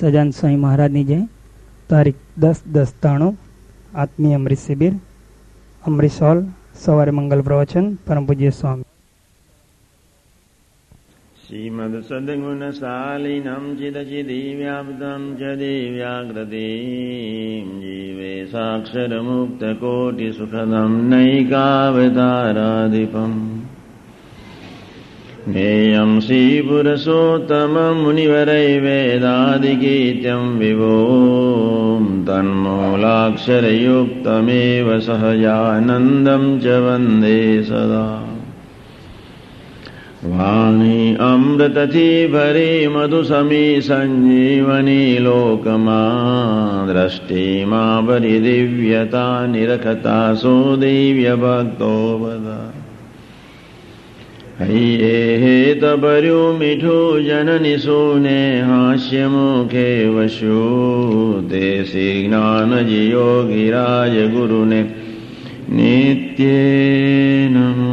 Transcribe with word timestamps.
સજાન 0.00 0.30
સ્વામી 0.30 0.56
મહારાજની 0.56 1.04
જય 1.04 1.26
તારીખ 1.90 2.16
દસ 2.36 2.64
દસ 2.72 2.94
ત્રાણું 2.96 3.36
આત્મીય 3.94 4.38
અમૃત 4.38 4.58
શિબિર 4.58 4.92
અમૃત 5.84 6.20
હોલ 6.20 6.44
સવારે 6.80 7.12
મંગલ 7.12 7.42
પ્રવચન 7.42 7.96
પરમ 8.06 8.26
પૂજ્ય 8.28 8.50
સ્વામી 8.50 8.84
श्रीमद्सद्गुणशालिनं 11.42 13.64
चिदचिदिव्याप्तं 13.78 15.22
च 15.36 15.40
दिव्याकृतिं 15.60 17.68
जीवे 17.82 18.32
साक्षरमुक्तकोटिसुखदं 18.46 20.92
नैकावताराधिपम् 21.12 23.38
मुनिवरै 28.01 28.65
वेदादिगीत्यं 28.81 30.43
विभो 30.57 30.97
तन्मूलाक्षरयुक्तमेव 32.27 34.89
सहजानन्दं 35.05 36.43
च 36.63 36.75
वन्दे 36.83 37.39
सदा 37.69 38.03
वाणी 40.23 41.15
अमृतथी 41.27 42.27
भरे 42.33 42.71
मधुसमी 42.95 43.65
सञ्जीवनी 43.87 45.05
लोकमा 45.19 46.01
दृष्टि 46.91 47.45
मा 47.65 47.83
परिदिव्यता 48.09 49.25
निरखता 49.47 50.19
सो 50.43 50.53
दिव्यभक्तो 50.83 51.91
वद 52.23 52.45
હૈયે 54.61 55.37
હેત 55.37 55.83
મીઠું 56.59 57.23
જનની 57.23 57.77
સુને 57.77 58.61
હાસ્ય 58.61 59.25
મુખે 59.27 59.85
વશું 60.07 61.47
તે 61.49 61.63
શ્રી 61.85 62.27
જ્ઞાનજી 62.27 63.09
યોગીરાજ 63.09 64.15
ગુરુને 64.27 64.79
નિત્ય 65.69 67.49
નમો 67.49 67.91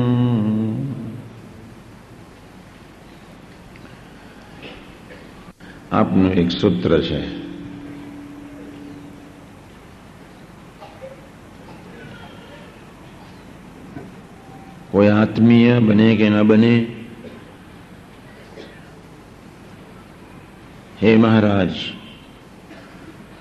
આપનું 5.91 6.33
એક 6.35 6.51
સૂત્ર 6.51 7.01
છે 7.01 7.38
કોઈ 14.91 15.09
આત્મીય 15.09 15.79
બને 15.79 16.17
કે 16.17 16.29
ન 16.29 16.43
બને? 16.43 16.87
હે 21.03 21.17
મહારાજ, 21.17 21.71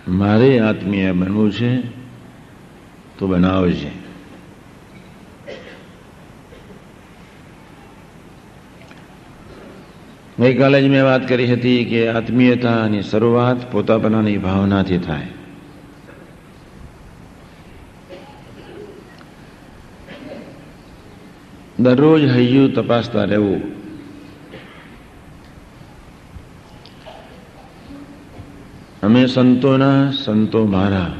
મારે 0.07 0.59
આત્મીય 0.59 1.11
બનવું 1.11 1.51
છે, 1.51 1.81
તો 3.17 3.27
બનાવજે. 3.27 4.07
ગઈકાલે 10.39 10.81
જ 10.81 10.87
મેં 10.87 11.03
વાત 11.03 11.29
કરી 11.29 11.53
હતી 11.53 11.85
કે 11.85 12.07
આત્મીયતાની 12.07 13.01
શરૂઆત 13.01 13.71
પોતાપનાની 13.71 14.37
ભાવનાથી 14.37 14.97
થાય. 14.97 15.36
દરરોજ 21.77 22.23
હૈયું 22.27 22.71
તપાસતા 22.71 23.25
રહેવું 23.25 23.61
અમે 29.03 29.21
સંતોના 29.27 30.11
સંતો 30.13 30.61
મારા 30.65 31.11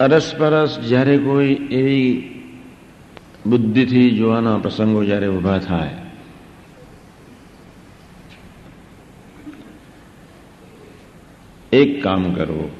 અરસપરસ 0.00 0.78
જ્યારે 0.88 1.16
કોઈ 1.18 1.52
એવી 1.70 2.08
બુદ્ધિથી 3.46 4.08
જોવાના 4.10 4.58
પ્રસંગો 4.58 5.04
જ્યારે 5.04 5.28
ઊભા 5.28 5.58
થાય 5.58 6.01
એક 11.72 12.02
કામ 12.02 12.34
કરવું 12.34 12.70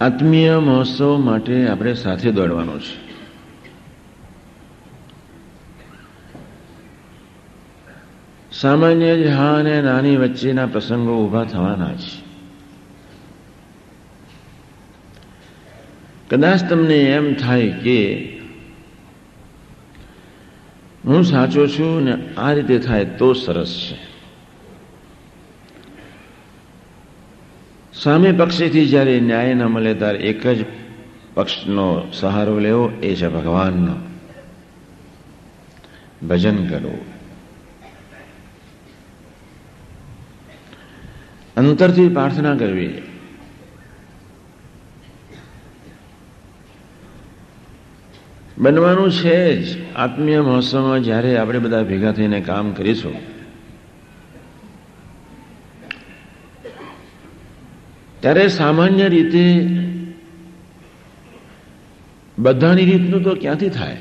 આત્મીય 0.00 0.58
મહોત્સવ 0.58 1.18
માટે 1.18 1.68
આપણે 1.68 1.94
સાથે 1.94 2.32
દોડવાનું 2.32 2.80
છે. 2.80 3.06
સામાન્ય 8.52 9.16
જ 9.16 9.26
હા 9.26 9.58
અને 9.58 9.82
નાની 9.82 10.16
વચ્ચેના 10.16 10.66
પ્રસંગો 10.66 11.24
ઊભા 11.24 11.44
થવાના 11.44 11.94
છે. 11.94 12.26
કદાચ 16.30 16.70
તમને 16.70 16.94
એમ 16.94 17.34
થાય 17.34 17.70
કે 17.70 18.35
હું 21.06 21.24
સાચો 21.24 21.66
છું 21.66 22.04
ને 22.04 22.34
આ 22.36 22.52
રીતે 22.52 22.78
થાય 22.78 23.04
તો 23.04 23.32
સરસ 23.32 23.92
છે. 23.92 24.16
સામે 27.92 28.32
પક્ષેથી 28.32 28.86
જ્યારે 28.86 29.20
ન્યાય 29.20 29.54
ન 29.54 29.64
મળે 29.64 29.94
ત્યારે 29.94 30.18
એક 30.18 30.46
જ 30.46 30.64
પક્ષનો 31.34 32.10
સહારો 32.12 32.58
લેવો 32.58 32.90
એ 33.02 33.14
છે 33.14 33.28
ભગવાનનો. 33.28 33.94
ભજન 36.26 36.66
કરવું. 36.66 37.16
અંતરથી 41.56 42.08
પ્રાર્થના 42.08 42.56
કરવી. 42.56 43.02
બનવાનું 48.58 49.10
છે 49.12 49.62
જ. 49.62 49.94
આત્મીય 49.96 50.40
મહોત્સવમાં 50.40 51.02
જ્યારે 51.02 51.36
આપણે 51.36 51.58
બધા 51.58 51.82
ભેગા 51.82 52.12
થઈને 52.12 52.40
કામ 52.40 52.72
કરીશું, 52.72 53.16
ત્યારે 58.20 58.48
સામાન્ય 58.48 59.08
રીતે 59.08 59.44
બધાની 62.38 62.84
રીતનું 62.84 63.22
તો 63.22 63.34
ક્યાંથી 63.34 63.68
થાય? 63.68 63.96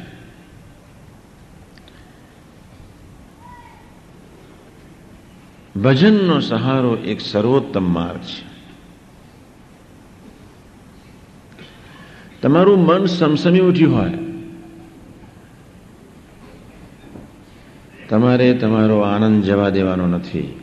ભજનનો 5.75 6.39
સહારો 6.39 6.97
એક 6.97 7.21
સર્વોત્તમ 7.21 7.93
માર્ગ 7.93 8.21
છે. 8.23 8.43
તમારું 12.41 12.85
મન 12.85 13.05
સમસમી 13.05 13.59
ઉઠ્યું 13.59 13.97
હોય 13.97 14.24
તમારે 18.09 18.53
તમારો 18.53 18.99
આનંદ 18.99 19.43
જવા 19.43 19.69
દેવાનો 19.69 20.07
નથી. 20.07 20.59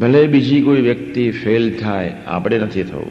ભલે 0.00 0.26
બીજી 0.26 0.62
કોઈ 0.62 0.80
વ્યક્તિ 0.80 1.30
ફેલ 1.30 1.78
થાય, 1.78 2.14
આપણે 2.26 2.58
નથી 2.58 2.82
થવું. 2.82 3.10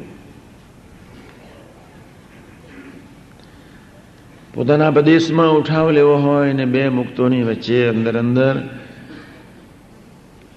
પોતાના 4.53 4.91
પ્રદેશમાં 4.91 5.51
ઉઠાવ 5.51 5.91
લેવો 5.91 6.16
હોય 6.16 6.53
ને 6.53 6.66
બે 6.66 6.90
મુક્તોની 6.90 7.44
વચ્ચે 7.44 7.88
અંદર 7.88 8.19
અંદર 8.19 8.69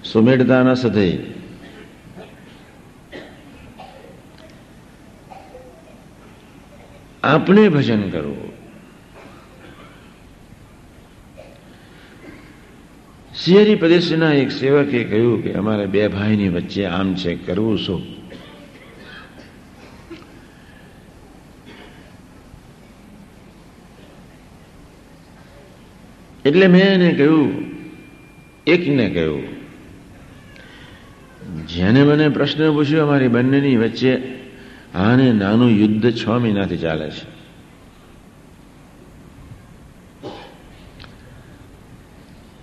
સુમેળતા 0.03 0.63
ન 0.63 0.73
સધે. 0.73 1.17
આપણે 7.23 7.69
ભજન 7.69 8.09
કરવું. 8.09 8.58
શિયરી 13.43 13.75
પ્રદેશના 13.75 14.33
એક 14.33 14.51
સેવકે 14.51 15.03
કહ્યું 15.03 15.43
કે 15.43 15.53
અમારે 15.53 15.85
બે 15.85 16.07
ભાઈની 16.07 16.49
વચ્ચે 16.49 16.85
આમ 16.85 17.15
છે, 17.15 17.35
કરવું 17.35 17.77
શું? 17.77 18.01
એટલે 26.45 26.67
મેં 26.67 26.81
એને 26.81 27.13
કહ્યું, 27.13 27.65
એકને 28.67 29.09
કહ્યું 29.09 29.43
જેને 31.67 32.03
મને 32.03 32.29
પ્રશ્ન 32.29 32.71
પૂછ્યો, 32.73 33.03
અમારી 33.03 33.27
બંનેની 33.27 33.77
વચ્ચે 33.77 34.17
આને 34.95 35.33
નાનું 35.33 35.69
યુદ્ધ 35.69 36.11
છ 36.11 36.27
મહિનાથી 36.27 36.77
ચાલે 36.77 37.09
છે. 37.09 37.38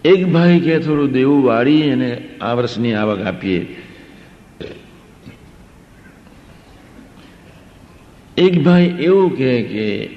એક 0.06 0.26
ભાઈ 0.26 0.60
કે 0.60 0.78
થોડું 0.78 1.12
દેવું 1.12 1.44
વાળી 1.44 1.90
અને 1.90 2.28
આ 2.40 2.52
વર્ષની 2.52 2.94
આવક 2.94 3.20
આપીએ. 3.20 3.76
એક 8.36 8.64
ભાઈ 8.64 8.82
એવું 8.82 9.36
કહે 9.36 9.62
કે 9.62 10.08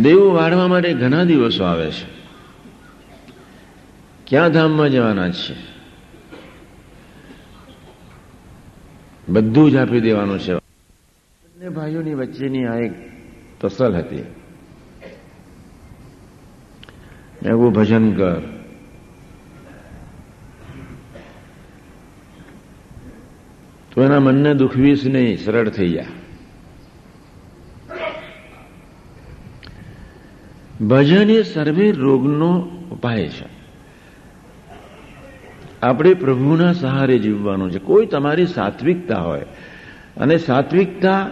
દેવું 0.00 0.34
વાળવા 0.34 0.68
માટે 0.68 0.94
ઘણા 0.94 1.24
દિવસો 1.24 1.64
આવે 1.64 1.90
છે. 1.90 2.18
ક્યાં 4.26 4.52
ધામમાં 4.52 4.90
જવાના 4.90 5.30
છે? 5.30 5.54
બધું 9.28 9.70
જ 9.70 9.76
આપી 9.76 10.00
દેવાનું 10.00 10.38
છે. 10.38 10.54
બંને 10.54 11.68
ભાઈઓની 11.68 12.14
વચ્ચેની 12.14 12.66
આ 12.66 12.76
એક 12.76 12.92
તસલ 13.60 13.94
હતી. 13.94 14.37
એવું 17.46 17.72
ભજન 17.72 18.12
કર. 18.12 18.40
તો 23.92 24.04
એના 24.04 24.20
મનને 24.20 24.54
દુખવીશ 24.54 25.06
નહીં, 25.06 25.44
સરળ 25.44 25.68
થઈ 25.68 25.92
જા. 25.92 26.04
ભજન 30.86 31.30
એ 31.30 31.42
સર્વે 31.42 31.92
રોગનો 31.92 32.60
ઉપાય 32.90 33.28
છે. 33.28 33.58
આપણે 35.82 36.14
પ્રભુના 36.14 36.72
સહારે 36.72 37.18
જીવવાનું 37.18 37.70
છે. 37.70 37.78
કોઈ 37.78 38.06
તમારી 38.06 38.46
સાત્વિકતા 38.46 39.18
હોય, 39.18 39.40
અને 40.16 40.36
સાત્વિકતા 40.36 41.30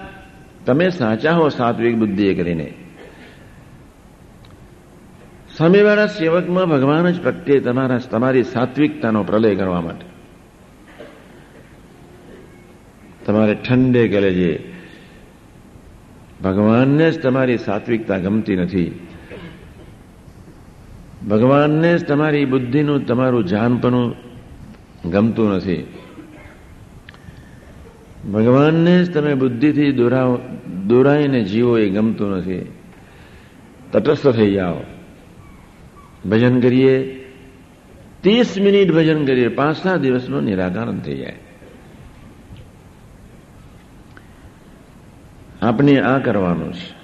તમે 0.67 0.91
સાચા 0.91 1.33
હો, 1.33 1.49
સાત્વિક 1.49 1.97
બુદ્ધિએ 1.97 2.35
કરીને. 2.35 2.75
સામેવાળા 5.59 6.07
સેવકમાં 6.07 6.69
ભગવાન 6.69 7.11
જ 7.11 7.23
પ્રત્યે 7.23 7.61
તમારા, 7.61 7.99
તમારી 7.99 8.43
સાત્વિકતાનો 8.43 9.23
પ્રલય 9.23 9.55
કરવા 9.55 9.81
માટે. 9.81 10.17
તમારે 13.27 13.55
ઠંડે 13.55 14.09
ગલે 14.09 14.35
છે 14.35 14.73
ભગવાનને 16.43 17.11
જ 17.11 17.23
તમારી 17.23 17.59
સાત્વિકતા 17.59 18.19
ગમતી 18.19 18.57
નથી. 18.57 19.09
ભગવાનને 21.29 21.99
જ 21.99 22.05
તમારી 22.05 22.45
બુદ્ધિનું, 22.45 23.07
તમારું 23.07 23.45
જાનપણું 23.45 24.15
ગમતું 25.11 25.51
નથી. 25.51 25.87
ભગવાનને 28.33 29.05
જ 29.05 29.15
તમે 29.15 29.35
બુદ્ધિથી 29.35 29.93
દોરાવ, 29.93 30.39
દોરાઈને 30.87 31.45
જીવો 31.45 31.79
એ 31.79 31.91
ગમતું 31.91 32.31
નથી. 32.31 32.73
તટસ્થ 33.93 34.29
થઈ 34.29 34.53
જાઓ. 34.53 34.75
ભજન 36.29 36.61
કરીએ, 36.61 37.25
ત્રીસ 38.21 38.59
મિનિટ 38.59 38.93
ભજન 38.93 39.25
કરીએ 39.25 39.49
પાંચ 39.49 39.83
સાત 39.83 40.01
દિવસનું 40.01 40.43
નિરાકરણ 40.43 40.99
થઈ 40.99 41.17
જાય. 41.17 41.37
આપણે 45.63 46.01
આ 46.01 46.19
કરવાનું 46.19 46.73
છે. 46.73 46.97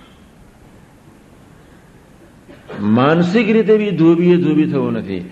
માનસિક 2.81 3.51
રીતે 3.51 3.79
બી 3.79 3.91
ધોબીએ, 3.91 4.37
ધોબી 4.37 4.67
થવું 4.67 4.93
નથી. 4.93 5.31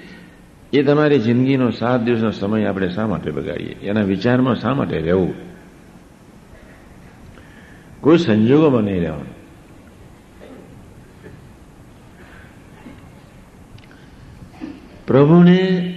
એ 0.73 0.83
તમારી 0.83 1.19
જિંદગીનો 1.19 1.71
સાત 1.71 2.01
દિવસનો 2.01 2.31
સમય 2.31 2.65
આપણે 2.65 2.89
શા 2.89 3.07
માટે 3.07 3.31
બગાડીએ? 3.31 3.75
એના 3.83 4.03
વિચારમાં 4.03 4.57
શા 4.57 4.75
માટે 4.75 4.99
રહેવું? 4.99 5.35
કોઈ 8.01 8.19
સંજોગોમાં 8.19 8.83
નહીં 8.83 9.01
રહેવાનું. 9.01 9.40
પ્રભુને 15.11 15.95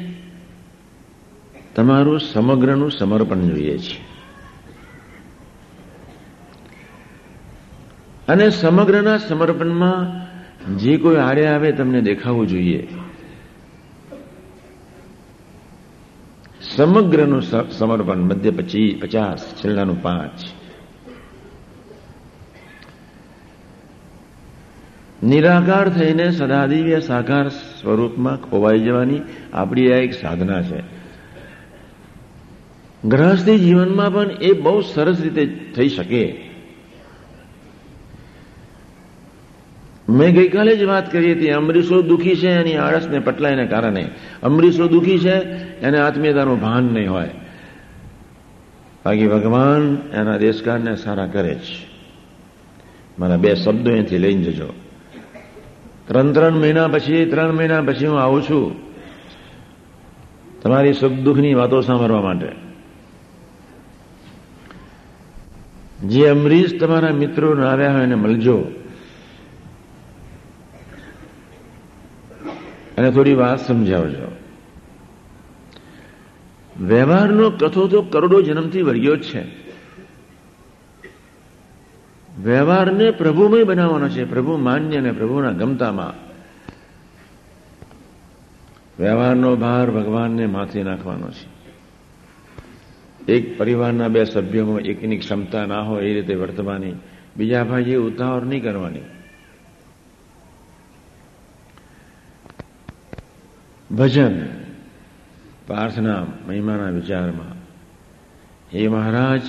તમારું 1.76 2.20
સમગ્રનું 2.20 2.92
સમર્પણ 2.92 3.42
જોઈએ 3.42 3.78
છે. 3.78 4.02
અને 8.28 8.50
સમગ્રના 8.50 9.18
સમર્પણમાં 9.18 10.24
જે 10.78 10.98
કોઈ 10.98 11.16
આડે 11.16 11.48
આવે 11.48 11.72
તમને 11.72 12.02
દેખાવું 12.02 12.48
જોઈએ. 12.48 12.88
સમગ્રનું 16.76 17.42
સમર્પણ 17.72 18.18
મધ્ય 18.18 18.52
પચીસ 18.52 19.02
પચાસ, 19.02 19.46
છેલ્લાનું 19.46 20.02
પાંચ. 20.02 20.63
નિરાકાર 25.24 25.90
થઈને 25.90 26.32
સદાદિવ્ય 26.32 27.00
સાકાર 27.00 27.50
સ્વરૂપમાં 27.50 28.38
ખોવાઈ 28.38 28.80
જવાની 28.80 29.22
આપણી 29.54 29.92
આ 29.92 29.96
એક 29.96 30.14
સાધના 30.14 30.62
છે. 30.62 30.84
ગ્રહસ્થી 33.06 33.60
જીવનમાં 33.60 34.14
પણ 34.14 34.32
એ 34.42 34.52
બહુ 34.52 34.82
સરસ 34.82 35.22
રીતે 35.22 35.46
થઈ 35.46 35.90
શકે. 35.90 36.54
મેં 40.10 40.34
ગઈકાલે 40.34 40.76
જ 40.76 40.84
વાત 40.84 41.12
કરી 41.12 41.34
હતી, 41.34 41.50
અમરીશો 41.50 42.02
દુઃખી 42.02 42.36
છે 42.36 42.50
એની 42.50 42.76
આળસને 42.76 43.20
પટલાઈને 43.20 43.66
કારણે. 43.66 44.10
અમરીશો 44.44 44.88
દુઃખી 44.88 45.20
છે, 45.20 45.34
એને 45.80 46.00
આત્મીયતાનું 46.00 46.62
ભાન 46.62 46.84
નહીં 46.84 47.12
હોય. 47.12 47.30
બાકી 49.06 49.28
ભગવાન 49.28 49.98
એના 50.14 50.38
દેશકારને 50.38 50.96
સારા 50.96 51.26
કરે 51.26 51.56
છે 51.56 51.88
મારા 53.20 53.38
બે 53.38 53.56
શબ્દો 53.56 53.92
અહીંથી 53.92 54.18
લઈને 54.18 54.44
જજો. 54.44 54.74
ત્રણ 56.08 56.32
ત્રણ 56.32 56.52
મહિના 56.52 56.88
પછી, 56.88 57.26
ત્રણ 57.26 57.52
મહિના 57.52 57.82
પછી 57.82 58.08
હું 58.08 58.22
આવું 58.22 58.44
છું 58.44 58.94
તમારી 60.62 60.94
સુખ 60.94 61.12
દુઃખની 61.12 61.54
વાતો 61.54 61.82
સાંભળવા 61.82 62.22
માટે. 62.22 62.64
જે 66.08 66.28
અમરીશ 66.28 66.80
તમારા 66.80 67.14
મિત્રો 67.14 67.64
આવ્યા 67.64 67.94
હોય 67.94 68.04
એને 68.04 68.16
મળજો. 68.16 68.64
અને 72.98 73.12
થોડી 73.12 73.34
વાત 73.34 73.68
સમજાવજો. 73.68 74.36
વ્યવહારનો 76.80 77.50
કથો 77.50 77.88
તો 77.88 78.02
કરોડો 78.02 78.42
જન્મથી 78.42 78.82
વર્ગ્યો 78.82 79.16
જ 79.16 79.24
છે. 79.24 79.63
વ્યવહારને 82.42 83.12
પ્રભુમય 83.12 83.64
બનાવવાનો 83.64 84.10
છે. 84.10 84.26
પ્રભુ 84.26 84.58
માન્ય 84.58 84.98
અને 84.98 85.12
પ્રભુના 85.12 85.52
ગમતામાં. 85.52 86.34
વ્યવહારનો 89.00 89.56
ભાર 89.56 89.92
ભગવાનને 89.92 90.46
માથે 90.46 90.84
નાખવાનો 90.84 91.32
છે. 91.32 91.54
એક 93.32 93.58
પરિવારના 93.58 94.08
બે 94.08 94.26
સભ્યોમાં 94.26 94.80
એકની 94.80 95.18
ક્ષમતા 95.18 95.66
ના 95.66 95.80
હોય 95.80 96.06
એ 96.06 96.14
રીતે 96.14 96.36
વર્તવાની 96.36 96.94
બીજા 97.38 97.64
ભાઈ 97.64 97.84
એ 97.84 97.96
ઉતાવળ 97.96 98.42
નહીં 98.42 98.64
કરવાની. 98.64 99.00
ભજન, 103.96 104.46
પ્રાર્થના, 105.68 106.26
મહિમાના 106.48 106.90
વિચારમાં. 106.90 107.54
હે 108.74 108.88
મહારાજ 108.88 109.42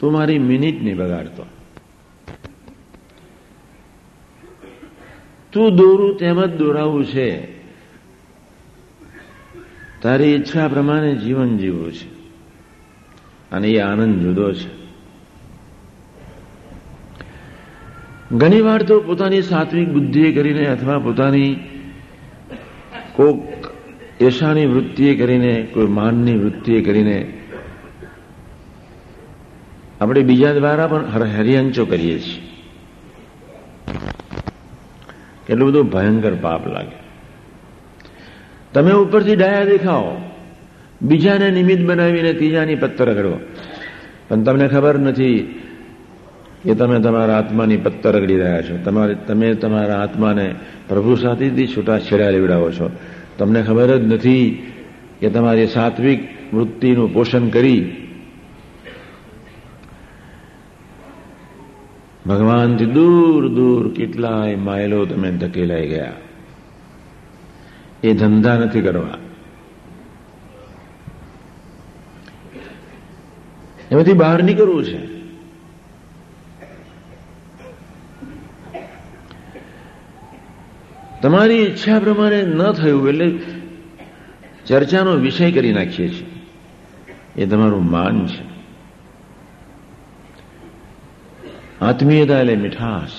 તું 0.00 0.12
મારી 0.12 0.38
મિનિટ 0.40 0.78
નહીં 0.82 0.96
બગાડતો 0.96 1.44
તું 5.52 5.76
દોરું 5.76 6.16
તેમ 6.16 6.38
જ 6.40 6.50
દોરાવું 6.58 7.04
છે 7.04 7.28
તારી 10.00 10.32
ઈચ્છા 10.34 10.68
પ્રમાણે 10.68 11.10
જીવન 11.14 11.50
જીવવું 11.58 11.92
છે 11.92 12.08
અને 13.52 13.68
એ 13.68 13.80
આનંદ 13.80 14.14
જુદો 14.22 14.46
છે 14.50 14.68
ઘણી 18.30 18.62
વાર 18.62 18.82
તો 18.84 18.94
પોતાની 19.00 19.42
સાત્વિક 19.42 19.88
બુદ્ધિએ 19.88 20.32
કરીને 20.32 20.64
અથવા 20.66 20.98
પોતાની 20.98 21.52
કોક 23.14 23.38
યશાની 24.20 24.66
વૃત્તિએ 24.66 25.12
કરીને 25.14 25.54
કોઈ 25.72 25.86
માનની 25.88 26.38
વૃત્તિએ 26.38 26.80
કરીને 26.82 27.18
આપણે 30.00 30.22
બીજા 30.22 30.52
દ્વારા 30.52 30.86
પણ 30.86 31.04
હરિયંચો 31.38 31.84
કરીએ 31.84 32.18
છીએ. 32.18 32.42
કેટલું 35.46 35.68
બધું 35.68 35.90
ભયંકર 35.90 36.34
પાપ 36.34 36.68
લાગે. 36.68 36.96
તમે 38.72 38.92
ઉપરથી 38.92 39.36
ડાયા 39.36 39.64
દેખાઓ 39.64 40.32
બીજાને 41.02 41.50
નિમિત્ત 41.50 41.86
બનાવીને 41.86 42.32
ત્રીજાની 42.32 42.74
પત્તર 42.74 43.08
રગડો. 43.08 43.38
પણ 44.28 44.42
તમને 44.42 44.68
ખબર 44.68 44.98
નથી 44.98 45.60
કે 46.64 46.74
તમે 46.74 47.00
તમારા 47.00 47.38
આત્માની 47.38 47.76
પત્તર 47.76 48.16
રગડી 48.16 48.36
રહ્યા 48.38 48.62
છો. 48.62 48.78
તમારે, 48.84 49.14
તમે 49.14 49.54
તમારા 49.54 50.02
આત્માને 50.02 50.54
પ્રભુ 50.88 51.14
સાથેથી 51.14 51.66
છૂટા 51.66 51.98
છેડા 51.98 52.30
લેવડાવો 52.30 52.70
છો. 52.70 52.90
તમને 53.38 53.62
ખબર 53.62 53.96
જ 53.96 54.04
નથી 54.04 54.72
કે 55.20 55.30
તમારી 55.30 55.66
સાત્વિક 55.66 56.20
વૃત્તિનું 56.54 57.14
પોષણ 57.14 57.48
કરી 57.48 58.07
ભગવાનથી 62.28 62.86
દૂર 62.86 63.48
દૂર 63.48 63.94
કેટલાય 63.94 64.56
માયલો 64.56 65.06
તમે 65.06 65.30
ધકેલાઈ 65.30 65.88
ગયા. 65.88 66.12
એ 68.02 68.12
ધંધા 68.12 68.58
નથી 68.58 68.80
કરવા. 68.80 69.18
એમાંથી 73.90 74.12
બહાર 74.12 74.42
નીકળવું 74.42 74.84
છે. 74.84 75.18
તમારી 81.22 81.54
ઈચ્છા 81.54 81.98
પ્રમાણે 81.98 82.42
ન 82.42 82.72
થયું 82.72 83.08
એટલે 83.08 83.38
ચર્ચાનો 84.66 85.12
વિષય 85.12 85.52
કરી 85.52 85.72
નાખીએ 85.72 86.08
છીએ. 86.08 86.26
એ 87.36 87.46
તમારું 87.46 87.90
માન 87.90 88.26
છે. 88.26 88.47
આત્મીયતા 91.80 92.40
એટલે 92.40 92.56
મીઠાશ 92.56 93.18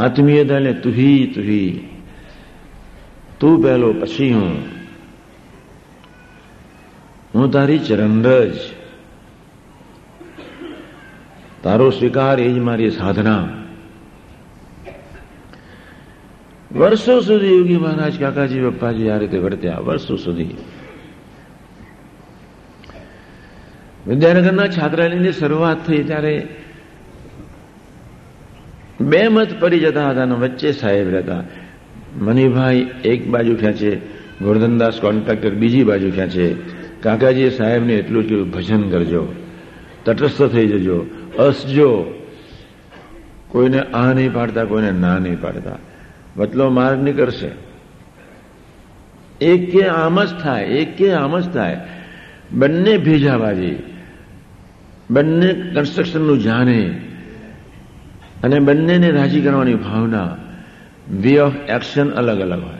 આત્મીયતા 0.00 0.58
એટલે 0.58 0.74
તુહી 0.76 1.26
તુહી 1.28 1.70
તું 3.38 3.62
પહેલો 3.62 3.90
પછી 3.94 4.32
હું 4.32 4.56
હું 7.34 7.50
તારી 7.50 7.78
ચરણરજ 7.80 8.56
તારો 11.62 11.90
સ્વીકાર 11.90 12.36
એ 12.40 12.48
જ 12.48 12.58
મારી 12.60 12.90
સાધના 12.92 13.44
વર્ષો 16.70 17.22
સુધી 17.22 17.52
યોગી 17.52 17.78
મહારાજ 17.78 18.18
કાકાજી 18.18 18.64
પપ્પાજી 18.66 19.10
આ 19.10 19.18
રીતે 19.18 19.38
વર્ત્યા 19.38 19.82
વર્ષો 19.82 20.18
સુધી 20.18 20.56
વિદ્યાનગરના 24.06 24.66
છાત્રાલયની 24.66 25.32
શરૂઆત 25.32 25.86
થઈ 25.86 26.02
ત્યારે 26.02 26.48
બે 29.00 29.28
મત 29.28 29.60
પડી 29.60 29.80
જતા 29.80 30.10
હતા 30.10 30.24
વચ્ચે 30.24 30.72
સાહેબ 30.72 31.10
રહેતા. 31.10 31.44
મનીભાઈ 32.18 32.90
એક 33.04 33.28
બાજુ 33.28 33.56
ખેંચે 33.56 33.96
ગોરધનદાસ 34.42 35.00
કોન્ટ્રાક્ટર 35.00 35.50
બીજી 35.50 35.84
બાજુ 35.84 36.10
ખેંચે 36.10 36.54
કાકાજી 37.02 37.50
સાહેબને 37.50 37.94
એટલું 37.94 38.28
જ 38.28 38.50
ભજન 38.50 38.90
કરજો, 38.90 39.26
તટસ્થ 40.04 40.42
થઈ 40.42 40.66
જજો, 40.66 41.04
અસજો. 41.38 42.22
કોઈને 43.48 43.80
આ 43.80 44.12
નહીં 44.12 44.32
પાડતા, 44.32 44.64
કોઈને 44.64 44.90
ના 44.90 45.18
નહીં 45.18 45.40
પાડતા. 45.40 45.78
વતલો 46.36 46.70
માર્ગ 46.70 47.02
નીકળશે. 47.02 47.50
એક 49.40 49.72
કે 49.72 49.86
આમ 49.86 50.24
જ 50.24 50.28
થાય, 50.42 50.64
એક 50.64 50.96
કે 50.96 51.12
આમ 51.12 51.40
જ 51.40 51.52
થાય. 51.52 51.80
બંને 52.52 52.98
ભેજાબાજી. 52.98 53.95
બંને 55.10 55.52
કન્સ્ટ્રક્શનનું 55.52 56.38
જાણે 56.38 57.00
અને 58.44 58.58
બંનેને 58.58 59.10
રાજી 59.10 59.40
કરવાની 59.40 59.74
ભાવના 59.74 60.36
વે 61.20 61.38
ઓફ 61.38 61.52
એક્શન 61.68 62.10
અલગ 62.10 62.40
અલગ 62.40 62.62
હોય. 62.62 62.72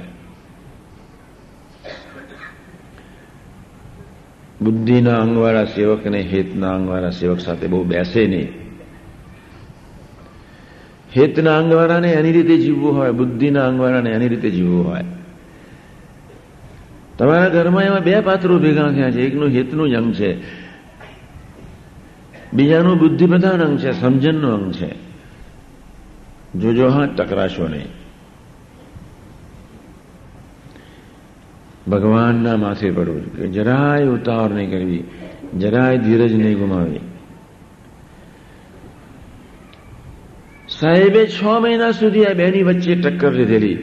બુદ્ધિના 4.62 5.18
અંગવાળા 5.18 5.64
સેવક 5.64 6.06
અને 6.06 6.20
હેતના 6.20 6.74
અંગવાળા 6.74 7.10
સેવક 7.10 7.40
સાથે 7.40 7.66
બહુ 7.66 7.84
બેસે 7.84 8.26
નહીં. 8.26 8.48
હેતના 11.16 11.58
અંગવાળાને 11.58 12.12
એની 12.12 12.32
રીતે 12.32 12.56
જીવવું 12.56 12.96
હોય, 12.96 13.10
બુદ્ધિના 13.10 13.68
અંગવાળાને 13.68 14.10
એની 14.10 14.28
રીતે 14.28 14.50
જીવવું 14.50 14.88
હોય. 14.88 15.04
તમારા 17.18 17.48
ઘરમાં 17.48 17.84
એમાં 17.84 18.00
બે 18.00 18.20
પાત્રો 18.20 18.58
ભેગા 18.58 18.90
થયા 18.90 19.10
છે. 19.10 19.22
એકનું 19.22 19.48
હેતનું 19.48 19.90
જ 19.90 19.94
અંગ 19.94 20.14
છે. 20.14 20.65
બીજાનું 22.56 22.98
બુદ્ધિપ્રધાન 22.98 23.62
અંગ 23.62 23.78
છે, 23.78 23.92
સમજણનો 23.92 24.48
અંગ 24.54 24.72
છે. 24.72 24.94
જોજો 26.58 26.88
હા, 26.88 27.06
ટકરાશો 27.06 27.68
નહીં. 27.68 27.88
ભગવાનના 31.90 32.56
માથે 32.56 32.90
પડવું 32.90 33.36
કે 33.36 33.48
જરાય 33.48 34.04
ઉતાવળ 34.04 34.50
નહીં 34.50 34.70
કરવી, 34.70 35.04
જરાય 35.58 35.98
ધીરજ 35.98 36.32
નહીં 36.32 36.58
ગુમાવી 36.58 37.00
સાહેબે 40.68 41.26
છ 41.26 41.44
મહિના 41.44 41.90
સુધી 41.90 42.24
આ 42.24 42.32
બેની 42.32 42.62
વચ્ચે 42.62 42.94
ટક્કર 42.94 43.32
લીધેલી. 43.32 43.78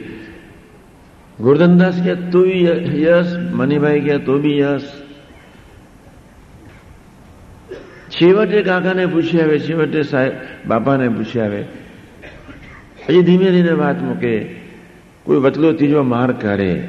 ગુરધનદાસ 1.40 2.02
કે 2.02 2.14
તું 2.14 2.50
યસ 2.98 3.36
મનીભાઈ 3.52 4.00
કે 4.00 4.18
તું 4.18 4.42
બી 4.42 4.58
યસ 4.58 5.03
છેવટે 8.14 8.62
કાકાને 8.62 9.06
પૂછી 9.06 9.40
આવે, 9.40 9.58
છેવટે 9.58 10.02
સાહેબ, 10.02 10.32
બાપાને 10.66 11.08
પૂછી 11.08 11.40
આવે. 11.40 11.62
પછી 13.06 13.22
ધીમે 13.22 13.50
ધીમે 13.50 13.72
વાત 13.72 14.02
મૂકે, 14.02 14.44
કોઈ 15.22 15.36
વચલો 15.36 15.72
ત્રીજો 15.72 16.02
માર 16.02 16.32
કાઢે. 16.32 16.82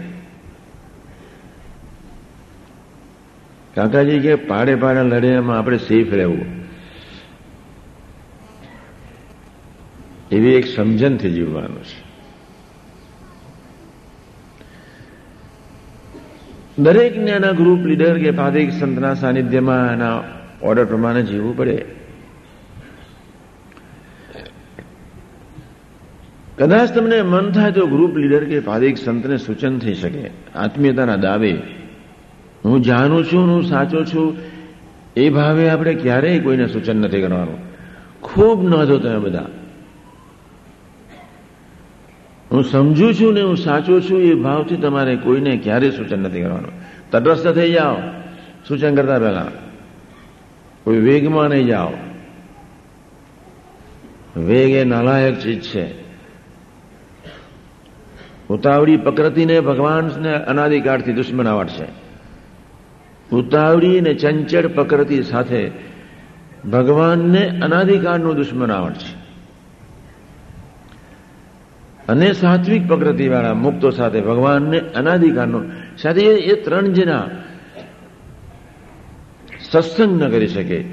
કાકાજી 3.74 4.20
કે 4.20 4.36
પાડે 4.36 4.76
પાડે 4.76 5.04
લડે 5.04 5.36
આપણે 5.36 5.78
સેફ 5.78 6.14
રહેવું. 6.14 6.46
એવી 10.32 10.50
એક 10.50 10.68
સમજણથી 10.76 11.32
જીવવાનું 11.32 11.84
છે. 11.84 12.06
દરેક 16.80 17.16
એના 17.16 17.52
ગ્રુપ 17.52 17.80
લીડર 17.80 18.20
કે 18.20 18.32
પાદિક 18.32 18.72
સંતના 18.72 19.14
સાનિધ્યમાં 19.14 19.94
એના 19.94 20.35
ઓર્ડર 20.62 20.86
પ્રમાણે 20.86 21.24
જીવવું 21.24 21.58
પડે. 21.58 21.86
કદાચ 26.58 26.92
તમને 26.92 27.22
મન 27.22 27.52
થાય 27.52 27.72
તો 27.72 27.86
ગ્રુપ 27.86 28.18
લીડર 28.18 28.44
કે 28.44 28.60
પાદિક 28.60 28.98
સંતને 28.98 29.38
સૂચન 29.38 29.80
થઈ 29.80 29.94
શકે. 29.94 30.30
આત્મીયતાના 30.56 31.16
દાવે. 31.16 31.58
હું 32.66 32.82
જાણું 32.82 33.26
છું 33.26 33.50
હું 33.50 33.64
સાચો 33.64 34.04
છું. 34.04 34.38
એ 35.16 35.30
ભાવે 35.30 35.70
આપણે 35.70 35.94
ક્યારેય 35.94 36.40
કોઈને 36.40 36.68
સૂચન 36.68 36.96
નથી 36.96 37.22
કરવાનું. 37.22 37.58
ખૂબ 38.22 38.70
નોંધો 38.70 38.98
તમે 38.98 39.20
બધા. 39.20 39.48
હું 42.52 42.64
સમજુ 42.64 43.14
છું 43.14 43.34
ને 43.34 43.42
હું 43.42 43.58
સાચો 43.58 44.00
છું, 44.00 44.22
એ 44.22 44.34
ભાવથી 44.34 44.76
તમારે 44.76 45.16
કોઈને 45.16 45.58
ક્યારેય 45.58 45.92
સૂચન 45.92 46.20
નથી 46.20 46.42
કરવાનું. 46.42 46.72
તટસ્થ 47.12 47.48
થઈ 47.48 47.72
જાઓ. 47.72 47.96
સૂચન 48.68 48.96
કરતા 48.96 49.20
પહેલા. 49.20 49.48
કોઈ 50.86 51.00
વેગમાં 51.00 51.50
નહીં 51.50 51.68
જાઓ. 51.68 51.92
વેગ 54.40 54.72
એ 54.72 54.84
નાલાયક 54.84 55.40
ચીજ 55.40 55.62
છે. 55.62 56.06
ઉતાવળી 58.50 58.98
પ્રકૃતિને 58.98 59.60
ભગવાનને 59.60 60.34
અનાદિકાળથી 60.34 61.14
દુશ્મનાવટ 61.14 61.68
છે 61.68 62.06
ઉતાવળી 63.32 64.02
ને 64.02 64.14
ચંચળ 64.14 64.68
પ્રકૃતિ 64.68 65.24
સાથે 65.24 65.72
ભગવાનને 66.72 67.60
અનાદિકાળનું 67.60 68.36
દુશ્મનાવટ 68.36 68.94
છે 68.94 69.26
અને 72.08 72.34
સાત્વિક 72.34 72.88
પ્રકૃતિવાળા 72.88 73.54
મુક્તો 73.54 73.90
સાથે 73.90 74.22
ભગવાનને 74.22 74.80
અનાદિકાળનું 74.80 75.72
સાથે 75.98 76.22
એ 76.22 76.64
ત્રણ 76.64 76.84
જણા 76.84 77.30
સત્સંગ 79.72 80.24
ન 80.24 80.30
કરી 80.30 80.48
શકે. 80.48 80.84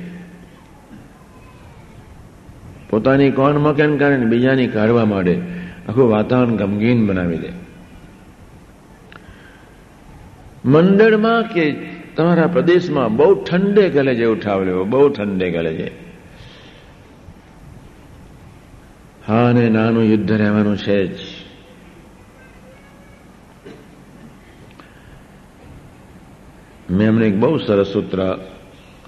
પોતાની 2.91 3.31
કોણ 3.31 3.59
મકેન 3.59 3.99
કારણે 3.99 4.27
બીજાની 4.27 4.67
કાઢવા 4.67 5.05
માંડે. 5.05 5.41
આખું 5.89 6.11
વાતાવરણ 6.11 6.57
ગમગીન 6.57 7.07
બનાવી 7.07 7.39
દે. 7.39 7.49
મંડળમાં 10.65 11.43
કે 11.43 11.73
તમારા 12.17 12.47
પ્રદેશમાં 12.47 13.17
બહુ 13.17 13.45
ઠંડે 13.45 13.89
ગલે 13.89 14.15
છે 14.15 14.25
ઉઠાવલ્યો 14.25 14.85
બહુ 14.85 15.09
ઠંડે 15.09 15.51
ગલે 15.51 15.75
છે. 15.75 15.91
હા 19.29 19.49
અને 19.49 19.69
નાનું 19.69 20.05
યુદ્ધ 20.05 20.33
રહેવાનું 20.33 20.77
છે 20.77 21.07
જ. 21.07 21.19
મેં 26.91 27.07
એમને 27.07 27.27
એક 27.27 27.37
બહુ 27.37 27.59
સરસ 27.59 27.87
સૂત્ર 27.87 28.49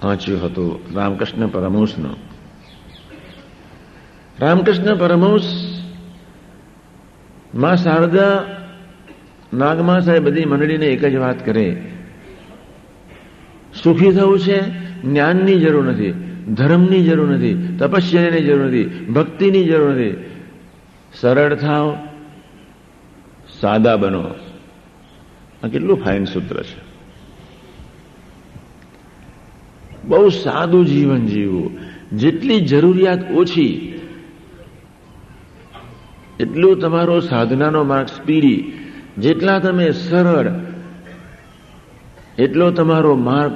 વાંચ્યું 0.02 0.44
હતું. 0.44 0.94
રામકૃષ્ણ 0.94 1.46
પરમહંસનું. 1.46 2.16
રામકૃષ્ણ 4.40 4.96
પરમહંસ, 4.96 5.74
માં 7.54 7.76
શારદા, 7.76 8.42
નાગમા 9.54 10.00
સાહેબ 10.00 10.22
બધી 10.22 10.44
મંડળીને 10.44 10.86
એક 10.86 11.04
જ 11.04 11.16
વાત 11.16 11.46
કરે. 11.46 11.92
સુખી 13.82 14.12
થવું 14.12 14.38
છે? 14.38 14.60
જ્ઞાનની 15.02 15.60
જરૂર 15.60 15.84
નથી. 15.84 16.12
ધર્મની 16.54 17.04
જરૂર 17.04 17.30
નથી. 17.30 17.76
તપસ્યાની 17.80 18.40
જરૂર 18.40 18.66
નથી. 18.66 18.84
ભક્તિની 18.84 19.64
જરૂર 19.64 19.90
નથી. 19.90 20.30
સરળ 21.20 21.54
થાવ, 21.54 21.96
સાદા 23.60 23.96
બનો. 23.96 24.24
આ 25.64 25.68
કેટલું 25.68 26.04
ફાઇન 26.04 26.24
સૂત્ર 26.24 26.62
છે. 26.62 26.93
બહુ 30.06 30.28
સાદું 30.28 30.86
જીવન 30.86 31.26
જીવવું. 31.26 31.78
જેટલી 32.12 32.60
જરૂરિયાત 32.60 33.30
ઓછી, 33.30 34.00
એટલું 36.40 36.78
તમારો 36.78 37.20
સાધનાનો 37.20 37.84
માર્ગ 37.84 38.06
સ્પીડી. 38.06 38.72
જેટલા 39.18 39.58
તમે 39.58 39.90
સરળ, 39.90 40.50
એટલો 42.38 42.70
તમારો 42.70 43.14
માર્ગ 43.16 43.52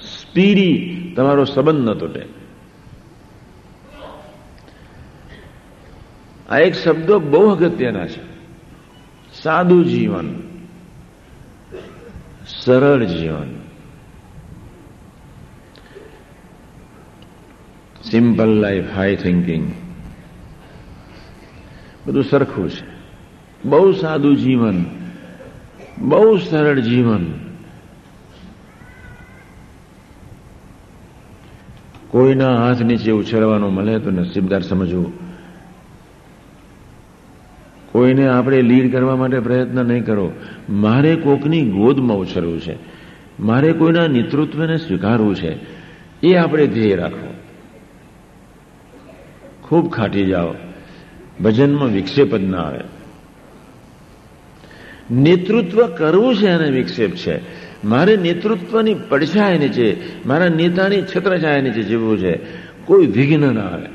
સ્પીડી, 0.00 1.12
તમારો 1.16 1.44
સંબંધ 1.44 1.88
ન 1.88 1.92
તૂટે. 1.92 2.22
આ 6.50 6.58
એક 6.58 6.74
શબ્દો 6.74 7.18
બહુ 7.18 7.50
અગત્યના 7.50 8.06
છે. 8.06 8.22
સાદું 9.42 9.84
જીવન, 9.84 10.42
સરળ 12.64 13.04
જીવન. 13.04 13.57
સિમ્પલ 18.10 18.48
લાઈફ 18.48 18.84
હાઈ 18.94 19.16
થિંકિંગ 19.16 19.72
બધું 22.06 22.24
સરખું 22.24 22.70
છે. 22.70 22.98
બહુ 23.64 23.92
સાદું 23.92 24.36
જીવન. 24.36 24.84
બહુ 25.98 26.36
સરળ 26.36 26.80
જીવન. 26.80 27.32
કોઈના 32.08 32.66
હાથ 32.66 32.82
નીચે 32.82 33.10
ઉછેરવાનું 33.10 33.74
મળે 33.74 33.98
તો 33.98 34.10
નસીબદાર 34.10 34.62
સમજવું. 34.62 35.12
કોઈને 37.92 38.28
આપણે 38.28 38.62
લીડ 38.62 38.92
કરવા 38.92 39.16
માટે 39.16 39.40
પ્રયત્ન 39.40 39.84
નહીં 39.84 40.04
કરો. 40.04 40.32
મારે 40.68 41.16
કોકની 41.16 41.70
ગોદમાં 41.70 42.16
ઉછરવું 42.16 42.60
છે. 42.60 42.76
મારે 43.40 43.72
કોઈના 43.72 44.06
નેતૃત્વને 44.06 44.76
સ્વીકારવું 44.76 45.36
છે. 45.36 45.58
એ 46.22 46.34
આપણે 46.34 46.66
ધ્યેય 46.66 46.96
રાખવું. 46.96 47.27
ખૂબ 49.68 49.90
ખાટી 49.90 50.26
જાઓ. 50.26 50.54
ભજનમાં 51.42 51.88
વિક્ષેપ 51.88 52.36
જ 52.36 52.44
ના 52.44 52.62
આવે. 52.62 52.80
નેતૃત્વ 55.10 55.86
કરવું 55.86 56.36
છે 56.36 56.48
અને 56.48 56.70
વિક્ષેપ 56.70 57.10
છે. 57.10 57.40
મારે 57.84 58.16
નેતૃત્વની 58.16 58.94
પડછાય 58.94 59.58
નીચે, 59.58 59.96
મારા 60.26 60.48
નેતાની 60.48 61.02
છત્રછાયા 61.02 61.60
નીચે 61.60 61.82
જીવવું 61.82 62.18
છે. 62.18 62.38
કોઈ 62.84 63.06
વિઘ્ન 63.06 63.54
ના 63.54 63.60
આવે. 63.60 63.86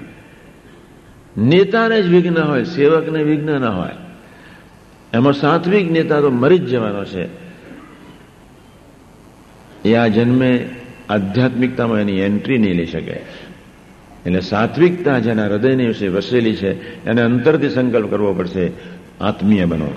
નેતાને 1.37 2.01
જ 2.01 2.05
વિઘ્ન 2.07 2.37
હોય, 2.37 2.63
સેવકને 2.63 3.23
વિઘ્ન 3.23 3.61
ના 3.61 3.69
હોય. 3.69 3.91
એમાં 5.13 5.33
સાત્વિક 5.33 5.91
નેતા 5.91 6.21
તો 6.21 6.29
મરી 6.29 6.59
જ 6.59 6.65
જવાનો 6.65 7.05
છે. 7.05 7.27
એ 9.85 9.95
આ 9.95 10.07
જન્મે 10.07 10.69
આધ્યાત્મિકતામાં 11.09 11.99
એની 11.99 12.19
એન્ટ્રી 12.19 12.57
નહીં 12.57 12.73
લઈ 12.73 12.85
શકે. 12.85 13.21
એટલે 14.25 14.39
સાત્વિકતા 14.39 15.19
જેના 15.19 15.45
હૃદયની 15.45 15.87
વિશે 15.87 16.07
વસેલી 16.07 16.55
છે, 16.55 17.03
એને 17.05 17.21
અંતરથી 17.21 17.69
સંકલ્પ 17.69 18.09
કરવો 18.09 18.33
પડશે. 18.33 18.71
આત્મીય 19.21 19.65
બનો. 19.65 19.87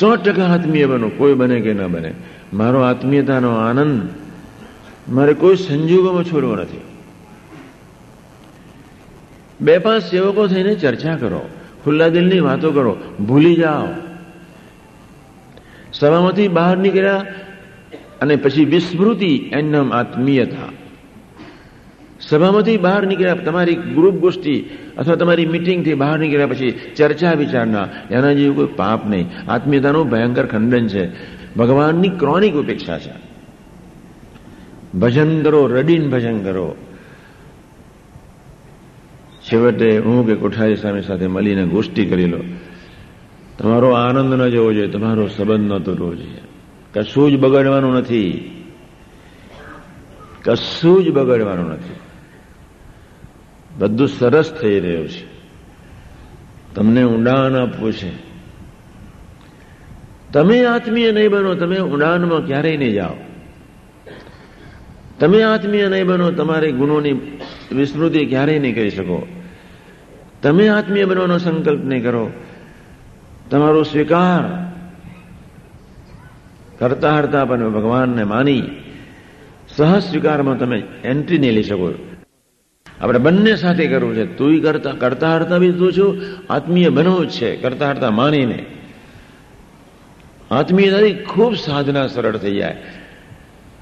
સો 0.00 0.16
ટકા 0.16 0.44
આત્મીય 0.44 0.86
બનો, 0.86 1.08
કોઈ 1.08 1.34
બને 1.34 1.60
કે 1.60 1.72
ન 1.72 1.86
બને. 1.86 2.14
મારો 2.52 2.80
આત્મીયતાનો 2.80 3.56
આનંદ 3.56 4.08
મારે 5.08 5.34
કોઈ 5.34 5.56
સંજોગોમાં 5.56 6.24
છોડવો 6.24 6.56
નથી. 6.56 6.80
બે 9.60 9.78
પાંચ 9.78 10.02
સેવકો 10.02 10.46
થઈને 10.46 10.74
ચર્ચા 10.74 11.16
કરો, 11.16 11.48
ખુલ્લા 11.84 12.08
દિલની 12.08 12.40
વાતો 12.40 12.72
કરો, 12.72 12.98
ભૂલી 13.20 13.54
જાઓ. 13.54 13.86
સભામાંથી 15.92 16.48
બહાર 16.48 16.76
નીકળ્યા 16.76 17.26
અને 18.20 18.36
પછી 18.36 18.64
વિસ્મૃતિ 18.64 19.36
એનું 19.36 19.94
આત્મીયતા 19.94 20.84
સભામાંથી 22.20 22.76
બહાર 22.76 23.06
નીકળ્યા, 23.06 23.34
તમારી 23.34 23.74
ગ્રુપ 23.74 24.14
ગોષ્ઠી 24.14 24.70
અથવા 24.98 25.14
તમારી 25.14 25.46
મિટિંગથી 25.46 25.94
બહાર 25.94 26.18
નીકળ્યા 26.18 26.46
પછી 26.46 26.80
ચર્ચા 26.96 27.32
વિચારના 27.32 27.88
એના 28.10 28.32
જેવું 28.32 28.56
કોઈ 28.56 28.66
પાપ 28.76 29.06
નહીં. 29.06 29.50
આત્મીયતાનું 29.50 30.10
ભયંકર 30.10 30.46
ખંડન 30.46 30.88
છે. 30.88 31.08
ભગવાનની 31.56 32.08
ક્રોનિક 32.08 32.54
ઉપેક્ષા 32.54 32.98
છે. 32.98 33.12
ભજન 34.98 35.42
કરો, 35.42 35.66
રડીન 35.66 36.10
ભજન 36.10 36.38
કરો. 36.38 36.76
છેવટે 39.42 39.98
હું 39.98 40.26
કે 40.26 40.34
કોઠારી 40.34 40.76
સ્વામી 40.76 41.02
સાથે 41.02 41.26
મળીને 41.26 41.64
ગોષ્ઠી 41.64 42.06
કરી 42.06 42.26
લો. 42.26 42.38
તમારો 43.58 43.90
આનંદ 43.90 44.34
ન 44.34 44.48
જવો 44.48 44.72
જોઈએ, 44.72 44.88
તમારો 44.88 45.26
સંબંધ 45.28 45.72
ન 45.72 45.78
તૂટવો 45.78 46.14
જોઈએ. 46.14 46.53
કશું 46.94 47.30
જ 47.30 47.36
બગડવાનું 47.36 47.94
નથી. 47.94 48.50
કશું 50.44 51.04
જ 51.04 51.10
બગડવાનું 51.10 51.70
નથી. 51.70 51.94
બધું 53.78 54.08
સરસ 54.08 54.52
થઈ 54.52 54.80
રહ્યું 54.80 55.08
છે. 55.08 55.34
તમને 56.74 57.04
ઊંડાણ 57.04 57.54
આપવું 57.54 57.92
છે. 57.92 58.34
તમે 60.32 60.64
આત્મીય 60.64 61.12
નહીં 61.12 61.30
બનો, 61.30 61.54
તમે 61.54 61.78
ઊંડાણમાં 61.78 62.46
ક્યારેય 62.46 62.76
નહીં 62.76 62.92
જાઓ. 62.92 63.14
તમે 65.20 65.42
આત્મીય 65.42 65.88
નહીં 65.88 66.06
બનો, 66.06 66.30
તમારે 66.30 66.72
ગુણોની 66.72 67.12
વિસ્મૃતિ 67.72 68.26
ક્યારેય 68.26 68.58
નહીં 68.58 68.74
કરી 68.74 68.90
શકો. 68.90 69.26
તમે 70.42 70.68
આત્મીય 70.68 71.04
બનવાનો 71.04 71.38
સંકલ્પ 71.38 71.84
નહીં 71.84 72.02
કરો. 72.02 72.30
તમારો 73.50 73.82
સ્વીકાર 73.82 74.63
કરતા 76.78 77.18
હડતા 77.18 77.44
પણ 77.44 77.70
ભગવાનને 77.70 78.24
માની 78.24 78.62
સહજ 79.76 80.02
સ્વીકારમાં 80.02 80.58
તમે 80.58 80.82
એન્ટ્રી 81.04 81.38
નહીં 81.38 81.52
લઈ 81.52 81.62
શકો. 81.62 81.94
આપણે 83.00 83.18
બંને 83.18 83.56
સાથે 83.56 83.86
કરવું 83.86 84.14
છે. 84.14 84.36
તું 84.36 84.62
કરતા 84.62 84.90
કરતા 84.90 85.36
હડતા 85.36 85.58
બી 85.58 85.72
તું 85.72 85.92
છું, 85.92 86.22
આત્મીય 86.50 86.88
બનવું 86.88 87.26
જ 87.26 87.30
છે. 87.30 87.56
કરતા 87.56 87.90
હડતા 87.90 88.10
માનીને. 88.10 88.64
આત્મીયતાથી 90.50 91.14
ખૂબ 91.14 91.54
સાધના 91.54 92.06
સરળ 92.06 92.36
થઈ 92.36 92.56
જાય. 92.56 92.76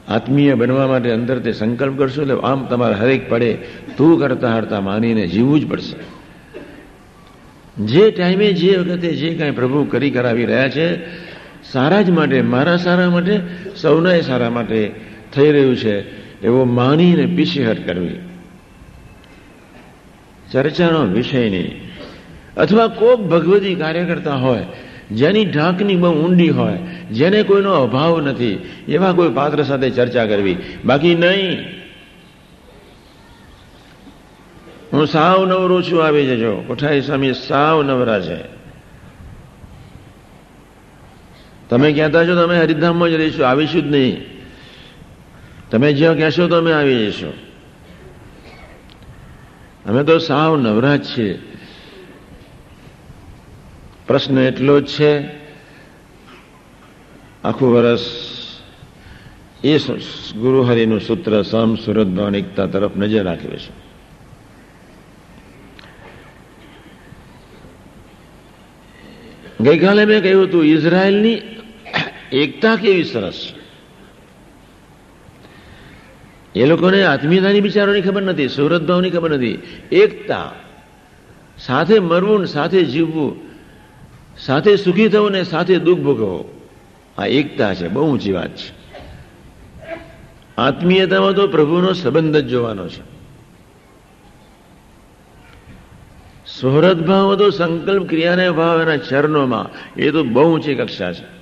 આત્મીય 0.08 0.54
બનવા 0.54 0.86
માટે 0.86 1.10
અંદર 1.10 1.38
તે 1.38 1.52
સંકલ્પ 1.52 1.98
કરશો 1.98 2.22
એટલે 2.22 2.34
આમ 2.34 2.66
તમારે 2.66 2.94
હરેક 2.94 3.30
પડે 3.30 3.58
તું 3.96 4.18
કરતા 4.18 4.56
હરતા 4.56 4.80
માનીને 4.80 5.26
જીવવું 5.26 5.60
જ 5.60 5.68
પડશે. 5.68 6.22
જે 7.84 8.10
ટાઈમે 8.10 8.52
જે 8.52 8.76
વખતે 8.76 9.08
જે 9.12 9.34
કાંઈ 9.34 9.50
પ્રભુ 9.50 9.84
કરી 9.84 10.10
કરાવી 10.10 10.44
રહ્યા 10.44 10.68
છે 10.68 11.21
સારા 11.64 12.02
જ 12.02 12.10
માટે, 12.10 12.42
મારા 12.42 12.76
સારા 12.76 13.10
માટે, 13.10 13.40
સૌના 13.76 14.20
સારા 14.20 14.50
માટે 14.50 14.94
થઈ 15.34 15.52
રહ્યું 15.52 15.76
છે, 15.76 16.00
એવો 16.40 16.64
માનીને 16.64 17.36
પીસીહટ 17.36 17.86
કરવી. 17.86 18.18
ચર્ચાનો 20.52 21.02
વિષય 21.04 21.50
નહીં. 21.50 21.80
અથવા 22.56 22.86
કોક 22.86 23.20
ભગવતી 23.20 23.74
કાર્યકર્તા 23.74 24.34
હોય, 24.34 24.66
જેની 25.10 25.44
ઢાંકની 25.44 25.96
બહુ 25.96 26.28
ઊંડી 26.28 26.50
હોય, 26.50 26.78
જેને 27.10 27.42
કોઈનો 27.42 27.72
અભાવ 27.72 28.20
નથી, 28.20 28.58
એવા 28.88 29.12
કોઈ 29.12 29.30
પાત્ર 29.30 29.62
સાથે 29.62 29.90
ચર્ચા 29.90 30.26
કરવી. 30.26 30.56
બાકી 30.84 31.14
નહીં. 31.14 31.58
હું 34.92 35.06
સાવ 35.06 35.46
નવરો 35.46 35.82
છું, 35.82 36.04
આવી 36.04 36.26
જજો. 36.26 36.64
કોઠારી 36.66 37.00
સ્વામી 37.00 37.32
સાવ 37.32 37.82
નવરા 37.82 38.20
છે. 38.20 38.51
તમે 41.72 41.92
કહેતા 41.92 42.26
છો 42.26 42.34
તમે 42.36 42.58
હરિધામમાં 42.58 43.10
જ 43.10 43.12
રહીશું, 43.12 43.48
આવીશું 43.48 43.82
જ 43.82 43.86
નહીં. 43.86 44.16
તમે 45.70 45.92
જ્યાં 45.92 46.16
કહેશો, 46.16 46.48
તો 46.48 46.56
અમે 46.56 46.72
આવી 46.72 46.98
જઈશું. 46.98 47.32
અમે 49.84 50.04
તો 50.04 50.18
સાવ 50.18 50.56
નવરા 50.56 50.96
જ 50.96 51.04
છીએ. 51.04 51.38
પ્રશ્ન 54.06 54.38
એટલો 54.38 54.80
જ 54.80 54.86
છે, 54.86 55.12
આખું 57.44 57.72
વર્ષ 57.72 58.00
એ 59.64 59.78
ગુરુહરિનું 60.36 61.00
સૂત્ર 61.00 61.42
સમ 61.42 61.74
સુરત 61.74 62.06
ભાવનિકતા 62.06 62.66
તરફ 62.66 62.96
નજર 62.96 63.24
રાખીએ 63.24 63.56
છે. 63.56 63.72
ગઈકાલે 69.60 70.04
મેં 70.04 70.22
કહ્યું 70.22 70.44
હતું, 70.44 70.64
ઇઝરાયલની 70.64 71.42
એકતા 72.32 72.76
કેવી 72.76 73.04
સરસ 73.04 73.52
એ 76.54 76.66
લોકોને 76.66 77.04
આત્મીયતાની 77.04 77.60
બિચારોની 77.60 78.00
ખબર 78.00 78.22
નથી 78.22 78.48
સુરત 78.48 78.82
ભાવની 78.82 79.10
ખબર 79.10 79.30
નથી. 79.30 79.58
એકતા, 79.92 80.52
સાથે 81.58 81.98
મરવું 81.98 82.46
સાથે 82.46 82.84
જીવવું, 82.84 83.36
સાથે 84.38 84.76
સુખી 84.76 85.08
થવું 85.08 85.32
ને 85.32 85.44
સાથે 85.44 85.78
દુઃખ 85.78 86.00
ભોગવો 86.00 86.68
આ 87.18 87.26
એકતા 87.26 87.74
છે, 87.74 87.88
બહુ 87.88 88.12
ઊંચી 88.12 88.32
વાત 88.32 88.48
છે. 88.48 88.82
આત્મીયતામાં 90.58 91.34
તો 91.34 91.48
પ્રભુનો 91.48 91.92
સંબંધ 91.92 92.36
જ 92.36 92.48
જોવાનો 92.48 92.88
છે. 92.88 93.02
સુહૃદ 96.46 97.06
ભાવ 97.06 97.36
તો 97.36 97.50
સંકલ્પ 97.50 98.08
ક્રિયાને 98.08 98.50
ભાવ 98.50 98.82
એના 98.82 98.96
ચરણોમાં, 98.96 99.94
એ 100.00 100.10
તો 100.10 100.24
બહુ 100.24 100.54
ઊંચી 100.54 100.74
કક્ષા 100.74 101.12
છે. 101.12 101.41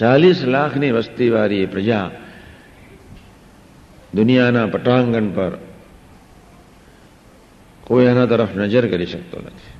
ચાલીસ 0.00 0.44
લાખની 0.44 0.90
વસ્તીવાળી 0.90 1.66
પ્રજા 1.66 2.10
દુનિયાના 4.14 4.66
પટાંગણ 4.66 5.30
પર 5.30 5.58
કોઈ 7.84 8.04
એના 8.04 8.26
તરફ 8.26 8.56
નજર 8.56 8.88
કરી 8.88 9.06
શકતો 9.06 9.38
નથી. 9.38 9.72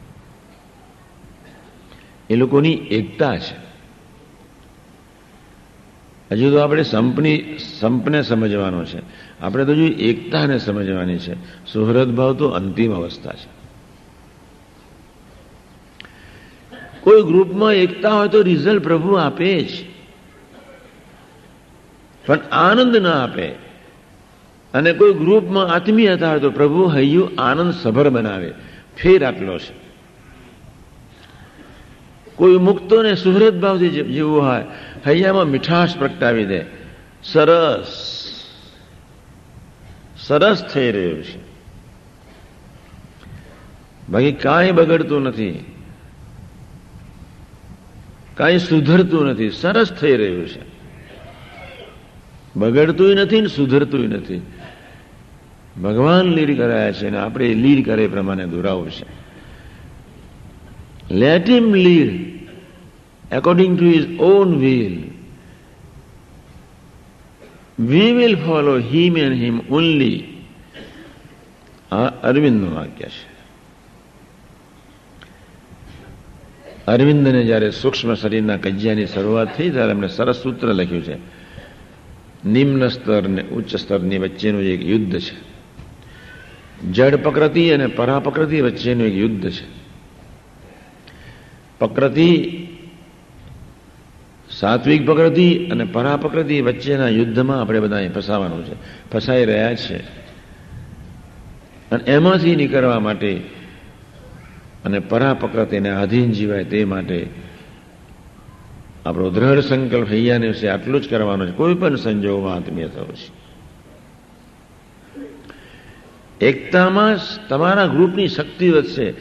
એ 2.31 2.37
લોકોની 2.37 2.73
એકતા 2.73 3.39
છે. 3.39 3.55
હજુ 6.33 6.51
તો 6.51 6.59
આપણે 6.59 6.83
સંપની, 6.83 7.59
સંપને 7.81 8.23
સમજવાનો 8.23 8.85
છે. 8.85 8.99
આપણે 9.41 9.65
તો 9.65 9.73
હજુ 9.73 9.85
એકતાને 9.85 10.59
સમજવાની 10.59 11.19
છે. 11.19 11.67
સુહૃદ 11.73 12.15
ભાવ 12.15 12.35
તો 12.35 12.49
અંતિમ 12.49 12.95
અવસ્થા 12.95 13.33
છે. 13.33 13.61
કોઈ 17.01 17.23
ગ્રુપમાં 17.23 17.73
એકતા 17.73 18.11
હોય 18.11 18.29
તો 18.29 18.43
રિઝલ્ટ 18.43 18.83
પ્રભુ 18.83 19.15
આપે 19.15 19.61
જ. 19.61 19.90
પણ 22.31 22.39
આનંદ 22.53 22.97
ના 22.97 23.23
આપે. 23.23 23.49
અને 24.75 24.93
કોઈ 24.93 25.15
ગ્રુપમાં 25.15 25.67
આત્મીયતા 25.67 26.31
હોય 26.31 26.41
તો 26.41 26.51
પ્રભુ 26.51 26.95
હૈયું 26.95 27.31
આનંદ 27.39 27.75
સભર 27.75 28.09
બનાવે. 28.09 28.53
ફેર 28.97 29.25
આટલો 29.25 29.59
છે. 29.59 29.75
કોઈ 32.37 32.59
મુક્તોને 32.59 33.15
સુહૃદ 33.15 33.61
ભાવથી 33.61 33.89
જીવવું 33.89 34.43
હોય, 34.43 34.65
હૈયામાં 35.07 35.45
મીઠાશ 35.45 35.97
પ્રગટાવી 35.97 36.47
દે. 36.47 36.61
સરસ. 37.25 37.87
સરસ 40.21 40.65
થઈ 40.75 40.93
રહ્યું 40.93 41.23
છે. 41.23 41.39
બાકી 44.09 44.33
કાંઈ 44.33 44.73
બગડતું 44.73 45.23
નથી. 45.23 45.65
કાંઈ 48.35 48.59
સુધરતું 48.59 49.27
નથી. 49.27 49.51
સરસ 49.51 49.93
થઈ 49.93 50.17
રહ્યું 50.17 50.49
છે. 50.49 50.70
બગડતું 52.57 53.15
નથી 53.15 53.41
ને 53.41 53.47
સુધરતું 53.47 54.09
નથી. 54.09 54.43
ભગવાન 55.83 56.25
લીડ 56.25 56.57
કરાયા 56.57 56.93
છે 56.93 57.11
ને 57.11 57.19
આપણે 57.19 57.55
લીડ 57.55 57.85
કરે 57.87 58.09
પ્રમાણે 58.09 58.47
દોરાવું 58.47 58.91
છે. 58.91 59.07
Let 61.15 61.51
him 61.51 61.75
lead 61.75 62.39
according 63.33 63.79
to 63.79 63.85
his 63.85 64.21
own 64.21 64.59
will 64.59 65.03
we 67.81 68.13
will 68.13 68.37
follow 68.37 68.79
him 68.79 69.17
and 69.17 69.37
him 69.43 69.61
only 69.71 70.25
આ 71.93 72.07
અરવિંદનું 72.07 72.75
વાક્ય 72.75 73.05
છે. 73.05 73.31
અરવિંદને 76.87 77.45
જ્યારે 77.45 77.71
સૂક્ષ્મ 77.71 78.15
શરીરના 78.15 78.57
કજિયાની 78.57 79.07
શરૂઆત 79.07 79.57
થઈ 79.57 79.71
ત્યારે 79.71 79.91
એમણે 79.91 80.09
સરસ 80.09 80.37
સૂત્ર 80.37 80.69
લખ્યું 80.69 81.05
છે. 81.05 81.40
નિમ્ન 82.47 82.89
સ્તર 82.89 83.29
ને 83.29 83.43
ઉચ્ચ 83.43 83.77
સ્તરની 83.77 84.19
વચ્ચેનું 84.19 84.63
એક 84.63 84.83
યુદ્ધ 84.83 85.19
છે. 85.21 85.51
જડ 86.91 87.15
પ્રકૃતિ 87.15 87.71
અને 87.71 87.87
પરાપ્રકૃતિ 87.87 88.61
વચ્ચેનું 88.61 89.07
એક 89.07 89.15
યુદ્ધ 89.15 89.51
છે. 89.51 89.65
પ્રકૃતિ, 91.79 92.53
સાત્વિક 94.51 95.07
પ્રકૃતિ 95.07 95.67
અને 95.67 95.85
પરાપ્રકૃતિ 95.85 96.61
વચ્ચેના 96.61 97.09
યુદ્ધમાં 97.09 97.61
આપણે 97.61 97.81
બધા 97.81 98.09
ફસાવાનું 98.09 98.67
છે. 98.67 98.75
ફસાઈ 99.13 99.45
રહ્યા 99.45 99.75
છે. 99.75 99.97
અને 101.91 102.05
એમાંથી 102.05 102.57
નીકળવા 102.57 103.01
માટે 103.01 103.41
અને 104.85 104.99
પરાપ્રકૃતિને 104.99 105.91
આધીન 105.91 106.33
જીવાય 106.33 106.65
તે 106.65 106.85
માટે 106.85 107.50
આપણો 109.07 109.31
દ્રઢ 109.31 109.59
સંકલ્પ 109.59 110.09
હૈયાને 110.09 110.47
વિશે 110.47 110.69
આટલું 110.69 111.03
જ 111.03 111.11
કરવાનો 111.11 111.47
છે. 111.47 111.51
કોઈ 111.51 111.75
પણ 111.75 111.97
સંજોગમાં 111.97 112.55
આત્મીય 112.55 112.89
થવું 112.89 113.17
છે. 113.17 113.41
એકતામાં 116.47 117.17
તમારા 117.49 117.87
ગ્રુપની 117.87 118.29
શક્તિ 118.29 118.71
વધશે. 118.71 119.15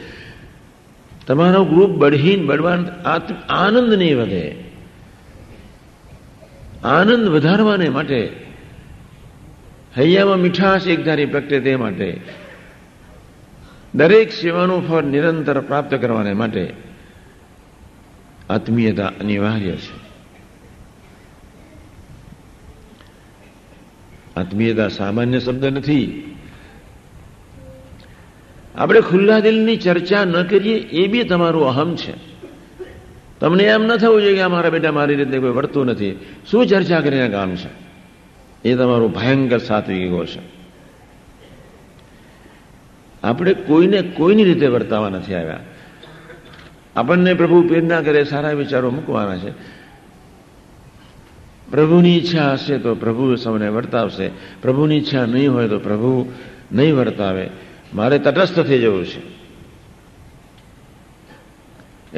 તમારો 1.26 1.64
ગ્રુપ 1.64 1.90
બળહીન, 1.90 2.46
બળવાન 2.46 2.86
આનંદ 3.48 3.94
નહીં 3.94 4.18
વધે. 4.18 4.64
આનંદ 6.84 7.28
વધારવાને 7.28 7.88
માટે 7.88 8.32
હૈયામાં 9.98 10.38
મીઠાશ 10.38 10.86
એકધારી 10.86 11.26
પ્રગટે 11.26 11.60
તે 11.60 11.76
માટે. 11.76 12.20
દરેક 13.94 14.32
સેવાનું 14.32 14.88
ફળ 14.88 15.02
નિરંતર 15.02 15.60
પ્રાપ્ત 15.60 15.94
કરવાને 15.94 16.32
માટે 16.32 16.89
આત્મીયતા 18.50 19.06
અનિવાર્ય 19.06 19.70
છે. 19.70 20.10
આત્મીયતા 24.36 24.88
સામાન્ય 24.88 25.40
શબ્દ 25.40 25.64
નથી. 25.64 26.26
આપણે 28.74 29.00
ખુલ્લા 29.00 29.40
દિલની 29.40 29.76
ચર્ચા 29.76 30.24
ન 30.24 30.42
કરીએ 30.42 30.74
એ 30.74 31.06
બી 31.06 31.24
તમારું 31.24 31.66
અહમ 31.66 31.96
છે. 31.96 32.14
તમને 33.40 33.64
એમ 33.64 33.82
ન 33.82 33.96
થવું 33.96 34.22
જોઈએ 34.22 34.34
કે 34.34 34.42
આ 34.42 34.48
મારા 34.48 34.70
બેટા 34.70 34.92
મારી 34.92 35.14
રીતે 35.14 35.38
કોઈ 35.38 35.50
વર્તું 35.50 35.86
નથી. 35.86 36.18
શું 36.50 36.66
ચર્ચા 36.66 37.00
કરીને 37.00 37.28
કામ 37.28 37.56
છે? 37.56 37.90
એ 38.64 38.76
તમારું 38.76 39.12
ભયંકર 39.12 39.58
સાત્વિક 39.58 39.98
ઈગો 39.98 40.24
છે. 40.24 40.40
આપણે 43.22 43.54
કોઈને 43.54 44.02
કોઈની 44.02 44.44
રીતે 44.44 44.66
વર્તાવા 44.66 45.08
નથી 45.08 45.34
આવ્યા. 45.34 45.60
આપણને 47.00 47.34
પ્રભુ 47.34 47.62
પ્રેરણા 47.62 48.02
કરે, 48.02 48.24
સારા 48.24 48.50
વિચારો 48.50 48.90
મૂકવાના 48.90 49.36
છે. 49.36 49.50
પ્રભુની 51.70 52.18
ઈચ્છા 52.18 52.52
હશે 52.52 52.78
તો 52.78 52.94
પ્રભુ 52.94 53.34
સૌને 53.34 53.68
વર્તાવશે. 53.68 54.30
પ્રભુની 54.62 54.96
ઈચ્છા 54.96 55.26
નહીં 55.26 55.52
હોય 55.52 55.68
તો 55.68 55.78
પ્રભુ 55.78 56.32
નહીં 56.72 56.96
વર્તાવે. 56.96 57.50
મારે 57.94 58.18
તટસ્થ 58.18 58.60
થઈ 58.60 58.78
જવું 58.78 59.06
છે. 59.06 59.40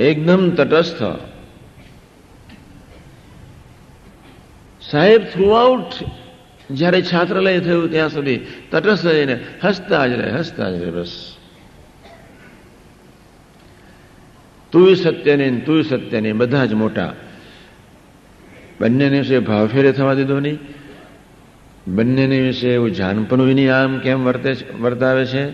એકદમ 0.00 0.50
તટસ્થ. 0.50 1.02
સાહેબ 4.90 5.24
થ્રુઆઉટ 5.24 5.92
જ્યારે 6.70 7.02
છાત્રાલય 7.02 7.60
થયું, 7.60 7.90
ત્યાં 7.90 8.08
સુધી 8.08 8.36
તટસ્થ 8.70 9.06
રહીને 9.06 9.44
હસતા 9.64 10.06
જ 10.06 10.10
રહે, 10.10 10.30
હસતા 10.30 10.70
જ 10.70 10.82
રહે, 10.82 10.90
બસ. 10.90 11.31
તું 14.72 14.96
તુય 15.64 15.82
સત્ય 15.82 16.20
નહીં 16.20 16.36
બધા 16.36 16.64
જ 16.64 16.72
મોટા. 16.72 17.14
બંનેને 18.80 19.18
વિશે 19.18 19.38
ભાવફેરે 19.38 19.92
થવા 19.92 20.14
દીધો 20.14 20.40
નહીં. 20.40 20.58
બંનેને 21.88 22.40
વિશે 22.40 22.74
એવું 22.74 22.92
જાનપણું 22.92 23.46
નહીં 23.46 23.74
આમ 23.74 23.98
કેમ 23.98 24.24
વર્તે 24.24 24.56
વર્તાવે 24.80 25.26
છે? 25.26 25.50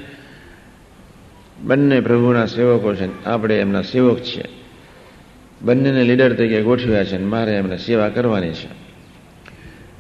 બંને 1.62 2.00
પ્રભુના 2.00 2.46
સેવકો 2.46 2.94
છે 2.94 3.24
આપણે 3.24 3.60
એમના 3.60 3.82
સેવક 3.82 4.18
છીએ. 4.18 4.44
બંનેને 5.62 6.04
લીડર 6.04 6.32
તરીકે 6.32 6.62
ગોઠવ્યા 6.62 7.04
છે 7.04 7.18
મારે 7.18 7.52
એમને 7.52 7.78
સેવા 7.78 8.08
કરવાની 8.08 8.52
છે. 8.52 8.88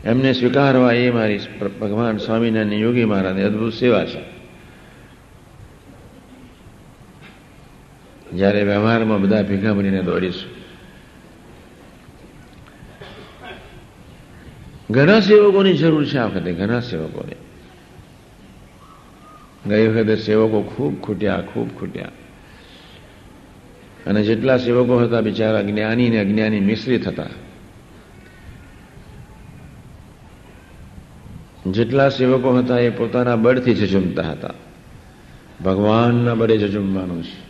એમને 0.04 0.32
સ્વીકારવા 0.32 0.92
એ 0.92 1.10
મારી 1.10 1.40
ભગવાન 1.80 2.16
સ્વામિનારાયણ 2.16 2.72
યોગી 2.72 3.04
મહારાજની 3.04 3.42
અદભુત 3.42 3.74
સેવા 3.74 4.04
છે. 4.04 4.37
જ્યારે 8.38 8.62
વ્યવહારમાં 8.62 9.20
બધા 9.20 9.42
ભેગા 9.42 9.72
બનીને 9.72 10.02
દોડીશું. 10.02 10.58
ઘણા 14.90 15.20
સેવકોની 15.20 15.74
જરૂર 15.74 16.06
છે 16.06 16.18
આ 16.18 16.26
વખતે, 16.26 16.52
ઘણા 16.52 16.80
સેવકોની. 16.80 17.34
ગઈ 19.68 19.88
વખતે 19.88 20.16
સેવકો 20.16 20.62
ખૂબ 20.62 21.00
ખૂટ્યા 21.00 21.40
ખૂબ 21.40 21.78
ખૂટ્યા. 21.78 22.04
અને 24.06 24.22
જેટલા 24.22 24.56
સેવકો 24.56 24.98
હતા, 24.98 25.20
બિચારા 25.20 25.62
જ્ઞાની 25.62 26.08
ને 26.08 26.18
અજ્ઞાની 26.18 26.60
મિશ્રિત 26.60 27.08
હતા. 27.08 27.26
જેટલા 31.66 32.08
સેવકો 32.08 32.58
હતા, 32.58 32.78
એ 32.78 32.90
પોતાના 32.90 33.36
બળથી 33.36 33.74
ઝઝુમતા 33.74 34.22
હતા. 34.22 34.50
ભગવાનના 35.64 36.34
બળે 36.34 36.58
ઝઝુમવાનું 36.58 37.24
છે. 37.24 37.47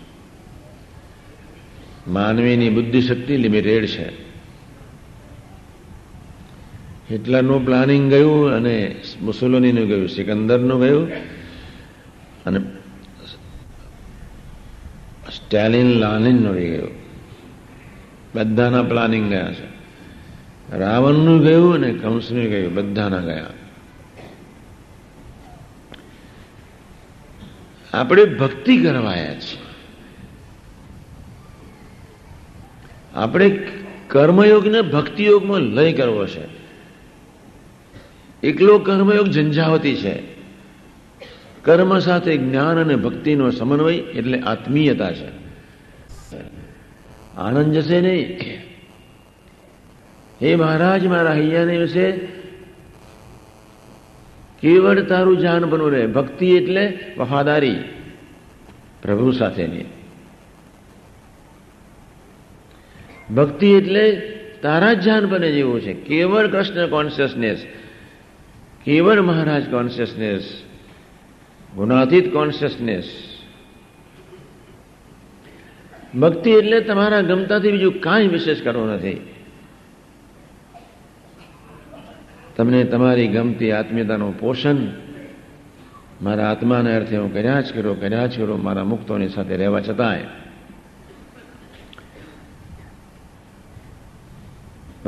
માનવીની 2.09 2.71
બુદ્ધિશક્તિ 2.71 3.37
લિમિટેડ 3.37 3.87
છે. 3.87 4.29
હિટલરનું 7.11 7.65
પ્લાનિંગ 7.65 8.11
ગયું 8.11 8.51
અને 8.51 8.97
મુસોલોનીનું 9.23 9.89
ગયું, 9.89 10.09
સિકંદરનું 10.09 10.81
ગયું 10.81 11.13
અને 12.47 12.59
સ્ટેલિન 15.33 15.87
લાલિનનું 15.87 16.55
ગયું. 16.55 16.91
બધાના 18.35 18.83
પ્લાનિંગ 18.83 19.31
ગયા 19.31 19.53
છે. 19.53 19.79
રાવણનું 20.77 21.41
ગયું 21.41 21.75
અને 21.75 21.93
કંસનું 21.93 22.43
ગયું, 22.43 22.75
બધાના 22.75 23.21
ગયા. 23.21 23.47
આપણે 27.93 28.25
ભક્તિ 28.25 28.77
કરવાયા 28.77 29.35
છીએ. 29.35 29.68
આપણે 33.19 33.67
કર્મયોગને 34.09 34.83
ભક્તિયોગમાં 34.83 35.61
લય 35.61 35.93
કરવો 35.93 36.27
છે. 36.27 36.59
એકલો 38.43 38.79
કર્મયોગ 38.79 39.29
ઝંઝાવતી 39.29 39.97
છે. 39.97 40.23
કર્મ 41.63 41.99
સાથે 41.99 42.37
જ્ઞાન 42.37 42.79
અને 42.79 42.97
ભક્તિનો 42.97 43.51
સમન્વય 43.51 43.95
એટલે 43.95 44.41
આત્મીયતા 44.41 45.13
છે. 45.13 45.29
આનંદ 47.37 47.73
જશે 47.75 48.01
નહીં. 48.01 48.39
હે 50.43 50.57
મહારાજ, 50.57 51.07
મારા 51.07 51.33
હૈયાને 51.33 51.77
વિશે 51.77 52.13
કેવળ 54.61 55.01
તારું 55.01 55.39
જાન 55.39 55.65
બનવું 55.65 55.91
રહે. 55.91 56.07
ભક્તિ 56.07 56.47
એટલે 56.47 56.99
વફાદારી. 57.19 57.77
પ્રભુ 59.03 59.33
સાથેની. 59.33 59.98
ભક્તિ 63.37 63.67
એટલે 63.67 64.11
તારા 64.63 64.93
જ 64.93 65.25
બને 65.25 65.53
જેવું 65.53 65.81
છે. 65.81 65.93
કેવળ 65.93 66.49
કૃષ્ણ 66.49 66.87
કોન્શિયસનેસ 66.87 67.67
કેવળ 68.85 69.21
મહારાજ 69.21 69.71
કોન્શિયસનેસ 69.71 70.63
ગુણાતીત 71.77 72.33
કોન્શિયસનેસ 72.33 73.05
ભક્તિ 76.21 76.51
એટલે 76.51 76.81
તમારા 76.81 77.21
ગમતાથી 77.21 77.73
બીજું 77.73 78.01
કાંઈ 78.01 78.29
વિશેષ 78.29 78.63
કરવું 78.63 78.89
નથી. 78.89 79.35
તમને 82.57 82.85
તમારી 82.85 83.29
ગમતી 83.29 83.73
આત્મીયતાનું 83.73 84.41
પોષણ 84.41 84.77
મારા 86.23 86.51
આત્માના 86.51 86.97
અર્થે 86.97 87.17
હું 87.17 87.35
કર્યા 87.35 87.61
જ 87.61 87.75
કરો 87.75 87.95
કર્યા 87.95 88.27
જ 88.27 88.39
કરો 88.39 88.57
મારા 88.57 88.85
મુક્તોની 88.85 89.29
સાથે 89.29 89.57
રહેવા 89.57 89.81
છતાંય. 89.81 90.48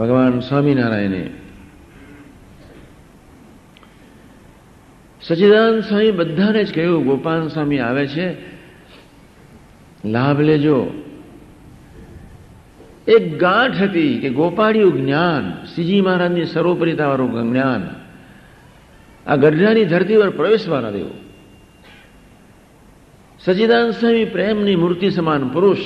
ભગવાન 0.01 0.41
સ્વામિનારાયણે. 0.41 1.31
સચિદાન 5.23 5.81
સ્વામી 5.81 6.11
બધાને 6.11 6.65
જ 6.65 6.75
કહ્યું, 6.75 7.05
ગોપાલ 7.05 7.49
સ્વામી 7.49 7.79
આવે 7.79 8.07
છે. 8.07 8.37
લાભ 10.09 10.41
લેજો. 10.41 10.87
એક 13.09 13.39
ગાંઠ 13.39 13.83
હતી 13.83 14.19
કે 14.19 14.31
ગોપાળિયું 14.31 15.05
જ્ઞાન, 15.05 15.65
શ્રીજી 15.65 16.01
મહારાજની 16.01 16.45
સર્વોપરિતાવાળું 16.45 17.51
જ્ઞાન. 17.51 17.89
આ 19.27 19.37
ગઢડાની 19.37 19.85
ધરતી 19.85 20.17
પર 20.17 20.31
પ્રવેશવા 20.31 20.81
ન 20.81 20.91
દેવું. 20.91 21.15
સચિદાન 23.41 23.91
સ્વામી 23.91 24.25
પ્રેમની 24.25 24.77
મૂર્તિ 24.77 25.11
સમાન 25.11 25.49
પુરુષ 25.49 25.79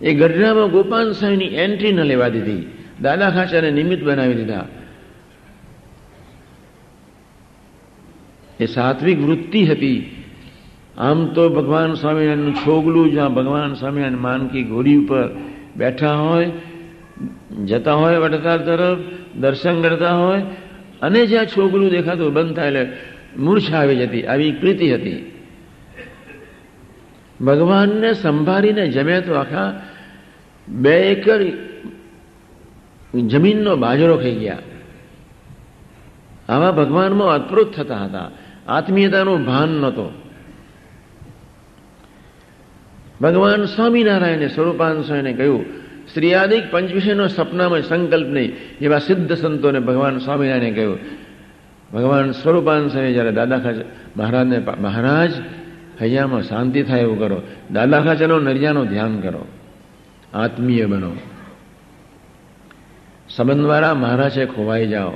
એ 0.00 0.14
ગઢડામાં 0.14 0.70
ગોપાલ 0.70 1.12
સ્વામીની 1.12 1.44
એન્ટ્રી 1.44 1.92
ન 1.92 2.00
લેવા 2.00 2.28
દીધી. 2.28 2.66
દાદા 3.02 3.30
ખાચાને 3.30 3.70
નિમિત્ત 3.70 4.04
બનાવી 4.04 4.34
દીધા. 4.34 4.66
એ 8.60 8.66
સાત્વિક 8.66 9.20
વૃત્તિ 9.20 9.64
હતી. 9.64 10.24
આમ 10.98 11.26
તો 11.26 11.48
ભગવાન 11.48 11.94
સ્વામિનારાયણનું 11.94 12.54
છોગલું 12.54 13.10
જ્યાં 13.10 13.34
ભગવાન 13.34 13.74
સ્વામિનારાયણ 13.74 14.18
માનકી 14.18 14.62
ઘોડી 14.62 14.96
ઉપર 14.96 15.28
બેઠા 15.76 16.14
હોય, 16.14 16.50
જતા 17.64 17.94
હોય 17.94 18.16
વડતાલ 18.16 18.58
તરફ, 18.58 18.98
દર્શન 19.36 19.82
કરતા 19.82 20.16
હોય, 20.16 20.42
અને 21.02 21.26
જ્યાં 21.26 21.46
છોગલું 21.46 21.90
દેખાતું 21.90 22.32
બંધ 22.32 22.56
થાય 22.56 22.66
એટલે 22.66 22.86
મૂર્છા 23.36 23.78
આવી 23.78 23.96
જતી, 23.96 24.26
આવી 24.26 24.52
પ્રીતિ 24.52 24.94
હતી. 24.94 25.32
ભગવાનને 27.40 28.12
સંભાળીને 28.12 28.88
જમે 28.88 29.20
તો 29.20 29.34
આખા 29.34 29.80
બે 30.68 31.00
એકર 31.00 31.44
જમીનનો 33.20 33.76
બાજરો 33.76 34.16
ખાઈ 34.16 34.34
ગયા. 34.34 34.58
આવા 36.48 36.70
ભગવાનમાં 36.70 37.28
અદભુત 37.28 37.74
થતા 37.74 37.96
હતા. 37.96 38.30
આત્મીયતાનું 38.68 39.44
ભાન 39.44 39.68
નહોતો. 39.68 40.22
ભગવાન 43.22 43.64
સ્વામિનારાયણે 43.64 44.48
સ્વરૂપાન 44.48 45.02
સ્વામીને 45.02 45.32
કહ્યું 45.32 45.64
શ્રીયાદિક 46.14 46.70
પંચવિષયનો 46.70 47.26
સપનામાં 47.26 47.82
સંકલ્પ 47.82 48.26
નહીં, 48.26 48.52
એવા 48.80 48.98
સિદ્ધ 48.98 49.32
સંતોને 49.32 49.80
ભગવાન 49.80 50.18
સ્વામિનારાયણે 50.18 50.70
કહ્યું. 50.70 50.98
ભગવાન 51.92 52.30
સ્વરૂપાન 52.30 52.88
સ્વામી 52.88 53.12
જ્યારે 53.12 53.32
દાદા 53.32 53.60
મહારાજને, 54.16 54.58
મહારાજ, 54.78 55.32
હૈયામાં 56.00 56.42
શાંતિ 56.42 56.82
થાય 56.82 57.00
એવું 57.00 57.18
કરો. 57.18 57.42
દાદા 57.72 58.00
ખાચરનો 58.00 58.40
નરિયાનો 58.40 58.84
ધ્યાન 58.84 59.20
કરો. 59.20 59.46
આત્મીય 60.34 60.86
બનો. 60.86 61.12
સંબંધવાળા 63.28 63.94
મહારાજે 63.94 64.46
ખોવાઈ 64.46 64.88
જાઓ. 64.88 65.12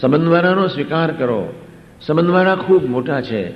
સંબંધવાળાનો 0.00 0.68
સ્વીકાર 0.68 1.12
કરો. 1.12 1.52
સંબંધવાળા 2.06 2.56
ખૂબ 2.56 2.84
મોટા 2.84 3.20
છે. 3.20 3.46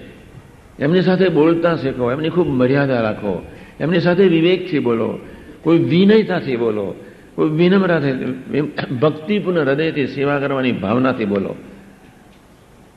એમની 0.78 1.00
સાથે 1.00 1.28
બોલતા 1.28 1.76
શીખો. 1.76 2.12
એમની 2.12 2.30
ખૂબ 2.30 2.48
મર્યાદા 2.48 3.00
રાખો. 3.00 3.46
એમની 3.80 4.00
સાથે 4.00 4.28
વિવેકથી 4.28 4.78
બોલો. 4.78 5.18
કોઈ 5.62 5.78
વિનયતાથી 5.78 6.56
બોલો. 6.56 6.94
કોઈ 7.34 7.48
વિનમ્રતાથી 7.48 8.60
ભક્તિપૂર્ણ 9.00 9.60
હૃદયથી 9.60 10.06
સેવા 10.06 10.38
કરવાની 10.38 10.72
ભાવનાથી 10.72 11.24
બોલો. 11.24 11.54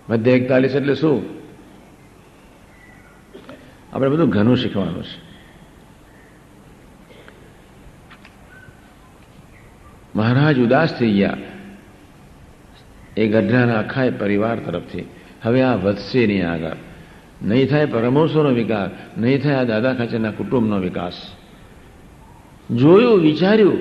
મધ્ય 0.09 0.31
એકતાલીસ 0.31 0.75
એટલે 0.75 0.95
શું? 0.95 1.23
આપણે 3.93 4.09
બધું 4.09 4.29
ઘણું 4.29 4.57
શીખવાનું 4.57 5.03
છે. 5.03 5.24
મહારાજ 10.15 10.59
ઉદાસ 10.59 10.99
થઈ 10.99 11.11
ગયા. 11.11 11.37
એ 13.17 13.27
ગઢડાના 13.27 13.73
આખા 13.73 14.03
પરિવાર 14.19 14.55
તરફથી. 14.55 15.05
હવે 15.41 15.61
આ 15.61 15.75
વધશે 15.75 16.27
નહીં 16.27 16.49
આગળ. 16.49 16.71
નહીં 17.43 17.67
થાય 17.67 17.85
પરમોસોનો 17.85 18.49
વિકાસ, 18.49 18.89
નહીં 19.17 19.41
થાય 19.41 19.55
આ 19.55 19.63
દાદા 19.63 19.93
ખાચરના 19.93 20.31
કુટુંબનો 20.31 20.79
વિકાસ. 20.79 21.13
જોયું, 22.71 23.21
વિચાર્યું 23.21 23.77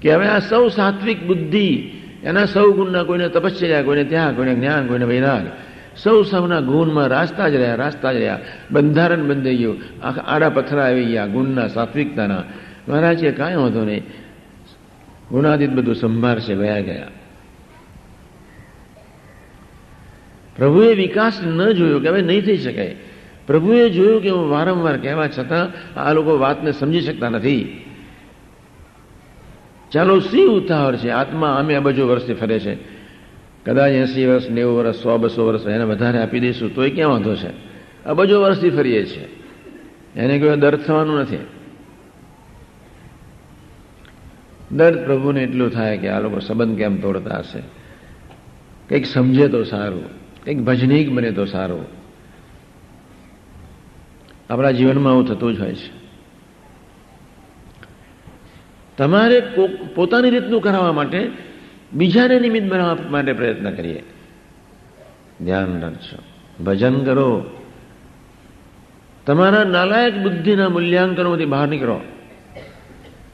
કે 0.00 0.14
હવે 0.14 0.26
આ 0.26 0.38
સૌ 0.38 0.68
સાત્વિક 0.68 1.26
બુદ્ધિ, 1.26 1.92
એના 2.24 2.44
સૌ 2.44 2.72
ગુણના 2.72 3.02
કોઈને 3.02 3.28
તપશ્ચર્યા 3.28 3.82
કોઈને 3.82 4.04
ત્યાગ, 4.04 4.36
કોઈને 4.36 4.54
જ્ઞાન, 4.54 4.86
કોઈને 4.86 5.04
વૈરાગ. 5.04 5.46
સૌ 6.02 6.22
સૌના 6.22 6.60
ગુણમાં 6.60 7.06
રાસ્તા 7.06 7.48
જ 7.48 7.54
રહ્યા, 7.54 7.74
રાસ્તા 7.74 8.12
જ 8.12 8.16
રહ્યા. 8.16 8.38
બંધારણ 8.70 9.28
બંધાઈ 9.28 9.56
ગયું. 9.56 9.78
આડા 10.26 10.48
પથરા 10.48 10.84
આવી 10.84 11.04
ગયા 11.04 11.26
ગુણના, 11.26 11.68
સાત્વિકતાના. 11.68 12.42
મહારાજ 12.88 13.26
કાંઈ 13.26 13.56
વાંધો 13.56 13.84
નહીં. 13.84 14.02
ગુણાતીત 15.30 15.70
બધું 15.70 15.94
સંભાળશે, 15.94 16.54
વયા 16.54 16.80
ગયા. 16.80 17.06
પ્રભુએ 20.56 20.94
વિકાસ 20.94 21.40
ન 21.44 21.72
જોયો 21.72 22.00
કે 22.00 22.08
હવે 22.08 22.22
નહીં 22.22 22.44
થઈ 22.44 22.56
શકાય. 22.56 22.96
પ્રભુએ 23.46 23.90
જોયું 23.90 24.22
કે 24.22 24.30
હું 24.30 24.50
વારંવાર 24.50 24.96
કહેવા 24.96 25.28
છતાં 25.28 25.94
આ 26.00 26.12
લોકો 26.12 26.38
વાતને 26.38 26.72
સમજી 26.72 27.00
શકતા 27.00 27.28
નથી. 27.28 27.84
ચાલો 29.92 30.20
સી 30.20 30.42
ઉતાવળ 30.42 30.96
છે? 30.96 31.10
આત્મા 31.10 31.56
અમે 31.56 31.74
અબજો 31.74 32.08
વર્ષથી 32.08 32.34
ફરે 32.34 32.58
છે. 32.58 32.74
કદાચ 33.64 33.90
એસી 33.90 34.26
વર્ષ, 34.26 34.50
નેવું 34.50 34.76
વર્ષ, 34.76 34.96
સો, 34.96 35.18
બસો 35.18 35.46
વર્ષ 35.46 35.66
એને 35.66 35.84
વધારે 35.84 36.18
આપી 36.18 36.40
દઈશું, 36.40 36.74
તોય 36.74 36.90
ક્યાં 36.90 37.10
વાંધો 37.10 37.34
છે? 37.34 37.48
અબજો 38.04 38.42
વર્ષથી 38.42 38.70
ફરીએ 38.70 39.06
છીએ. 39.06 39.28
એને 40.16 40.38
કોઈ 40.38 40.56
દર્દ 40.56 40.80
થવાનું 40.80 41.20
નથી. 41.20 41.36
દર્દ 44.72 45.04
પ્રભુને 45.04 45.42
એટલું 45.42 45.70
થાય 45.70 45.98
કે 45.98 46.08
આ 46.08 46.20
લોકો 46.20 46.38
સંબંધ 46.38 46.78
કેમ 46.78 47.00
તોડતા 47.00 47.38
હશે? 47.38 47.62
કંઈક 48.88 49.06
સમજે 49.06 49.48
તો 49.48 49.64
સારું, 49.64 50.04
કંઈક 50.44 50.58
ભજનીક 50.58 51.12
બને 51.12 51.30
તો 51.30 51.44
સારું. 51.44 51.86
આપણા 54.50 54.70
જીવનમાં 54.70 55.12
આવું 55.12 55.26
થતું 55.26 55.56
જ 55.56 55.60
હોય 55.60 55.74
છે. 55.74 56.00
તમારે 58.96 59.40
પોતાની 59.94 60.30
રીતનું 60.30 60.60
કરાવવા 60.60 60.92
માટે 60.92 61.30
બીજાને 61.92 62.40
નિમિત્ત 62.40 62.72
બનાવવા 62.72 62.96
માટે 63.10 63.32
પ્રયત્ન 63.32 63.70
કરીએ. 63.70 64.04
ધ્યાન 65.44 65.80
રાખજો. 65.80 66.18
ભજન 66.64 67.04
કરો. 67.04 67.50
તમારા 69.26 69.64
નાલાયક 69.64 70.18
બુદ્ધિના 70.18 70.68
મૂલ્યાંકનોમાંથી 70.68 71.44
બહાર 71.44 71.68
નીકળો. 71.68 72.00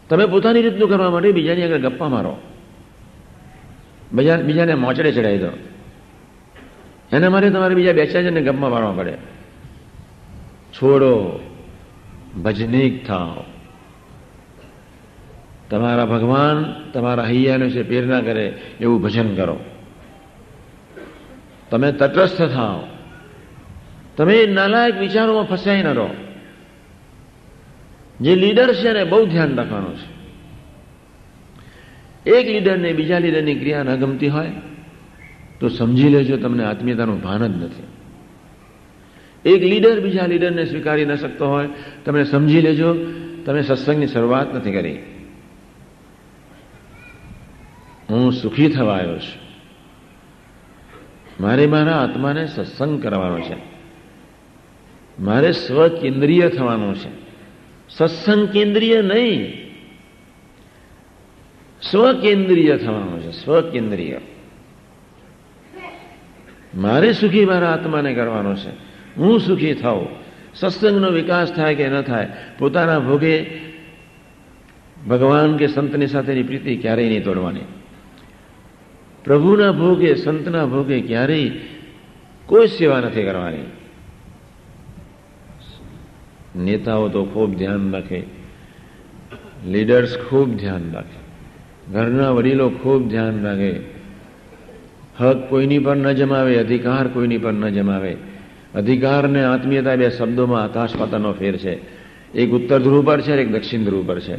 તમે 0.08 0.26
પોતાની 0.26 0.62
રીતનું 0.62 0.88
કરવા 0.88 1.10
માટે 1.10 1.32
બીજાની 1.32 1.62
આગળ 1.62 1.78
ગપ્પા 1.78 2.08
મારો. 2.08 2.36
બીજા 4.12 4.36
બીજાને 4.36 4.74
મોચડે 4.74 5.12
ચડાવી 5.12 5.38
દો. 5.38 5.48
એના 7.12 7.30
માટે 7.30 7.50
તમારે 7.50 7.74
બીજા 7.74 7.92
બે 7.92 8.06
ચાર 8.06 8.22
જણને 8.22 8.42
ગપ્પા 8.42 8.68
મારવા 8.68 8.92
પડે. 8.92 9.12
છોડો, 10.72 11.40
ભજનીક 12.42 13.06
થાવ 13.06 13.44
તમારા 15.70 16.04
ભગવાન 16.04 16.90
તમારા 16.92 17.24
હૈયાને 17.24 17.70
છે 17.70 17.82
પ્રેરણા 17.82 18.20
કરે 18.20 18.58
એવું 18.80 19.02
ભજન 19.02 19.34
કરો. 19.34 19.60
તમે 21.70 21.92
તટસ્થ 21.92 22.42
થાવ 22.42 22.84
તમે 24.16 24.46
નાલાયક 24.46 24.98
વિચારોમાં 24.98 25.44
ફસાઈ 25.44 25.82
ન 25.82 25.86
રહો. 25.86 26.25
જે 28.20 28.36
લીડર 28.36 28.74
છે 28.74 28.92
ને 28.92 29.04
બહુ 29.04 29.26
ધ્યાન 29.26 29.56
રાખવાનું 29.56 29.96
છે. 29.96 30.16
એક 32.30 32.46
લીડરને 32.46 32.92
બીજા 32.92 33.18
લીડરની 33.18 33.54
ક્રિયા 33.54 33.82
ન 33.82 33.96
ગમતી 33.96 34.28
હોય, 34.28 34.52
તો 35.60 35.68
સમજી 35.68 36.08
લેજો 36.08 36.36
તમને 36.36 36.64
આત્મીયતાનું 36.64 37.22
ભાન 37.22 37.52
જ 37.52 37.62
નથી. 37.62 37.82
એક 39.50 39.62
લીડર 39.62 40.00
બીજા 40.00 40.26
લીડરને 40.26 40.64
સ્વીકારી 40.64 41.04
ન 41.04 41.16
શકતો 41.16 41.48
હોય, 41.48 41.68
તમે 42.04 42.24
સમજી 42.24 42.60
લેજો, 42.60 42.96
તમે 43.44 43.62
સત્સંગની 43.62 44.06
શરૂઆત 44.06 44.54
નથી 44.54 44.72
કરી. 44.72 44.98
હું 48.10 48.32
સુખી 48.32 48.68
થવા 48.68 48.94
આવ્યો 48.94 49.18
છું. 49.18 49.46
મારે 51.40 51.66
મારા 51.66 51.92
આત્માને 51.92 52.46
સત્સંગ 52.46 53.02
કરવાનો 53.02 53.40
છે. 53.40 53.56
મારે 55.22 55.52
સ્વકેન્દ્રીય 55.52 56.48
થવાનું 56.48 56.94
છે. 56.94 57.25
સત્સંગ 57.88 58.48
કેન્દ્રીય 58.48 59.02
નહીં. 59.02 59.66
સ્વકેન્દ્રીય 61.90 62.76
થવાનું 62.76 63.22
છે, 63.22 63.30
સ્વકેન્દ્રીય. 63.30 64.18
મારે 66.74 67.12
સુખી 67.12 67.44
મારા 67.44 67.70
આત્માને 67.70 68.14
કરવાનો 68.14 68.54
છે. 68.54 68.70
હું 69.16 69.40
સુખી 69.40 69.74
થાઉં. 69.74 70.08
સત્સંગનો 70.54 71.10
વિકાસ 71.10 71.52
થાય 71.52 71.74
કે 71.74 71.88
ન 71.88 72.02
થાય, 72.02 72.28
પોતાના 72.58 72.98
ભોગે 72.98 73.46
ભગવાન 75.08 75.56
કે 75.56 75.66
સંતની 75.66 76.06
સાથેની 76.06 76.42
પ્રીતિ 76.42 76.76
ક્યારેય 76.76 77.08
નહીં 77.08 77.24
તોડવાની. 77.24 77.60
પ્રભુના 79.24 79.72
ભોગે, 79.72 80.14
સંતના 80.14 80.66
ભોગે 80.66 81.00
ક્યારેય 81.00 81.50
કોઈ 82.46 82.66
સેવા 82.66 83.00
નથી 83.00 83.22
કરવાની. 83.22 83.75
નેતાઓ 86.56 87.08
તો 87.08 87.24
ખૂબ 87.24 87.56
ધ્યાન 87.56 87.92
રાખે. 87.92 88.22
લીડર્સ 89.66 90.18
ખૂબ 90.18 90.56
ધ્યાન 90.56 90.92
રાખે. 90.92 91.26
ઘરના 91.92 92.30
વડીલો 92.30 92.68
ખૂબ 92.68 93.08
ધ્યાન 93.08 93.42
રાખે. 93.42 93.80
હક 95.20 95.36
કોઈની 95.48 95.78
પર 95.78 95.96
ન 95.96 96.12
જમાવે, 96.12 96.58
અધિકાર 96.58 97.08
કોઈની 97.08 97.38
પર 97.38 97.52
ન 97.52 97.68
જમાવે. 97.68 98.16
અધિકાર 98.74 99.28
ને 99.28 99.44
આત્મીયતા 99.44 99.96
બે 99.96 100.10
શબ્દોમાં 100.10 100.62
આકાશ 100.62 100.96
પાતાનો 100.96 101.32
ફેર 101.32 101.56
છે. 101.56 101.80
એક 102.32 102.50
ઉત્તર 102.50 102.78
ધ્રુવ 102.78 103.06
પર 103.06 103.20
છે, 103.20 103.32
એક 103.32 103.52
દક્ષિણ 103.52 103.84
ધ્રુવ 103.84 104.06
પર 104.06 104.20
છે. 104.20 104.36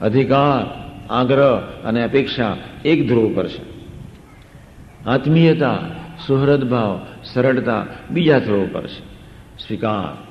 અધિકાર, 0.00 0.86
આગ્રહ 1.10 1.56
અને 1.84 2.04
અપેક્ષા 2.04 2.56
એક 2.84 3.08
ધ્રુવ 3.08 3.36
પર 3.36 3.48
છે. 3.48 3.62
આત્મીયતા, 5.06 5.78
સુહૃદભાવ, 6.26 7.06
સરળતા 7.24 7.86
બીજા 8.10 8.38
ધ્રુવ 8.38 8.68
પર 8.72 8.86
છે. 8.86 9.16
સ્વીકાર 9.66 10.25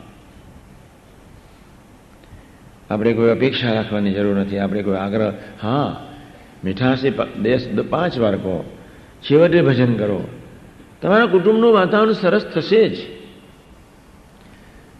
આપણે 2.90 3.14
કોઈ 3.14 3.30
અપેક્ષા 3.30 3.74
રાખવાની 3.74 4.14
જરૂર 4.14 4.38
નથી. 4.38 4.58
આપણે 4.58 4.84
કોઈ 4.84 4.98
આગ્રહ. 4.98 5.34
હા, 5.62 6.08
મીઠાશે 6.64 7.14
દેશ 7.42 7.80
પાંચ 7.90 8.20
વાર 8.20 8.36
કહો. 8.36 8.78
છેવટે 9.22 9.62
ભજન 9.62 9.94
કરો. 9.94 10.28
તમારા 11.02 11.26
કુટુંબનું 11.26 11.74
વાતાવરણ 11.74 12.12
સરસ 12.12 12.46
થશે 12.46 12.90
જ. 12.90 12.98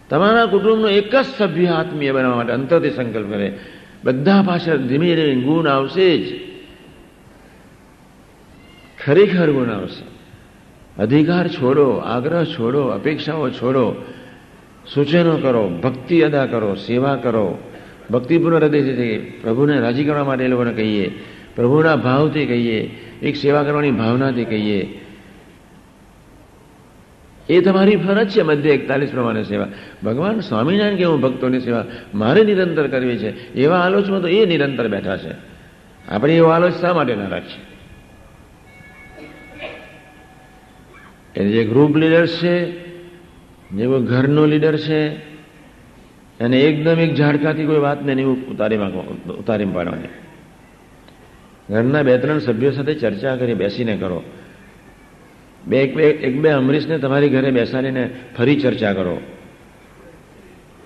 તમારા 0.10 0.46
કુટુંબનો 0.46 0.90
એક 0.90 1.16
જ 1.16 1.26
સભ્ય 1.38 1.68
આત્મીય 1.68 2.12
બનાવવા 2.12 2.36
માટે 2.36 2.54
અંતરથી 2.54 2.90
સંકલ્પ 2.90 3.30
કરે. 3.30 3.60
બધા 4.04 4.44
પાછળ 4.48 4.78
ધીમે 4.78 5.16
ધીમે 5.16 5.42
ગુણ 5.42 5.68
આવશે 5.68 6.18
જ. 6.18 6.40
ખરેખર 9.06 9.52
ગુણ 9.52 9.70
આવશે. 9.70 10.16
અધિકાર 11.02 11.48
છોડો, 11.48 11.90
આગ્રહ 11.92 12.44
છોડો, 12.44 12.82
અપેક્ષાઓ 12.82 13.50
છોડો. 13.50 14.06
સૂચનો 14.94 15.38
કરો, 15.38 15.70
ભક્તિ 15.70 16.22
અદા 16.22 16.46
કરો, 16.46 16.76
સેવા 16.76 17.16
કરો. 17.16 17.58
ભક્તિપૂર્ણ 18.12 18.56
હૃદયથી 18.56 19.34
પ્રભુને 19.42 19.80
રાજી 19.80 20.04
કરવા 20.04 20.24
માટે 20.24 20.44
એ 20.44 20.48
લોકોને 20.48 20.74
કહીએ. 20.74 21.24
પ્રભુના 21.56 21.96
ભાવથી 21.96 22.46
કહીએ. 22.46 23.02
એક 23.22 23.36
સેવા 23.36 23.64
કરવાની 23.64 23.92
ભાવનાથી 23.92 24.46
કહીએ. 24.46 25.02
એ 27.50 27.62
તમારી 27.62 27.96
ફરજ 27.96 28.30
છે 28.30 28.42
મધ્ય 28.42 28.70
એકતાલીસ 28.70 29.12
પ્રમાણે 29.12 29.44
સેવા. 29.44 29.68
ભગવાન 30.04 30.40
સ્વામિનારાયણ 30.40 30.96
કે 30.96 31.04
હું 31.04 31.22
ભક્તોની 31.22 31.60
સેવા? 31.60 31.86
મારે 32.14 32.44
નિરંતર 32.44 32.88
કરવી 32.88 33.18
છે. 33.18 33.54
એવા 33.54 33.80
આલોચમાં 33.80 34.22
તો 34.22 34.28
એ 34.28 34.46
નિરંતર 34.46 34.88
બેઠા 34.88 35.18
છે. 35.18 35.56
આપણે 36.10 36.38
એવો 36.38 36.50
આલોચ 36.50 36.74
શા 36.74 36.94
માટે 36.94 37.16
ના 37.16 37.28
રાખીએ? 37.28 37.76
એ 41.42 41.50
જે 41.50 41.64
ગ્રુપ 41.64 41.98
લીડર 41.98 42.28
છે, 42.28 42.86
જેવો 43.70 44.00
ઘરનો 44.00 44.46
લીડર 44.46 44.78
છે 44.78 45.35
અને 46.40 46.62
એકદમ 46.62 47.00
એક 47.00 47.16
ઝાડકાથી 47.16 47.66
કોઈ 47.66 47.78
વાતને 47.78 48.16
નહીં 48.16 48.28
ઉતારી 48.28 48.78
ઉતારી 49.40 49.66
પાડવાની. 49.66 50.08
ઘરના 51.74 52.02
બે 52.02 52.18
ત્રણ 52.18 52.40
સભ્યો 52.40 52.72
સાથે 52.72 52.94
ચર્ચા 52.94 53.36
કરી, 53.36 53.54
બેસીને 53.54 53.98
કરો. 53.98 54.24
બે 55.68 55.94
બે 55.94 56.04
એક 56.04 56.42
બે 56.42 56.50
અમરીશને 56.50 56.98
તમારી 56.98 57.30
ઘરે 57.30 57.52
બેસાડીને 57.52 58.10
ફરી 58.38 58.62
ચર્ચા 58.62 58.94
કરો. 58.94 59.22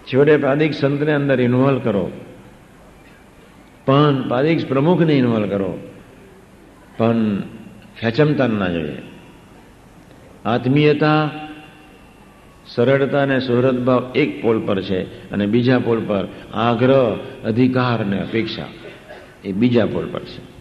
છેવટે 0.03 0.37
પ્રાદિક 0.37 0.73
સંતને 0.73 1.13
અંદર 1.13 1.41
ઇન્વોલ્વ 1.41 1.79
કરો. 1.79 2.11
પણ 3.85 4.27
પ્રાદિક 4.27 4.67
પ્રમુખને 4.67 5.13
ઇન્વોલ્વ 5.13 5.47
કરો. 5.47 5.79
પણ 6.97 7.41
ખેંચમતા 7.99 8.47
ના 8.47 8.67
જોઈએ. 8.67 8.97
આત્મીયતા 10.45 11.31
સરળતા 12.75 13.21
અને 13.21 13.39
સુહૃદભાવ 13.39 14.11
એક 14.15 14.41
પોલ 14.41 14.65
પર 14.65 14.81
છે 14.81 15.31
અને 15.31 15.45
બીજા 15.45 15.79
પોલ 15.79 16.05
પર 16.07 16.27
આગ્રહ, 16.53 17.17
અધિકાર 17.45 18.03
અને 18.03 18.19
અપેક્ષા. 18.19 18.65
એ 19.43 19.51
બીજા 19.51 19.85
પોલ 19.85 20.09
પર 20.11 20.19
છે. 20.19 20.59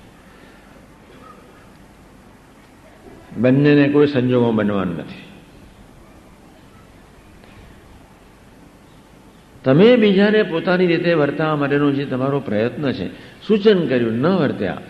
બંનેને 3.41 3.89
કોઈ 3.89 4.07
સંજોગો 4.07 4.53
બનવાનું 4.53 4.97
નથી. 4.97 5.23
તમે 9.65 9.97
બીજાને 9.97 10.43
પોતાની 10.43 10.87
રીતે 10.87 11.15
વર્તાવા 11.15 11.57
માટેનો 11.57 11.91
જે 11.91 12.05
તમારો 12.05 12.41
પ્રયત્ન 12.41 12.93
છે, 12.93 13.09
સૂચન 13.47 13.87
કર્યું, 13.87 14.13
ન 14.13 14.27
વર્ત્યા. 14.27 14.81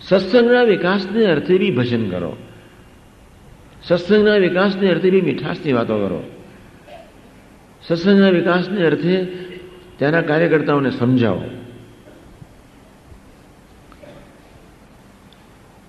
સત્સંગના 0.00 0.62
વિકાસને 0.62 1.26
અર્થે 1.26 1.58
બી 1.58 1.70
ભજન 1.70 2.10
કરો. 2.10 2.36
સત્સંગના 3.84 4.36
વિકાસને 4.36 4.90
અર્થે 4.90 5.10
બી 5.10 5.20
મીઠાશની 5.20 5.72
વાતો 5.72 5.98
કરો. 5.98 6.22
સત્સંગના 7.88 8.28
વિકાસને 8.28 8.86
અર્થે 8.86 9.24
ત્યાંના 9.98 10.20
કાર્યકર્તાઓને 10.20 10.90
સમજાવો. 10.90 11.44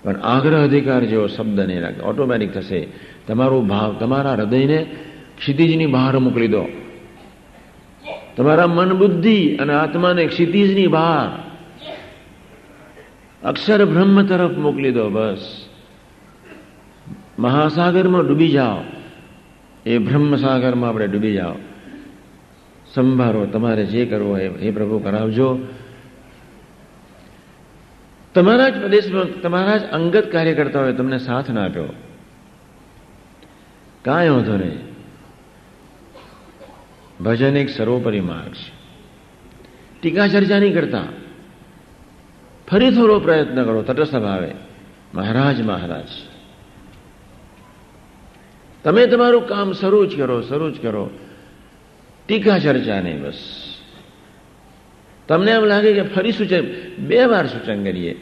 પણ 0.02 0.16
આગ્રહ 0.16 0.64
અધિકાર 0.64 1.04
જેવો 1.04 1.26
શબ્દ 1.26 1.60
નહીં 1.60 1.80
રાખે. 1.80 2.00
ઓટોમેટિક 2.00 2.52
થશે. 2.52 2.88
તમારો 3.26 3.60
ભાવ, 3.60 3.96
તમારા 4.00 4.32
હૃદયને 4.32 4.86
ક્ષિતિજની 5.38 5.86
બહાર 5.86 6.18
મોકલી 6.18 6.48
દો. 6.48 6.66
તમારા 8.36 8.66
મન 8.66 8.92
બુદ્ધિ 8.92 9.56
અને 9.56 9.74
આત્માને 9.74 10.26
ક્ષિતિજની 10.26 10.86
બહાર. 10.86 11.50
અક્ષર 13.46 13.84
બ્રહ્મ 13.84 14.26
તરફ 14.26 14.50
મોકલી 14.50 14.90
દો 14.90 15.08
બસ. 15.08 15.68
મહાસાગરમાં 17.38 18.26
ડૂબી 18.26 18.48
જાઓ. 18.48 18.80
એ 19.86 19.98
બ્રહ્મસાગરમાં 19.98 20.90
આપણે 20.90 21.06
ડૂબી 21.06 21.32
જાઓ. 21.32 21.54
સંભાળો 22.94 23.46
તમારે 23.46 23.86
જે 23.86 24.06
કરવો 24.06 24.38
એ 24.38 24.70
પ્રભુ 24.70 24.98
કરાવજો. 24.98 25.58
તમારા 28.34 28.68
જ 28.68 28.80
પ્રદેશમાં 28.80 29.40
તમારા 29.40 29.76
જ 29.76 29.84
અંગત 29.84 30.32
કાર્યકર્તાઓએ 30.32 30.92
તમને 30.92 31.18
સાથ 31.18 31.50
ના 31.50 31.64
આપ્યો 31.64 31.84
કાંઈ 34.02 34.28
વાંધો 34.28 34.56
નહીં. 34.56 34.94
ભજન 37.24 37.56
એક 37.56 37.70
સર્વોપરી 37.70 38.20
માર્ગ 38.20 38.52
છે. 38.52 38.72
ટીકા 40.00 40.28
ચર્ચા 40.28 40.58
નહીં 40.58 40.74
કરતા. 40.74 41.04
ફરી 42.70 42.90
થોડો 42.94 43.20
પ્રયત્ન 43.20 43.64
કરો, 43.64 43.82
તટસ્થ 43.82 44.16
ભાવે. 44.16 44.54
મહારાજ 45.14 45.62
મહારાજ. 45.62 46.08
તમે 48.84 49.06
તમારું 49.06 49.48
કામ 49.48 49.72
શરૂ 49.72 50.06
જ 50.06 50.18
કરો 50.18 50.42
શરૂ 50.42 50.70
જ 50.70 50.82
કરો. 50.82 51.10
ટીકા 52.26 52.58
ચર્ચા 52.58 53.00
નહીં 53.00 53.22
બસ. 53.22 53.64
તમને 55.28 55.50
એમ 55.50 55.64
લાગે 55.64 55.92
કે 55.92 56.02
ફરી 56.02 56.32
સૂચન, 56.32 56.64
બે 56.98 57.24
વાર 57.24 57.46
સૂચન 57.46 57.84
કરીએ. 57.84 58.16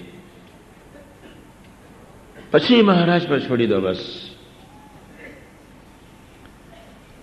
પછી 2.50 2.82
મહારાજ 2.82 3.28
પર 3.28 3.40
છોડી 3.40 3.66
દો 3.66 3.80
બસ. 3.80 4.30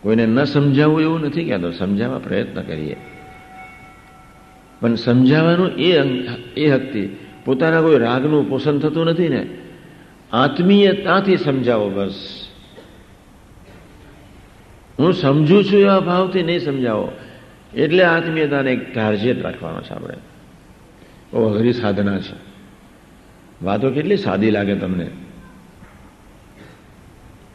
કોઈને 0.01 0.25
ન 0.25 0.43
સમજાવવું 0.43 1.01
એવું 1.01 1.21
નથી 1.21 1.45
કહેતો, 1.45 1.71
સમજાવવા 1.71 2.17
પ્રયત્ન 2.17 2.61
કરીએ. 2.61 2.95
પણ 4.81 4.95
સમજાવવાનું 4.95 5.71
એ 5.71 5.91
એ 6.57 6.69
હકથી, 6.69 7.17
પોતાના 7.45 7.81
કોઈ 7.81 7.97
રાગનું 7.97 8.49
પોષણ 8.49 8.79
થતું 8.79 9.05
નથી 9.05 9.29
ને. 9.29 9.47
આત્મીયતાથી 10.33 11.37
સમજાવો 11.37 11.89
બસ. 11.89 12.48
હું 14.99 15.13
સમજુ 15.13 15.63
છું 15.63 15.79
એવા 15.79 15.99
ભાવથી 15.99 16.43
નહીં 16.43 16.65
સમજાવો. 16.65 17.11
એટલે 17.73 18.03
આત્મીયતાને 18.03 18.73
એક 18.73 18.93
ટાર્જેટ 18.93 19.41
રાખવાનો 19.41 19.81
છે 19.81 19.89
આપણે. 19.89 20.17
બહુ 21.33 21.53
અઘરી 21.53 21.73
સાધના 21.73 22.19
છે. 22.19 22.35
વાતો 23.65 23.91
કેટલી 23.91 24.17
સાદી 24.17 24.51
લાગે 24.51 24.75
તમને. 24.75 25.11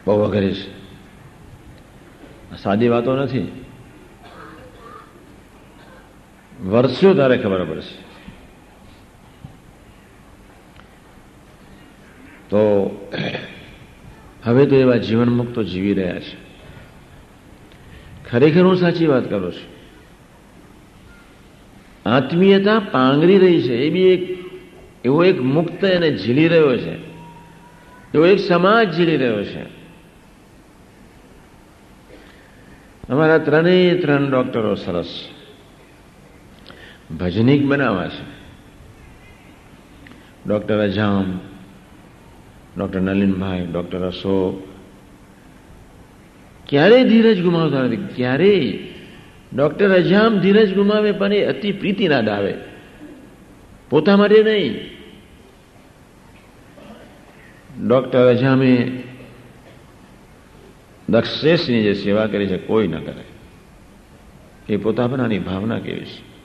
બહુ 0.07 0.21
અઘરી 0.21 0.53
છે. 0.53 0.85
સાદી 2.57 2.87
વાતો 2.87 3.15
નથી. 3.15 3.65
વર્ષો 6.63 7.13
તારે 7.13 7.37
ખબર 7.37 7.65
પડશે. 7.65 8.05
તો 12.49 12.89
હવે 14.43 14.65
તો 14.65 14.75
એવા 14.75 14.95
જીવન 14.95 15.29
મુક્તો 15.29 15.63
જીવી 15.63 15.93
રહ્યા 15.93 16.19
છે. 16.19 16.44
ખરેખર 18.35 18.63
હું 18.63 18.75
સાચી 18.75 19.07
વાત 19.07 19.29
કરું 19.29 19.51
છું. 19.51 19.75
આત્મીયતા 22.09 22.79
પાંગરી 22.79 23.37
રહી 23.37 23.61
છે, 23.61 23.75
એ 23.75 23.89
બી 23.89 24.01
એક, 24.01 24.45
એવો 25.05 25.23
એક 25.23 25.41
મુક્ત 25.41 25.83
એને 25.83 26.17
ઝીલી 26.17 26.47
રહ્યો 26.47 26.77
છે. 26.77 26.95
એવો 28.13 28.25
એક 28.25 28.39
સમાજ 28.39 28.95
ઝીલી 28.95 29.17
રહ્યો 29.17 29.43
છે. 29.43 29.63
અમારા 33.09 33.37
ત્રણેય 33.37 33.95
ત્રણ 33.95 34.31
ડોક્ટરો 34.31 34.75
સરસ 34.75 35.27
ભજનિક 37.19 37.65
બનાવવા 37.65 38.07
છે. 38.07 38.25
ડોક્ટર 40.47 40.79
અજામ, 40.79 41.39
ડોક્ટર 42.77 43.01
નલિનભાઈ, 43.01 43.65
ડોક્ટર 43.65 44.07
અશોક 44.07 44.74
ક્યારેય 46.69 47.03
ધીરજ 47.03 47.41
ગુમાવતા 47.41 47.81
નથી? 47.81 47.95
ક્યારે? 47.95 48.87
ડોક્ટર 49.55 49.89
અજામ 49.89 50.39
ધીરજ 50.39 50.73
ગુમાવે, 50.73 51.11
પણ 51.11 51.33
એ 51.33 51.45
અતિ 51.45 51.71
પ્રીતિના 51.71 52.21
દાવે. 52.21 52.53
પોતા 53.89 54.17
માટે 54.17 54.43
નહીં. 54.43 54.79
ડોક્ટર 57.87 58.29
અજામે 58.29 59.03
દક્ષેશની 61.09 61.83
જે 61.83 61.93
સેવા 61.93 62.25
કરી 62.25 62.47
છે, 62.47 62.57
કોઈ 62.57 62.87
ન 62.87 62.99
કરે. 62.99 63.23
એ 64.73 64.77
પોતાપણાની 64.77 65.39
ભાવના 65.39 65.79
કેવી 65.79 66.01
છે? 66.01 66.35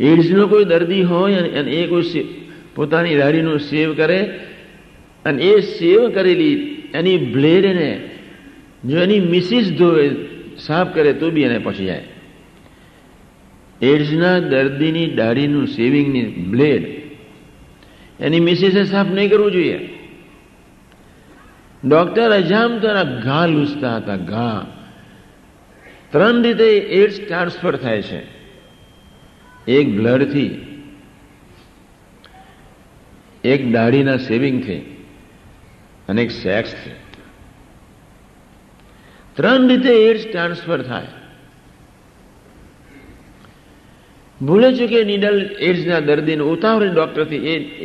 એડ્સનો 0.00 0.46
કોઈ 0.46 0.64
દર્દી 0.64 1.02
હોય 1.02 1.34
અને 1.34 1.72
એ 1.72 1.86
કોઈ 1.86 2.02
પોતાની 2.74 3.16
દાઢીનું 3.16 3.60
સેવ 3.60 3.96
કરે 3.96 4.40
અને 5.24 5.42
એ 5.42 5.60
સેવ 5.60 6.10
કરેલી 6.10 6.54
એની 6.94 7.18
બ્લેડ 7.18 7.64
એને 7.64 8.10
જો 8.84 8.98
એની 8.98 9.20
મિસિસ 9.20 9.72
ધોવે, 9.78 10.10
સાફ 10.58 10.94
કરે, 10.94 11.12
તો 11.12 11.30
બી 11.30 11.42
એને 11.42 11.58
પછી 11.58 11.84
જાય. 11.84 12.04
એડ્સના 13.82 14.38
દર્દીની 14.38 15.06
દાઢીનું 15.06 15.66
સેવિંગની 15.66 16.22
બ્લેડ 16.24 16.84
એની 18.20 18.40
મિસિસે 18.40 18.84
સાફ 18.84 19.06
નહીં 19.06 19.30
કરવું 19.30 19.52
જોઈએ. 19.52 19.88
ડોક્ટર 21.88 22.30
અજામ 22.30 22.78
તો 22.78 22.88
ઘા 23.24 23.46
લૂસતા 23.46 23.96
હતા, 23.96 24.16
ઘા. 24.16 24.66
ત્રણ 26.10 26.42
રીતે 26.42 26.64
એડ્સ 26.64 27.20
ટ્રાન્સફર 27.20 27.76
થાય 27.76 28.02
છે. 28.02 28.40
એક 29.68 29.96
બ્લડથી 29.96 30.66
એક 33.44 33.72
દાઢીના 33.72 34.16
સેવિંગથી 34.16 34.99
અને 36.10 36.22
એક 36.22 36.30
સેક્સથી 36.30 36.98
ત્રણ 39.36 39.68
રીતે 39.70 39.92
એડ્સ 40.10 40.24
ટ્રાન્સફર 40.26 40.82
થાય. 40.82 41.12
ભૂલે 44.40 44.68
છે 44.74 44.86
કે 44.86 45.04
નીડલ 45.04 45.38
એડ્સના 45.58 46.00
દર્દીને 46.00 46.42
ઉતાવળી 46.42 46.90
ડોક્ટરથી 46.90 47.42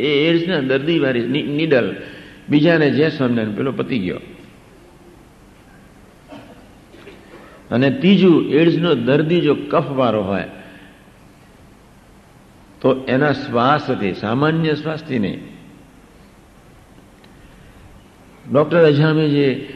એ 0.08 0.12
એડ્સના 0.30 0.62
દર્દી 0.62 1.00
વાળી 1.00 1.28
નીડલ 1.60 1.96
બીજાને 2.50 2.92
જે 2.92 3.10
સમજે 3.10 3.46
પેલો 3.58 3.72
પતી 3.72 4.00
ગયો. 4.00 4.22
અને 7.72 7.90
ત્રીજું 7.92 8.50
એડ્સનો 8.50 8.92
દર્દી 8.96 9.42
જો 9.42 9.56
કફવાળો 9.56 10.22
હોય, 10.24 10.50
તો 12.82 12.90
એના 13.08 13.34
શ્વાસથી, 13.34 14.14
સામાન્ય 14.14 14.76
શ્વાસથી 14.76 15.20
નહીં. 15.20 15.55
ડોક્ટર 18.52 18.84
અજામે 18.84 19.30
જે 19.30 19.74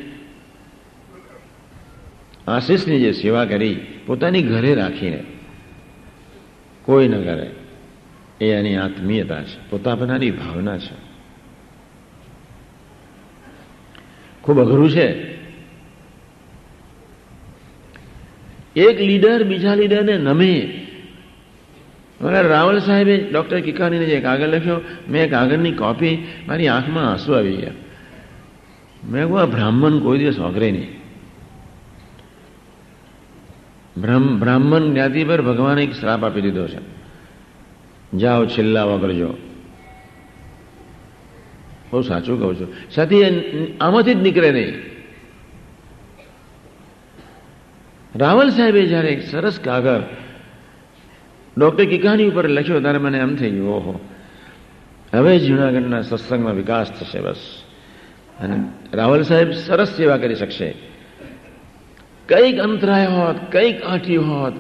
આશીષની 2.48 3.00
જે 3.00 3.12
સેવા 3.12 3.46
કરી, 3.46 3.78
પોતાની 4.06 4.42
ઘરે 4.42 4.76
રાખીને 4.76 5.24
કોઈ 6.82 7.08
ન 7.08 7.24
કરે, 7.24 7.52
એ 8.42 8.52
એની 8.52 8.76
આત્મીયતા 8.76 9.44
છે, 9.44 9.70
પોતાપનાની 9.70 10.32
ભાવના 10.32 10.78
છે. 10.78 11.10
ખૂબ 14.42 14.62
અઘરું 14.62 14.92
છે. 14.92 15.40
એક 18.76 19.00
લીડર 19.00 19.44
બીજા 19.44 19.76
લીડરને 19.76 20.18
નમે. 20.18 20.86
મને 22.22 22.42
રાવલ 22.42 22.80
સાહેબે 22.80 23.18
ડોક્ટર 23.18 23.60
કિકાનીને 23.60 24.06
જે 24.06 24.20
કાગળ 24.20 24.48
લખ્યો, 24.48 24.82
મેં 25.10 25.30
કાગળની 25.30 25.72
કોપી 25.72 26.28
મારી 26.48 26.68
આંખમાં 26.68 27.12
આંસુ 27.12 27.34
આવી 27.34 27.56
ગયા. 27.56 27.72
મેં 29.04 29.28
કહું 29.28 29.52
બ્રાહ્મણ 29.52 30.00
કોઈ 30.00 30.20
દિવસ 30.20 30.40
વાગરે 30.40 30.72
નહીં. 30.72 31.00
બ્રાહ્મણ 34.40 34.94
જ્ઞાતિ 34.94 35.24
પર 35.24 35.42
ભગવાને 35.42 35.84
એક 35.84 35.94
શ્રાપ 35.94 36.24
આપી 36.24 36.42
દીધો 36.42 36.68
છે. 36.68 36.82
જાઓ, 38.18 38.46
છેલ્લા 38.46 38.84
વગરજો 38.84 39.32
બહુ 41.92 42.02
સાચું 42.02 42.40
કહું 42.40 42.56
છું. 42.60 42.68
સાથી 42.92 43.24
આમાંથી 43.82 44.14
જ 44.14 44.18
નીકળે 44.18 44.52
નહીં. 44.52 44.74
રાવલ 48.16 48.50
સાહેબે 48.50 48.86
જ્યારે 48.86 49.10
એક 49.10 49.22
સરસ 49.28 49.60
કાગળ 49.60 50.02
ડોક્ટર 51.58 51.86
કિકાની 51.86 52.28
ઉપર 52.28 52.50
લખ્યો, 52.50 52.80
ત્યારે 52.80 52.98
મને 52.98 53.18
એમ 53.18 53.36
થઈ 53.36 53.52
ગયું, 53.52 53.70
ઓહો, 53.70 54.00
હવે 55.14 55.40
જૂનાગઢના 55.40 56.02
સત્સંગમાં 56.02 56.54
વિકાસ 56.54 56.92
થશે 56.92 57.20
બસ. 57.20 57.64
અને 58.40 58.64
રાવલ 58.94 59.22
સાહેબ 59.22 59.52
સરસ 59.52 59.88
સેવા 59.88 60.18
કરી 60.18 60.36
શકશે. 60.36 60.76
કંઈક 62.30 62.60
અંતરાય 62.60 63.06
હોત, 63.06 63.52
કંઈક 63.52 63.84
આંટી 63.84 64.18
હોત, 64.18 64.54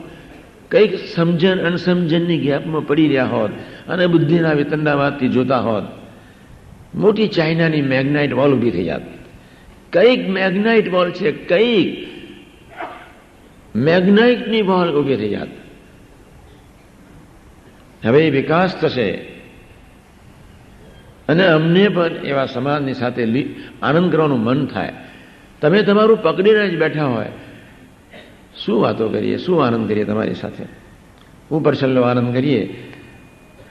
કંઈક 0.71 0.99
સમજણ, 1.15 1.57
અણસમજણની 1.57 2.37
ગેપમાં 2.37 2.87
પડી 2.87 3.07
રહ્યા 3.07 3.25
હોત 3.25 3.51
અને 3.87 4.07
બુદ્ધિના 4.07 4.53
વિતંડાવાદથી 4.53 5.27
જોતા 5.27 5.59
હોત. 5.59 5.83
મોટી 6.95 7.27
ચાઇનાની 7.27 7.81
મેગ્નાઇટ 7.81 8.33
વોલ 8.33 8.53
ઊભી 8.53 8.71
થઈ 8.71 8.83
જાત. 8.83 9.01
કંઈક 9.93 10.29
મેગ્નાઇટ 10.29 10.93
વોલ 10.93 11.11
છે, 11.11 11.31
કંઈક 11.31 12.07
મેગ્નાઇટની 13.75 14.61
વોલ 14.61 15.01
ઊભી 15.01 15.15
થઈ 15.15 15.29
જાત. 15.29 15.47
હવે 18.05 18.29
વિકાસ 18.29 18.75
થશે. 18.75 19.38
અને 21.29 21.47
અમને 21.47 21.89
પણ 21.89 22.07
એવા 22.07 22.45
સમાજની 22.45 22.93
સાથે 22.93 23.45
આનંદ 23.81 24.11
કરવાનું 24.11 24.39
મન 24.39 24.65
થાય. 24.65 24.93
તમે 25.61 25.81
તમારું 25.81 26.21
પકડીને 26.21 26.69
જ 26.69 26.79
બેઠા 26.79 27.05
હોય. 27.05 27.25
શું 28.65 28.81
વાતો 28.81 29.09
કરીએ? 29.09 29.37
શું 29.37 29.65
આનંદ 29.65 29.87
કરીએ 29.87 30.03
તમારી 30.03 30.33
સાથે? 30.33 30.65
ઉપર 31.51 31.75
છેલ્લો 31.75 32.01
આનંદ 32.01 32.33
કરીએ. 32.33 32.87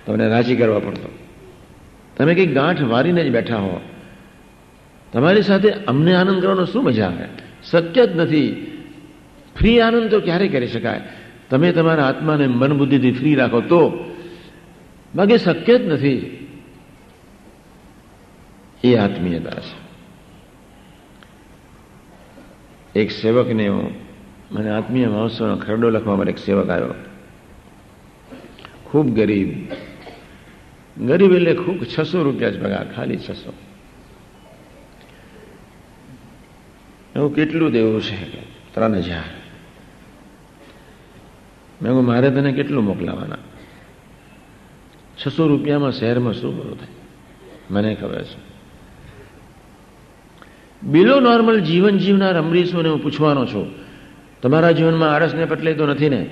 તમને 0.06 0.28
રાજી 0.28 0.56
કરવા 0.56 0.78
પડતો. 0.78 1.18
તમે 2.16 2.34
કંઈક 2.34 2.54
ગાંઠ 2.54 2.82
વારીને 2.82 3.24
જ 3.24 3.32
બેઠા 3.32 3.56
હો. 3.56 3.80
તમારી 5.12 5.42
સાથે 5.42 5.70
અમને 5.70 6.14
આનંદ 6.14 6.42
કરવાનો 6.42 6.64
શું 6.64 6.84
મજા 6.84 7.06
આવે? 7.06 7.24
શક્ય 7.70 8.06
જ 8.06 8.16
નથી. 8.16 8.72
ફ્રી 9.58 9.80
આનંદ 9.80 10.10
તો 10.10 10.20
ક્યારે 10.20 10.48
કરી 10.48 10.66
શકાય? 10.66 11.00
તમે 11.50 11.72
તમારા 11.72 12.06
આત્માને 12.06 12.46
મન 12.46 12.78
બુદ્ધિથી 12.78 13.12
ફ્રી 13.12 13.34
રાખો 13.34 13.60
તો. 13.60 14.14
બાકી 15.14 15.38
શક્ય 15.38 15.78
જ 15.78 15.86
નથી. 15.86 16.44
એ 18.84 18.96
આત્મીયતા 18.96 19.50
છે. 19.50 19.88
એક 23.00 23.10
સેવકને 23.10 23.68
મને 24.50 24.70
આત્મીય 24.70 25.08
મહોત્સવનો 25.08 25.56
ખરડો 25.56 25.90
લખવા 25.90 26.16
માટે 26.16 26.30
એક 26.30 26.38
સેવક 26.38 26.70
આવ્યો. 26.70 26.94
ખૂબ 28.84 29.14
ગરીબ. 29.14 29.48
ગરીબ 31.06 31.32
એટલે 31.32 31.54
ખૂબ 31.54 31.76
છસો 31.98 32.22
રૂપિયા 32.22 32.50
જ 32.50 32.62
પગાર, 32.62 32.92
ખાલી 32.92 33.16
છસો. 33.16 33.52
એવું 37.16 37.34
કેટલું 37.34 37.72
દેવું 37.72 38.02
છે? 38.02 38.44
ત્રણ 38.74 38.94
હજાર. 38.94 39.22
મેં 41.82 41.92
કહું 41.92 42.04
મારે 42.04 42.30
તને 42.30 42.52
કેટલું 42.52 42.84
મોકલાવાના? 42.84 43.36
છસો 45.26 45.48
રૂપિયામાં 45.48 45.92
શહેરમાં 45.92 46.32
શું 46.32 46.56
બધું 46.56 46.78
થાય? 46.78 46.88
મને 47.70 47.94
ખબર 47.94 48.24
છે. 48.24 48.57
બિલો 50.82 51.20
નોર્મલ 51.20 51.60
જીવન 51.60 51.98
જીવનાર 51.98 52.38
અમરીશોને 52.38 52.88
હું 52.88 53.02
પૂછવાનો 53.02 53.46
છું. 53.46 53.70
તમારા 54.42 54.70
જીવનમાં 54.70 55.14
આળસને 55.14 55.44
પટલે 55.44 55.74
તો 55.74 55.86
નથી 55.86 56.08
ને? 56.08 56.26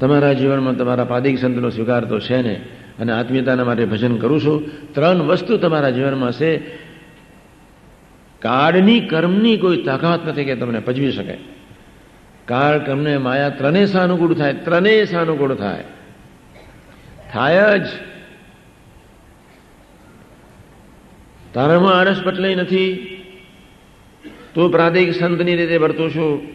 તમારા 0.00 0.32
જીવનમાં 0.32 0.76
તમારા 0.76 1.04
પાદિક 1.04 1.38
સંતનો 1.38 1.70
સ્વીકાર 1.70 2.04
તો 2.04 2.20
છે 2.20 2.42
ને? 2.42 2.54
અને 2.98 3.12
આત્મીયતાના 3.12 3.64
માટે 3.64 3.84
ભજન 3.84 4.16
કરું 4.16 4.40
છું. 4.40 4.62
ત્રણ 4.94 5.16
વસ્તુ 5.16 5.56
તમારા 5.56 5.90
જીવનમાં 5.90 6.32
છે 6.32 6.58
કાળની 8.38 9.00
કર્મની 9.00 9.56
કોઈ 9.56 9.76
તાકાત 9.76 10.28
નથી 10.28 10.44
કે 10.44 10.54
તમને 10.54 10.80
પજવી 10.80 11.12
શકે. 11.12 11.38
કાળ 12.44 12.78
કર્મને 12.78 13.18
માયા 13.18 13.48
ત્રણે 13.48 13.86
સાનુકૂળ 13.86 14.34
થાય, 14.34 14.52
ત્રણેય 14.52 15.04
સાનુકૂળ 15.04 15.54
થાય. 15.54 15.84
થાય 17.32 17.78
જ. 17.78 17.82
તારામાં 21.54 21.98
આળસ 21.98 22.22
પટલાઈ 22.24 22.54
નથી. 22.54 23.10
તું 24.54 24.70
પ્રાદેશિક 24.70 25.14
સંતની 25.14 25.56
રીતે 25.56 25.76
વર્તું 25.76 26.10
છું. 26.10 26.54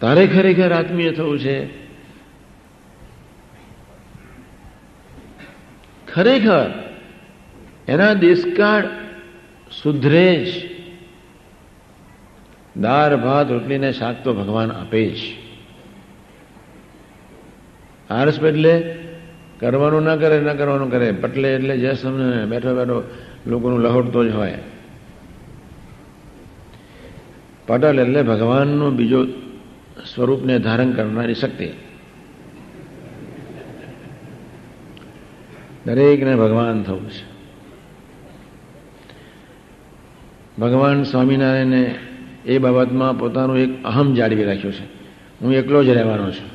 તારે 0.00 0.26
ખરેખર 0.26 0.72
આત્મીય 0.72 1.12
થવું 1.12 1.38
છે. 1.38 1.88
ખરેખર 6.06 6.94
એના 7.88 8.14
દેશકાળ 8.14 8.88
સુધરે 9.82 10.44
જ. 10.44 10.78
દાળ, 12.80 13.16
ભાત, 13.16 13.50
રોટલીને 13.50 13.92
શાક 13.92 14.24
તો 14.24 14.34
ભગવાન 14.34 14.72
આપે 14.72 15.10
જ. 15.10 15.18
આરસ 18.10 18.42
એટલે 18.42 18.97
કરવાનું 19.60 20.02
ના 20.02 20.16
કરે, 20.16 20.40
ના 20.40 20.54
કરવાનું 20.54 20.90
કરે. 20.90 21.12
પટલે 21.12 21.54
એટલે 21.54 21.78
જે 21.78 21.94
સમય 21.94 22.46
બેઠો 22.46 22.74
બેઠો 22.74 23.02
લોકોનું 23.46 23.80
લહોટતો 23.80 24.24
જ 24.24 24.34
હોય. 24.34 24.58
પટલ 27.66 28.00
એટલે 28.00 28.22
ભગવાનનું 28.22 28.96
બીજો 28.96 29.26
સ્વરૂપને 30.14 30.58
ધારણ 30.58 30.92
કરનારી 30.92 31.34
શક્તિ. 31.34 31.68
દરેકને 35.86 36.36
ભગવાન 36.36 36.82
થવું 36.82 37.10
છે. 37.10 37.38
ભગવાન 40.58 41.02
સ્વામિનારાયણે 41.02 41.94
એ 42.46 42.58
બાબતમાં 42.58 43.18
પોતાનું 43.18 43.58
એક 43.58 43.84
અહમ 43.84 44.14
જાળવી 44.14 44.44
રાખ્યું 44.44 44.74
છે. 44.74 44.84
હું 45.40 45.52
એકલો 45.52 45.84
જ 45.84 45.88
રહેવાનો 45.88 46.30
છું. 46.30 46.50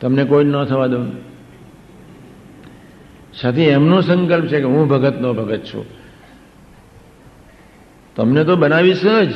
તમને 0.00 0.24
કોઈ 0.24 0.44
ન 0.44 0.64
થવા 0.64 0.86
દઉં. 0.86 1.35
સાથે 3.40 3.64
એમનો 3.64 4.00
સંકલ્પ 4.00 4.46
છે 4.46 4.58
કે 4.58 4.64
હું 4.64 4.88
ભગતનો 4.88 5.34
ભગત 5.34 5.60
છું. 5.64 5.86
તમને 8.16 8.44
તો 8.44 8.56
બનાવીશ 8.56 9.02
જ. 9.02 9.32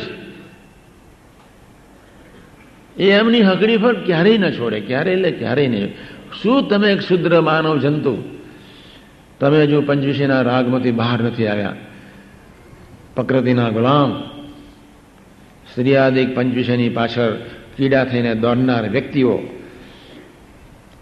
એ 2.97 3.11
એમની 3.11 3.43
હકડી 3.43 3.77
પર 3.77 4.05
ક્યારેય 4.05 4.39
ન 4.39 4.51
છોડે 4.51 4.81
ક્યારે 4.81 5.13
એટલે 5.13 5.31
ક્યારેય 5.31 5.69
નહીં. 5.69 5.95
શું 6.43 6.69
તમે 6.69 6.93
એક 6.93 7.01
શુદ્ર 7.01 7.41
માનવ 7.41 7.79
જંતુ? 7.79 8.39
તમે 9.41 9.63
હજુ 9.63 9.83
પંચવીસીના 9.83 10.43
રાગમાંથી 10.43 10.91
બહાર 10.91 11.23
નથી 11.23 11.47
આવ્યા. 11.47 11.77
પ્રકૃતિના 13.15 13.69
ગુલામ. 13.69 14.23
સ્ત્રીયાદિક 15.73 16.35
પંચવીસીની 16.35 16.89
પાછળ 16.89 17.33
કીડા 17.77 18.05
થઈને 18.05 18.35
દોડનાર 18.35 18.89
વ્યક્તિઓ. 18.89 19.43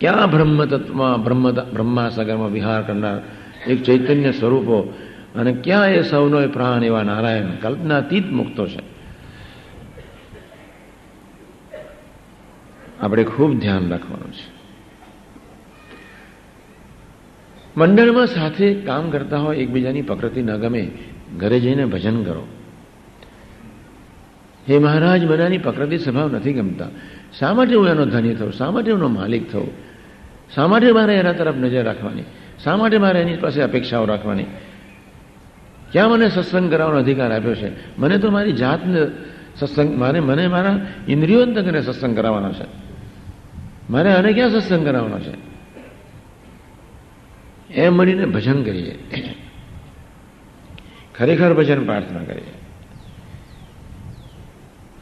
ક્યાં 0.01 0.30
બ્રહ્મ 0.30 0.64
તત્વમાં 0.64 1.24
બ્રહ્મ 1.24 1.51
બ્રહ્માસાગરમાં 1.51 2.53
વિહાર 2.53 2.82
કરનાર 2.82 3.20
એક 3.70 3.82
ચૈતન્ય 3.82 4.32
સ્વરૂપો 4.32 4.94
અને 5.36 5.53
ક્યાં 5.53 5.88
એ 5.88 6.03
સૌનો 6.03 6.49
પ્રાણ 6.49 6.84
એવા 6.84 7.03
નારાયણ 7.03 7.46
કલ્પનાતીત 7.46 8.26
મુક્તો 8.26 8.66
છે? 8.66 8.99
આપણે 13.01 13.24
ખૂબ 13.24 13.61
ધ્યાન 13.61 13.88
રાખવાનું 13.88 14.32
છે. 14.32 14.59
મંડળમાં 17.76 18.26
સાથે 18.26 18.74
કામ 18.74 19.11
કરતા 19.11 19.38
હોય, 19.38 19.57
એકબીજાની 19.57 20.03
પ્રકૃતિ 20.03 20.42
ન 20.42 20.57
ગમે, 20.57 20.90
ઘરે 21.38 21.61
જઈને 21.61 21.84
ભજન 21.84 22.22
કરો. 22.22 22.46
હે 24.68 24.78
મહારાજ, 24.78 25.26
બધાની 25.26 25.59
પ્રકૃતિ 25.59 25.99
સ્વભાવ 25.99 26.32
નથી 26.32 26.53
ગમતા. 26.53 26.88
શા 27.38 27.55
માટે 27.55 27.74
હું 27.74 27.88
એનો 27.88 28.05
ધની 28.07 28.34
થઉં? 28.34 28.53
શા 28.53 28.70
માટે 28.70 28.90
એનો 28.90 29.09
માલિક 29.09 29.53
થઉં? 29.53 29.88
શા 30.55 30.66
માટે 30.66 30.92
મારે 30.92 31.14
એના 31.14 31.32
તરફ 31.32 31.57
નજર 31.57 31.84
રાખવાની? 31.84 32.22
શા 32.64 32.76
માટે 32.76 32.99
મારે 32.99 33.20
એની 33.20 33.36
પાસે 33.36 33.62
અપેક્ષાઓ 33.62 34.05
રાખવાની? 34.05 34.44
ક્યાં 35.92 36.11
મને 36.11 36.30
સત્સંગ 36.30 36.70
કરવાનો 36.70 36.99
અધિકાર 36.99 37.32
આપ્યો 37.32 37.55
છે? 37.55 38.01
મને 38.01 38.18
તો 38.18 38.30
મારી 38.30 38.53
જાતને 38.53 39.07
સત્સંગ, 39.57 39.99
મારે, 39.99 40.20
મને 40.20 40.49
મારા 40.49 40.86
ઇન્દ્રિયો 41.09 41.46
તકને 41.46 41.82
સત્સંગ 41.82 42.16
કરાવવાનો 42.16 42.53
છે? 42.53 42.64
મારે 43.90 44.12
આને 44.12 44.32
ક્યાં 44.32 44.51
સત્સંગ 44.51 44.84
કરાવવાનો 44.84 45.18
છે? 45.20 45.49
એમ 47.74 47.94
મળીને 47.94 48.26
ભજન 48.26 48.62
કરીએ. 48.62 48.99
ખરેખર 51.18 51.55
ભજન 51.55 51.84
પ્રાર્થના 51.84 52.24
કરીએ. 52.24 52.53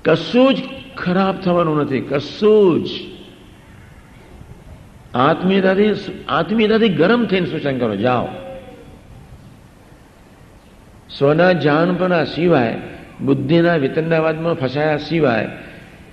કશું 0.05 0.55
જ 0.55 0.63
ખરાબ 0.97 1.41
થવાનું 1.41 1.81
નથી. 1.81 2.01
કશું 2.01 2.85
જ. 2.85 2.89
આત્મીયતાથી 5.17 5.91
આત્મીયતાથી 6.29 6.89
ગરમ 6.89 7.27
થઈને 7.27 7.47
સૂચન 7.47 7.79
કરો, 7.79 7.97
જાઓ. 7.97 8.29
સ્વના 11.19 11.53
જાણપણા 11.53 12.25
સિવાય, 12.25 12.81
બુદ્ધિના 13.21 13.77
વિતંડાવાદમાં 13.77 14.55
ફસાયા 14.55 14.97
સિવાય, 14.97 15.49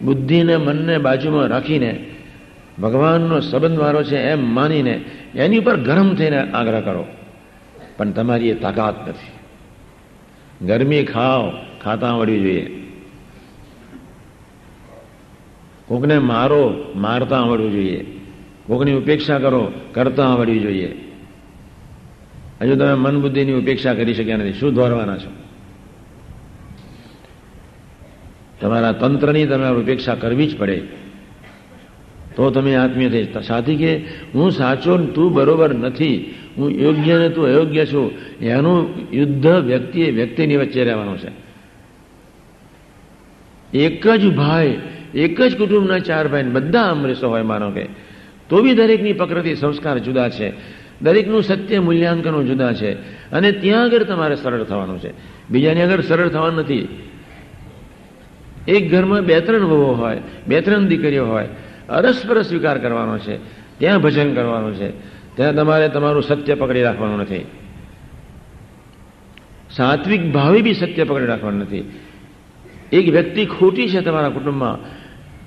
બુદ્ધિને 0.01 0.57
મનને 0.57 0.97
બાજુમાં 0.97 1.47
રાખીને 1.47 2.05
ભગવાનનો 2.81 3.39
સંબંધ 3.39 3.79
મારો 3.79 4.03
છે 4.03 4.17
એમ 4.17 4.55
માનીને 4.55 5.05
એની 5.35 5.57
ઉપર 5.57 5.75
ગરમ 5.77 6.15
થઈને 6.15 6.51
આગ્રહ 6.51 6.81
કરો. 6.81 7.05
પણ 7.97 8.11
તમારી 8.11 8.49
એ 8.49 8.53
તાકાત 8.53 9.09
નથી. 9.09 9.31
ગરમી 10.67 11.03
ખાઓ, 11.03 11.51
ખાતા 11.83 12.07
આવડવી 12.07 12.39
જોઈએ. 12.39 12.83
કોકને 15.87 16.19
મારો, 16.19 16.73
મારતા 16.95 17.41
આવડવું 17.41 17.71
જોઈએ. 17.71 18.22
કોકની 18.67 18.93
ઉપેક્ષા 18.93 19.39
કરો, 19.39 19.71
કરતા 19.91 20.33
આવડવી 20.33 20.59
જોઈએ. 20.59 21.01
હજુ 22.61 22.75
તમે 22.75 22.93
મન 22.93 23.21
બુદ્ધિની 23.21 23.53
ઉપેક્ષા 23.53 23.93
કરી 23.93 24.13
શક્યા 24.13 24.37
નથી. 24.37 24.53
શું 24.53 24.73
ધોરવાના 24.73 25.17
છો? 25.17 25.31
તમારા 28.61 28.91
તંત્રની 28.91 29.45
તમારે 29.45 29.75
ઉપેક્ષા 29.75 30.15
કરવી 30.15 30.47
જ 30.47 30.57
પડે. 30.57 30.81
તો 32.35 32.49
તમે 32.49 32.75
આત્મીય 32.75 33.09
થઈ 33.09 33.27
સાથી 33.47 33.75
કે, 33.75 33.97
હું 34.35 34.51
સાચો 34.51 34.97
તું 34.97 35.33
બરોબર 35.33 35.73
નથી. 35.73 36.35
હું 36.57 36.71
યોગ્ય 36.71 37.17
ને 37.17 37.29
તું 37.29 37.45
અયોગ્ય 37.45 37.85
છું. 37.85 38.11
એનું 38.41 38.89
યુદ્ધ 39.13 39.47
વ્યક્તિએ 39.47 40.11
વ્યક્તિની 40.11 40.57
વચ્ચે 40.57 40.83
રહેવાનું 40.83 41.17
છે. 41.17 41.43
એક 43.77 44.07
જ 44.07 44.33
ભાઈ, 44.33 44.81
એક 45.15 45.41
જ 45.41 45.57
કુટુંબના 45.57 45.99
ચાર 45.99 46.27
ભાઈ 46.27 46.43
બધા 46.43 46.81
અમરીશો 46.81 47.29
હોય, 47.29 47.41
માનો 47.41 47.71
કે. 47.71 48.02
તો 48.53 48.61
બી 48.61 48.73
દરેકની 48.73 49.13
પ્રકૃતિ 49.13 49.55
સંસ્કાર 49.55 49.97
જુદા 49.97 50.29
છે. 50.29 50.53
દરેકનું 51.01 51.43
સત્ય 51.43 51.79
મૂલ્યાંકનો 51.79 52.43
જુદા 52.43 52.73
છે. 52.73 52.93
અને 53.31 53.51
ત્યાં 53.51 53.83
આગળ 53.83 54.03
તમારે 54.03 54.35
સરળ 54.35 54.63
થવાનું 54.63 54.99
છે. 54.99 55.13
બીજાની 55.49 55.81
આગળ 55.81 56.01
સરળ 56.01 56.29
થવાનું 56.29 56.59
નથી. 56.59 57.09
એક 58.67 58.91
ઘરમાં 58.91 59.21
બે 59.21 59.39
ત્રણ 59.39 59.59
વહુ 59.59 59.95
હોય 59.95 60.21
બે 60.47 60.61
ત્રણ 60.61 60.85
દીકરીઓ 60.85 61.25
હોય, 61.25 61.49
અરસપરસ 61.89 62.47
સ્વીકાર 62.47 62.77
કરવાનો 62.77 63.17
છે. 63.17 63.37
ત્યાં 63.79 64.01
ભજન 64.01 64.33
કરવાનું 64.33 64.75
છે. 64.75 64.89
ત્યાં 65.35 65.55
તમારે 65.55 65.89
તમારું 65.89 66.23
સત્ય 66.23 66.55
પકડી 66.55 66.81
રાખવાનું 66.81 67.19
નથી. 67.19 67.45
સાત્વિક 69.71 70.31
ભાવે 70.31 70.61
બી 70.61 70.73
સત્ય 70.73 71.03
પકડી 71.03 71.25
રાખવાનું 71.25 71.59
નથી. 71.59 71.99
એક 72.91 73.09
વ્યક્તિ 73.09 73.45
ખોટી 73.45 73.89
છે 73.89 74.01
તમારા 74.01 74.29
કુટુંબમાં 74.29 75.02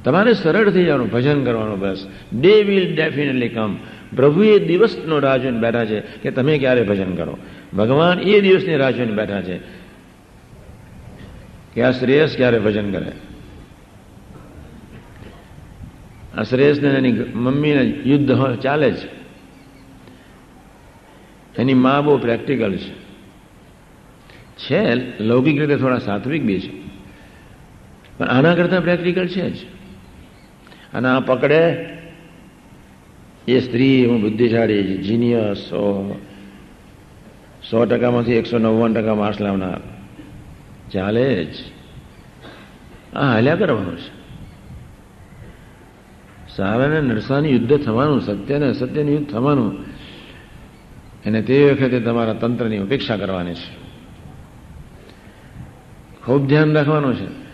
તમારે 0.07 0.33
સરળ 0.35 0.71
થઈ 0.71 0.85
જવાનું, 0.85 1.11
ભજન 1.11 1.45
કરવાનું 1.45 1.79
બસ. 1.79 2.07
ડે 2.41 2.63
વિલ 2.63 2.95
ડેફિનેટલી 2.97 3.49
કમ 3.49 3.75
પ્રભુ 4.17 4.43
એ 4.43 4.59
દિવસનો 4.59 5.19
રાહ 5.19 5.37
જોઈને 5.37 5.59
બેઠા 5.59 5.85
છે 5.85 6.01
કે 6.01 6.31
તમે 6.31 6.59
ક્યારે 6.59 6.83
ભજન 6.83 7.17
કરો? 7.17 7.39
ભગવાન 7.75 8.21
એ 8.21 8.41
દિવસની 8.41 8.77
રાહ 8.77 8.91
જોઈને 8.91 9.13
બેઠા 9.13 9.43
છે 9.43 9.59
કે 11.75 11.83
આ 11.83 11.91
શ્રેયસ 11.91 12.37
ક્યારે 12.37 12.59
ભજન 12.59 12.93
કરે? 12.93 13.13
આ 16.39 16.43
શ્રેયસને 16.43 16.89
એની 16.89 17.13
મમ્મીને 17.35 17.83
યુદ્ધ 17.83 18.59
ચાલે 18.61 18.91
છે 18.93 19.09
એની 21.59 21.75
મા 21.75 22.01
બહુ 22.01 22.19
પ્રેક્ટિકલ 22.19 22.77
છે. 22.77 22.95
છે, 24.57 24.83
લૌકિક 25.23 25.61
રીતે 25.61 25.77
થોડા 25.77 25.99
સાત્વિક 25.99 26.43
બી 26.43 26.61
છે. 26.61 26.73
પણ 28.19 28.29
આના 28.29 28.55
કરતા 28.55 28.81
પ્રેક્ટિકલ 28.81 29.27
છે 29.27 29.51
જ. 29.51 29.76
અને 30.97 31.09
આ 31.09 31.21
પકડે 31.21 31.89
એ 33.49 33.61
સ્ત્રી, 33.61 34.07
હું 34.07 34.23
બુદ્ધિશાળી 34.23 34.97
જીનિયસ 34.97 35.57
સો 35.57 36.15
સો 37.71 37.85
ટકામાંથી 37.85 38.33
એકસો 38.33 38.59
નવ્વાણું 38.59 38.97
ટકા 38.97 39.15
માર્ક્સ 39.15 39.41
લાવનાર. 39.41 39.81
ચાલે 40.91 41.45
જ. 41.45 41.55
આ 43.17 43.33
હાલ્યા 43.33 43.55
કરવાનું 43.55 43.99
છે. 43.99 44.17
સારા 46.57 46.87
ને 46.87 47.01
નરસાનું 47.01 47.51
યુદ્ધ 47.51 47.77
થવાનું, 47.85 48.21
સત્ય 48.21 48.55
અને 48.55 48.67
અસત્યનું 48.67 49.13
યુદ્ધ 49.13 49.29
થવાનું. 49.29 49.83
અને 51.27 51.43
તે 51.43 51.71
વખતે 51.71 52.01
તમારા 52.01 52.33
તંત્રની 52.33 52.77
અપેક્ષા 52.77 53.17
કરવાની 53.17 53.55
છે. 53.55 53.87
ખૂબ 56.25 56.47
ધ્યાન 56.47 56.73
રાખવાનું 56.73 57.17
છે. 57.17 57.46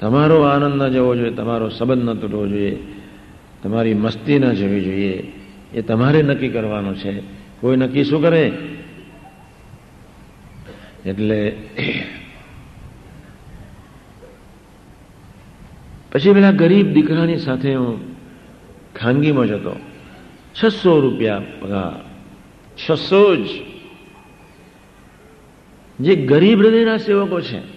તમારો 0.00 0.42
આનંદ 0.42 0.82
ન 0.82 0.88
જવો 0.88 1.16
જોઈએ, 1.16 1.30
તમારો 1.30 1.68
સંબંધ 1.68 2.04
ન 2.04 2.14
તૂટવો 2.14 2.46
જોઈએ. 2.46 2.78
તમારી 3.62 3.94
મસ્તી 3.94 4.38
ન 4.38 4.52
જવી 4.52 4.84
જોઈએ. 4.84 5.32
એ 5.74 5.82
તમારે 5.82 6.22
નક્કી 6.22 6.48
કરવાનું 6.48 6.96
છે. 6.96 7.20
કોઈ 7.60 7.76
નક્કી 7.76 8.04
શું 8.04 8.22
કરે? 8.22 8.52
એટલે 11.06 11.50
પછી 16.12 16.32
પેલા 16.32 16.50
ગરીબ 16.50 16.92
દીકરાની 16.92 17.36
સાથે 17.36 17.74
હું 17.74 18.16
ખાનગીમાં 18.94 19.46
જતો. 19.46 19.76
છસો 20.64 21.00
રૂપિયા 21.00 21.42
પગાર. 21.60 22.10
છસો 22.76 23.36
જ. 23.36 23.48
જે 26.00 26.16
ગરીબ 26.16 26.58
હૃદયના 26.58 26.96
સેવકો 26.96 27.40
છે 27.40 27.69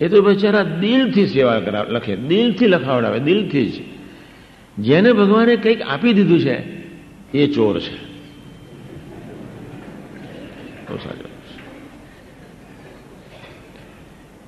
એ 0.00 0.08
તો 0.08 0.22
બિચારા 0.22 0.62
દિલથી 0.62 1.26
સેવા 1.26 1.60
કરાવ 1.60 1.88
લખે. 1.88 2.16
દિલથી 2.16 2.66
લખાવડાવે, 2.66 3.18
દિલથી 3.18 3.70
જ. 3.70 3.72
જેને 4.82 5.12
ભગવાને 5.12 5.56
કંઈક 5.56 5.82
આપી 5.82 6.12
દીધું 6.12 6.40
છે, 6.40 6.62
એ 7.38 7.46
ચોર 7.46 7.80
છે. 7.80 8.10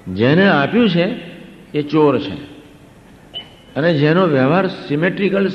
જેને 0.09 0.49
આપ્યું 0.49 0.91
છે, 0.91 1.15
એ 1.75 1.83
ચોર 1.83 2.19
છે. 2.19 2.35
અને 3.77 3.99
જેનો 3.99 4.27
વ્યવહાર 4.27 4.67
સિમેટ્રિકલ 4.67 5.51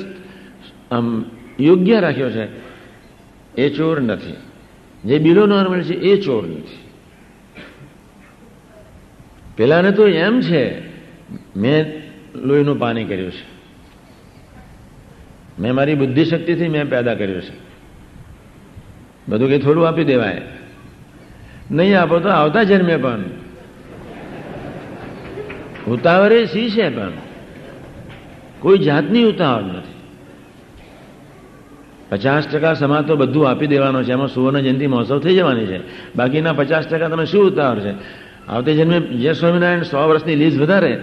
આમ, 0.91 1.25
યોગ્ય 1.59 1.99
રાખ્યો 1.99 2.31
છે, 2.31 2.47
એ 3.61 3.69
ચોર 3.69 4.01
નથી. 4.01 4.35
જે 5.07 5.17
બિલો 5.17 5.45
નોર્મલ 5.45 5.81
છે, 5.81 5.93
એ 5.93 6.21
ચોર 6.21 6.47
નથી. 6.47 6.86
પેલાને 9.57 9.91
તો 9.91 10.07
એમ 10.07 10.41
છે, 10.41 10.81
મેં 11.55 12.03
લોહીનું 12.35 12.79
પાણી 12.79 13.03
કર્યું 13.03 13.31
છે. 13.31 13.57
મેં 15.59 15.75
મારી 15.75 15.95
બુદ્ધિશક્તિથી 15.95 16.67
મેં 16.67 16.89
પેદા 16.89 17.13
કર્યું 17.13 17.41
છે. 17.41 17.67
બધું 19.27 19.47
કંઈ 19.47 19.59
થોડું 19.59 19.87
આપી 19.87 20.03
દેવાય. 20.03 20.41
નહીં 21.71 22.01
આપો 22.01 22.19
તો 22.19 22.29
આવતા 22.29 22.63
જન્મે 22.63 22.97
પણ. 22.97 23.23
ઉતાવળે 25.87 26.45
સી 26.45 26.69
છે 26.69 26.95
પણ? 26.95 27.11
કોઈ 28.59 28.77
જાતની 28.77 29.23
ઉતાવળ 29.23 29.63
નથી. 29.63 29.93
પચાસ 32.09 32.47
ટકા 32.47 32.73
સમાજ 32.73 33.05
તો 33.05 33.15
બધું 33.15 33.49
આપી 33.49 33.67
દેવાનો 33.67 34.03
છે. 34.03 34.11
એમાં 34.11 34.27
સુવર્ણ 34.27 34.59
જયંતિ 34.59 34.87
મહોત્સવ 34.87 35.19
થઈ 35.19 35.35
જવાની 35.35 35.65
છે. 35.65 35.79
બાકીના 36.15 36.53
પચાસ 36.53 36.87
ટકા 36.87 37.07
તમે 37.07 37.25
શું 37.25 37.45
ઉતાવળ 37.45 37.79
છે? 37.79 38.26
આવતે 38.47 38.73
જન્મે 38.73 38.99
જય 38.99 39.33
સ્વામિનારાયણ 39.33 39.81
સો 39.81 40.09
વર્ષની 40.09 40.35
લીઝ 40.35 40.59
વધારે. 40.59 40.99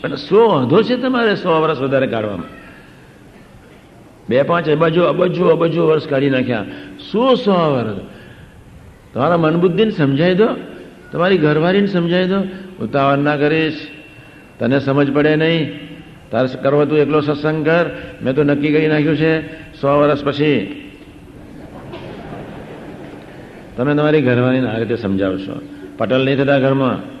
પણ 0.00 0.14
સો 0.14 0.48
વાંધો 0.48 0.82
છે 0.82 0.96
તમારે 0.96 1.34
સો 1.34 1.62
વર્ષ 1.62 1.78
વધારે 1.78 2.06
કાઢવામાં. 2.06 2.46
બે 4.28 4.42
પાંચ 4.42 4.68
અબજો 4.68 5.04
અબજો 5.04 5.48
અબજો 5.48 5.86
વર્ષ 5.86 6.08
કાઢી 6.08 6.30
નાખ્યા. 6.30 6.64
શું 7.10 7.36
સો 7.36 7.74
વર્ષ. 7.74 7.96
તમારા 9.14 9.36
મનબુદ્ધિને 9.36 9.90
સમજાવી 9.90 10.34
દો. 10.34 10.48
તમારી 11.12 11.38
ઘરવાળીને 11.38 11.86
સમજાવી 11.86 12.24
દો. 12.24 12.38
ઉતાવળ 12.84 13.18
ના 13.18 13.36
કરીશ. 13.36 13.80
તને 14.58 14.80
સમજ 14.80 15.12
પડે 15.12 15.36
નહીં. 15.36 15.78
તારે 16.30 16.62
કરવો 16.62 16.84
તું 16.84 16.98
એકલો 16.98 17.20
સત્સંગ 17.20 17.66
કર. 17.66 17.90
મેં 18.22 18.34
તો 18.34 18.42
નક્કી 18.42 18.72
કરી 18.72 18.86
નાખ્યું 18.86 19.16
છે. 19.16 19.62
સો 19.80 20.00
વર્ષ 20.00 20.24
પછી 20.24 20.82
તમે 23.76 23.94
તમારી 23.94 24.22
ઘરવાળીને 24.22 24.68
આ 24.68 24.78
રીતે 24.78 24.96
સમજાવશો. 24.96 25.60
પટલ 25.98 26.24
નહીં 26.24 26.36
થતા 26.36 26.58
ઘરમાં. 26.58 27.16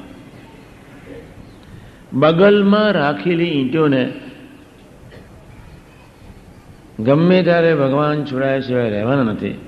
બગલમાં 2.18 2.92
રાખેલી 2.92 3.44
ઈંટોને 3.44 4.12
ગમે 7.00 7.42
ત્યારે 7.42 7.74
ભગવાન 7.74 8.24
છોડાય 8.24 8.60
સિવાય 8.60 8.90
રહેવાના 8.90 9.22
નથી. 9.22 9.60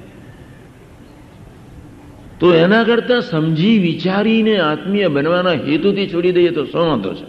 તો 2.41 2.55
એના 2.55 2.85
કરતા 2.85 3.21
સમજી 3.21 3.79
વિચારીને 3.79 4.59
આત્મીય 4.59 5.09
બનવાના 5.09 5.51
હેતુથી 5.51 6.09
છોડી 6.09 6.33
દઈએ 6.33 6.51
તો 6.51 6.65
શું 6.65 6.87
વાંધો 6.87 7.15
છે? 7.15 7.25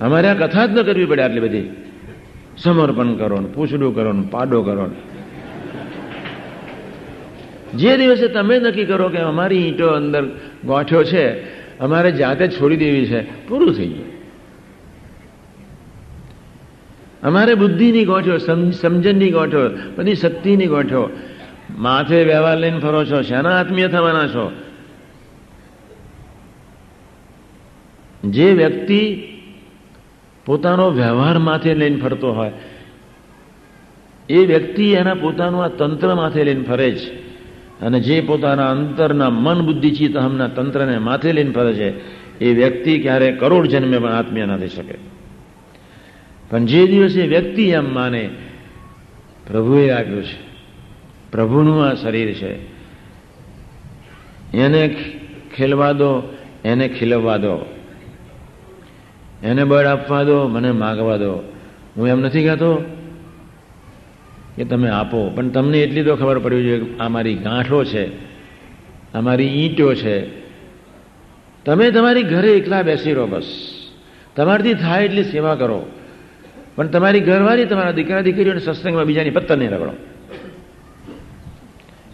અમારે 0.00 0.28
આ 0.28 0.46
કથા 0.46 0.66
જ 0.66 0.70
ન 0.70 0.82
કરવી 0.82 1.04
પડે 1.04 1.22
આટલી 1.22 1.40
બધી. 1.40 1.70
સમર્પણ 2.58 3.14
કરો 3.14 3.40
ને 3.40 3.46
પૂછડું 3.46 3.94
કરો 3.94 4.12
ને, 4.12 4.28
પાડો 4.30 4.62
કરો 4.62 4.86
જે 7.74 7.96
દિવસે 7.96 8.28
તમે 8.28 8.58
નક્કી 8.58 8.84
કરો 8.84 9.08
કે 9.08 9.18
અમારી 9.18 9.56
ઈંટો 9.56 9.86
અંદર 9.86 10.26
ગોઠ્યો 10.64 11.04
છે, 11.04 11.56
અમારે 11.78 12.12
જાતે 12.12 12.48
છોડી 12.48 12.76
દેવી 12.76 13.06
છે, 13.06 13.48
પૂરું 13.48 13.74
થઈ 13.74 13.86
ગયું. 13.86 14.16
અમારે 17.22 17.54
બુદ્ધિની 17.54 18.04
ગોઠવો 18.04 18.38
સમજણની 18.70 19.30
ગોઠો, 19.30 19.58
બધી 19.96 20.14
શક્તિની 20.14 20.66
ગોઠો. 20.66 21.10
માથે 21.78 22.24
વ્યવહાર 22.24 22.58
લઈને 22.58 22.78
ફરો 22.78 23.04
છો, 23.04 23.22
શાના 23.22 23.60
આત્મીય 23.60 23.88
થવાના 23.88 24.26
છો? 24.26 24.52
જે 28.24 28.52
વ્યક્તિ 28.52 29.22
પોતાનો 30.46 30.90
વ્યવહાર 30.90 31.38
માથે 31.38 31.74
લઈને 31.74 31.96
ફરતો 31.96 32.32
હોય, 32.32 32.52
એ 34.28 34.46
વ્યક્તિ 34.46 34.92
એના 34.92 35.14
પોતાનું 35.14 35.64
આ 35.64 35.68
તંત્ર 35.68 36.14
માથે 36.14 36.44
લઈને 36.44 36.62
ફરે 36.62 36.92
છે 36.92 37.25
અને 37.82 38.00
જે 38.00 38.20
પોતાના 38.20 38.70
અંતરના 38.70 39.30
મન 39.30 39.66
બુદ્ધિ 39.66 39.90
ચિત્ત 39.90 40.16
અહમના 40.16 40.48
તંત્રને 40.48 40.98
માથે 40.98 41.32
લઈને 41.32 41.50
ફરે 41.50 41.74
છે, 41.74 41.90
એ 42.38 42.54
વ્યક્તિ 42.54 42.98
ક્યારે 42.98 43.32
કરોડ 43.32 43.66
જન્મે 43.66 43.98
પણ 43.98 44.12
આત્મીય 44.12 44.46
ના 44.46 44.58
થઈ 44.58 44.68
શકે. 44.68 44.94
પણ 46.50 46.64
જે 46.64 46.86
દિવસે 46.86 47.22
વ્યક્તિ 47.22 47.68
એમ 47.68 47.94
માને, 47.94 48.30
પ્રભુએ 49.46 49.90
આપ્યું 49.90 50.22
છે. 50.22 50.46
પ્રભુનું 51.32 51.84
આ 51.84 51.94
શરીર 51.94 52.32
છે. 52.32 52.76
એને 54.56 54.96
ખેલવા 55.56 55.92
દો, 55.92 56.36
એને 56.64 56.88
ખીલવવા 56.88 57.36
દો. 57.36 57.66
એને 59.42 59.64
બળ 59.64 59.86
આપવા 59.86 60.22
દો, 60.22 60.48
મને 60.48 60.72
માગવા 60.72 61.16
દો. 61.16 61.52
હું 61.96 62.08
એમ 62.08 62.20
નથી 62.20 62.42
કહેતો 62.42 62.95
કે 64.56 64.64
તમે 64.64 64.88
આપો. 64.88 65.30
પણ 65.30 65.48
તમને 65.48 65.78
એટલી 65.78 66.02
તો 66.02 66.16
ખબર 66.16 66.38
પડવી 66.38 66.62
જોઈએ 66.62 66.96
આ 67.00 67.08
મારી 67.08 67.34
ગાંઠો 67.34 67.84
છે, 67.84 68.06
આ 69.14 69.20
મારી 69.20 69.44
ઈંટો 69.44 69.94
છે. 69.94 70.46
તમે 71.64 71.90
તમારી 71.90 72.22
ઘરે 72.22 72.52
એકલા 72.52 72.82
બેસી 72.82 73.12
રહો 73.12 73.26
બસ. 73.26 73.70
તમારાથી 74.36 74.74
થાય 74.74 75.04
એટલી 75.04 75.24
સેવા 75.24 75.54
કરો. 75.54 75.86
પણ 76.76 76.86
તમારી 76.86 77.20
ઘરવાળી 77.20 77.64
તમારા 77.64 77.90
દીકરા 77.90 78.20
દીકરીઓને 78.20 78.60
સત્સંગમાં 78.60 79.04
બીજાની 79.04 79.30
પત્તર 79.30 79.56
નહીં 79.56 79.70
રગડો. 79.70 79.92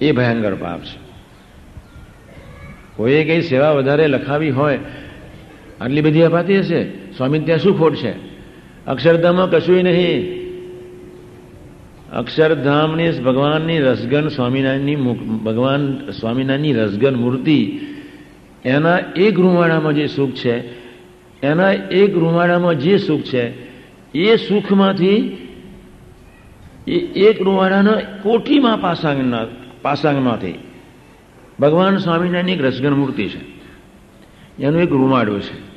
એ 0.01 0.13
ભયંકર 0.13 0.55
પાપ 0.55 0.81
છે. 0.81 0.99
કોઈએ 2.97 3.25
કંઈ 3.25 3.41
સેવા 3.41 3.71
વધારે 3.71 4.07
લખાવી 4.07 4.51
હોય, 4.51 4.79
આટલી 5.81 6.01
બધી 6.01 6.23
અપાતી 6.23 6.59
હશે? 6.59 6.85
સ્વામી 7.17 7.39
ત્યાં 7.39 7.59
શું 7.59 7.79
ખોટ 7.79 7.95
છે? 7.95 8.13
અક્ષરધામમાં 8.87 9.51
કશું 9.51 9.77
નહીં. 9.77 10.42
અક્ષરધામની 12.13 13.11
ભગવાનની 13.11 13.79
રસગન 13.79 14.29
સ્વામિનારાયણની 14.29 14.97
ભગવાન 15.45 16.11
સ્વામિનારાયણની 16.11 16.73
રસગન 16.73 17.15
મૂર્તિ, 17.15 17.81
એના 18.65 18.99
એક 19.17 19.39
રૂવાડામાં 19.39 19.95
જે 19.95 20.07
સુખ 20.07 20.31
છે, 20.31 20.83
એના 21.43 21.73
એક 21.73 22.15
રૂવાડામાં 22.15 22.79
જે 22.79 22.99
સુખ 22.99 23.21
છે, 23.21 23.53
એ 24.13 24.37
સુખમાંથી 24.37 25.39
એ 26.87 26.99
એક 26.99 27.43
રૂવાડાના 27.43 27.93
કોટીમાં 28.23 28.81
પાસાંગના 28.81 29.47
પાસાંગમાંથી 29.83 30.55
ભગવાન 31.61 31.97
સ્વામિનારાયણની 31.97 32.53
એક 32.53 32.63
રસગન 32.63 32.93
મૂર્તિ 32.93 33.29
છે. 33.29 33.63
એનો 34.63 34.81
એક 34.81 34.91
રૂવાડો 34.91 35.39
છે. 35.39 35.73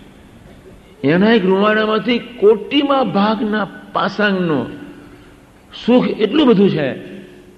એના 1.08 1.34
એક 1.34 1.46
રૂવાડામાંથી 1.46 2.20
કોટીમાં 2.20 3.12
ભાગના 3.12 3.68
પાસાંગનો 3.94 4.66
સુખ 5.86 6.08
એટલું 6.08 6.48
બધું 6.48 6.70
છે 6.70 6.94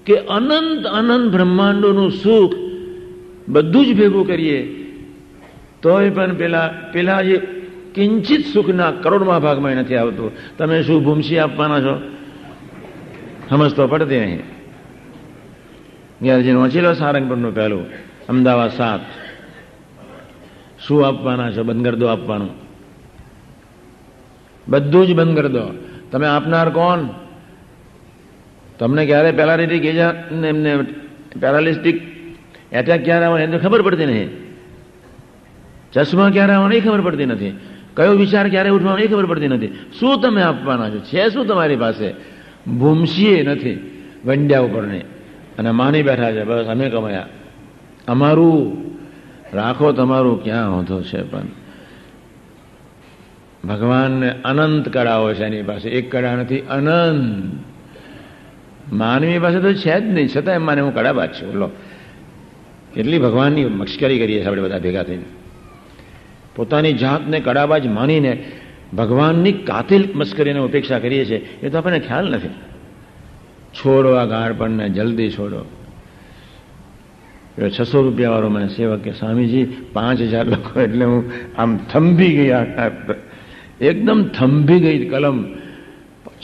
કે 0.06 0.18
અનંત 0.18 0.86
અનંત 0.86 1.32
બ્રહ્માંડોનું 1.32 2.12
સુખ 2.12 2.56
બધું 3.50 3.86
જ 3.86 3.98
ભેગું 3.98 4.28
કરીએ, 4.28 4.84
તોય 5.82 6.10
પણ 6.10 6.36
પેલા 6.36 6.68
પેલા 6.68 7.22
જે 7.22 7.38
કિંચિત 7.96 8.46
સુખના 8.46 8.92
કરોડમાં 8.92 9.42
ભાગમાં 9.42 9.72
નથી 9.72 9.96
આવતું. 9.96 10.32
તમે 10.58 10.84
શું 10.84 11.04
ભૂમસી 11.04 11.38
આપવાના 11.40 11.80
છો? 11.80 12.02
સમજતો 13.50 13.88
પડતી 13.88 14.20
નહીં 14.20 14.42
જ્ઞાનજી 16.22 16.54
વાંચી 16.54 16.82
લો 16.82 16.94
સારંગપુરનું 16.94 17.56
પહેલું, 17.56 17.86
અમદાવાદ 18.30 18.72
સાત. 18.72 19.02
શું 20.88 21.08
આપવાના 21.08 21.52
છો? 21.52 21.64
બંધ 21.64 21.88
કરી 21.88 21.98
દો 21.98 22.08
આપવાનું. 22.08 22.50
બધું 24.68 25.08
જ 25.08 25.14
બંધ 25.14 25.40
તમે 26.12 26.28
આપનાર 26.28 26.70
કોણ? 26.70 27.27
તમને 28.80 29.06
ક્યારે 29.06 29.32
પેરાલિટિક 29.32 29.86
એમને 29.86 30.78
પેરાલિસ્ટિક 31.40 32.02
એટેક 32.72 33.04
ક્યારે 33.04 33.26
આવે 33.26 33.44
એને 33.44 33.58
ખબર 33.58 33.82
પડતી 33.82 34.06
નહીં. 34.06 34.30
ચશ્મા 35.94 36.30
ક્યારે 36.30 36.54
આવવાનો 36.54 36.76
એ 36.76 36.80
ખબર 36.80 37.02
પડતી 37.02 37.26
નથી. 37.26 37.60
કયો 37.94 38.12
વિચાર 38.12 38.50
ક્યારે 38.50 38.70
ઉઠવાનો 38.70 38.98
એ 38.98 39.08
ખબર 39.08 39.26
પડતી 39.26 39.48
નથી. 39.48 39.68
શું 39.68 40.22
તમે 40.22 40.42
આપવાના 40.42 40.90
છો? 40.90 41.00
છે 41.00 41.30
શું 41.30 41.48
તમારી 41.48 41.76
પાસે? 41.76 42.14
ભૂમસીએ 42.80 43.44
નથી. 43.44 44.04
વંડ્યા 44.26 44.60
ઉપરની 44.60 45.00
અને 45.58 45.72
માની 45.72 46.04
બેઠા 46.04 46.32
છે, 46.32 46.44
બસ 46.44 46.66
અમે 46.66 46.90
કમાયા. 46.90 47.28
અમારું 48.08 48.78
રાખો 49.54 49.92
તમારું, 49.92 50.44
ક્યાં 50.44 50.76
હોતો 50.76 51.02
છે 51.02 51.22
પણ. 51.22 51.42
ભગવાનને 53.68 54.30
અનંત 54.30 54.90
કળાઓ 54.90 55.34
છે 55.34 55.44
એની 55.44 55.64
પાસે. 55.64 55.90
એક 55.90 56.12
કળા 56.12 56.36
નથી, 56.36 56.60
અનંત. 56.60 57.77
માનવી 58.94 59.40
પાસે 59.40 59.60
તો 59.60 59.74
છે 59.74 60.00
જ 60.00 60.04
નહીં. 60.04 60.30
છતાં 60.38 60.56
એમ 60.56 60.66
માને 60.66 60.82
હું 60.82 60.94
કડાબાજ 60.94 61.30
છું. 61.30 61.54
બોલો. 61.54 61.70
એટલી 62.98 63.20
ભગવાનની 63.20 63.66
મશ્કરી 63.66 64.20
કરીએ 64.20 64.40
છીએ 64.40 64.46
આપણે 64.46 64.62
બધા 64.62 64.80
ભેગા 64.80 65.04
થઈને. 65.04 65.24
પોતાની 66.56 66.94
જાતને 66.94 67.40
કડાબાજ 67.40 67.88
માનીને 67.88 68.44
ભગવાનની 68.98 69.52
કાતિલ 69.52 70.10
મશ્કરીને 70.16 70.60
ઉપેક્ષા 70.60 71.00
કરીએ 71.00 71.26
છીએ. 71.26 71.50
એ 71.64 71.70
તો 71.70 71.78
આપણને 71.78 72.00
ખ્યાલ 72.00 72.32
નથી. 72.32 72.48
છોડો 73.74 74.14
આ 74.14 74.26
ગાળપણને, 74.26 74.90
જલ્દી 74.90 75.32
છોડો. 75.32 75.66
છસો 77.80 78.02
રૂપિયાવાળો 78.02 78.50
મને 78.50 78.68
સેવક 78.68 79.00
કે, 79.00 79.12
સ્વામીજી, 79.12 79.66
પાંચ 79.94 80.22
હજાર 80.22 80.46
લોકો 80.46 80.82
એટલે 80.82 81.06
હું 81.06 81.32
આમ 81.58 81.78
થંભી 81.78 82.28
ગઈ 82.28 82.52
એકદમ 83.82 84.24
થંભી 84.24 84.80
ગઈ 84.80 85.10
કલમ. 85.10 85.46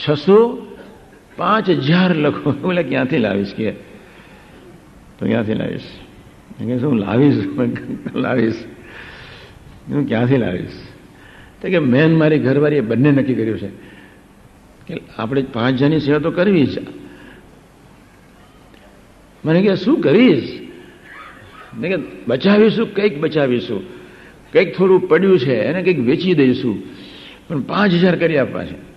છસો 0.08 0.63
પાંચ 1.36 1.70
હજાર 1.70 2.14
લખો. 2.14 2.70
એટલે 2.70 2.82
ક્યાંથી 2.82 3.18
લાવીશ? 3.18 3.54
કે, 3.54 3.70
તો 5.18 5.26
ક્યાંથી 5.26 5.54
લાવીશ? 5.54 5.80
કે 6.58 6.78
શું 6.78 6.96
લાવીશ? 6.96 7.44
લાવીશ. 8.14 8.54
હું 9.88 10.08
ક્યાંથી 10.08 10.36
લાવીશ? 10.36 10.70
તો 11.62 11.68
કે 11.68 11.78
મેન 11.78 12.16
મારી 12.16 12.38
ઘરવાળીએ 12.38 12.80
બંને 12.80 13.10
નક્કી 13.10 13.34
કર્યું 13.34 13.58
છે. 13.58 13.68
કે, 14.86 15.00
આપણે 15.18 15.42
પાંચ 15.42 15.74
જણની 15.74 16.00
સેવા 16.00 16.18
તો 16.18 16.30
કરવી 16.30 16.66
જ. 16.66 16.78
મને 19.44 19.62
કે, 19.62 19.76
શું 19.76 20.00
કરીશ? 20.00 20.60
કે, 21.82 21.94
બચાવીશું, 22.28 22.94
કંઈક 22.94 23.20
બચાવીશું. 23.20 23.82
કંઈક 24.52 24.76
થોડું 24.76 25.08
પડ્યું 25.08 25.38
છે, 25.38 25.54
એને 25.54 25.82
કંઈક 25.82 25.98
વેચી 25.98 26.34
દઈશું. 26.34 26.82
પણ 27.48 27.60
પાંચ 27.60 27.92
હજાર 27.92 28.16
કરી 28.16 28.38
આપવા 28.38 28.64
છે. 28.64 28.93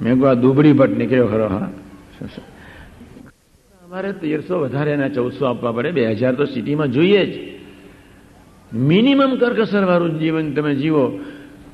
મેં 0.00 0.14
કહું 0.18 0.30
આ 0.30 0.34
દુબળી 0.34 0.72
ભટ્ટ 0.72 0.96
નીકળ્યો 0.96 1.26
ખરો, 1.26 1.46
હા. 1.48 1.68
અમારે 3.84 4.12
તેરસો 4.12 4.54
વધારે 4.60 4.90
એના 4.90 5.08
ચૌદસો 5.08 5.44
આપવા 5.46 5.72
પડે, 5.72 5.90
બે 5.90 6.02
હજાર 6.12 6.34
તો 6.34 6.44
સિટીમાં 6.44 6.90
જોઈએ 6.90 7.22
જ. 7.26 7.34
મિનિમમ 8.74 9.32
કરકસર 9.36 9.84
વાળું 9.84 10.18
જીવન 10.18 10.52
તમે 10.54 10.74
જીવો, 10.74 11.04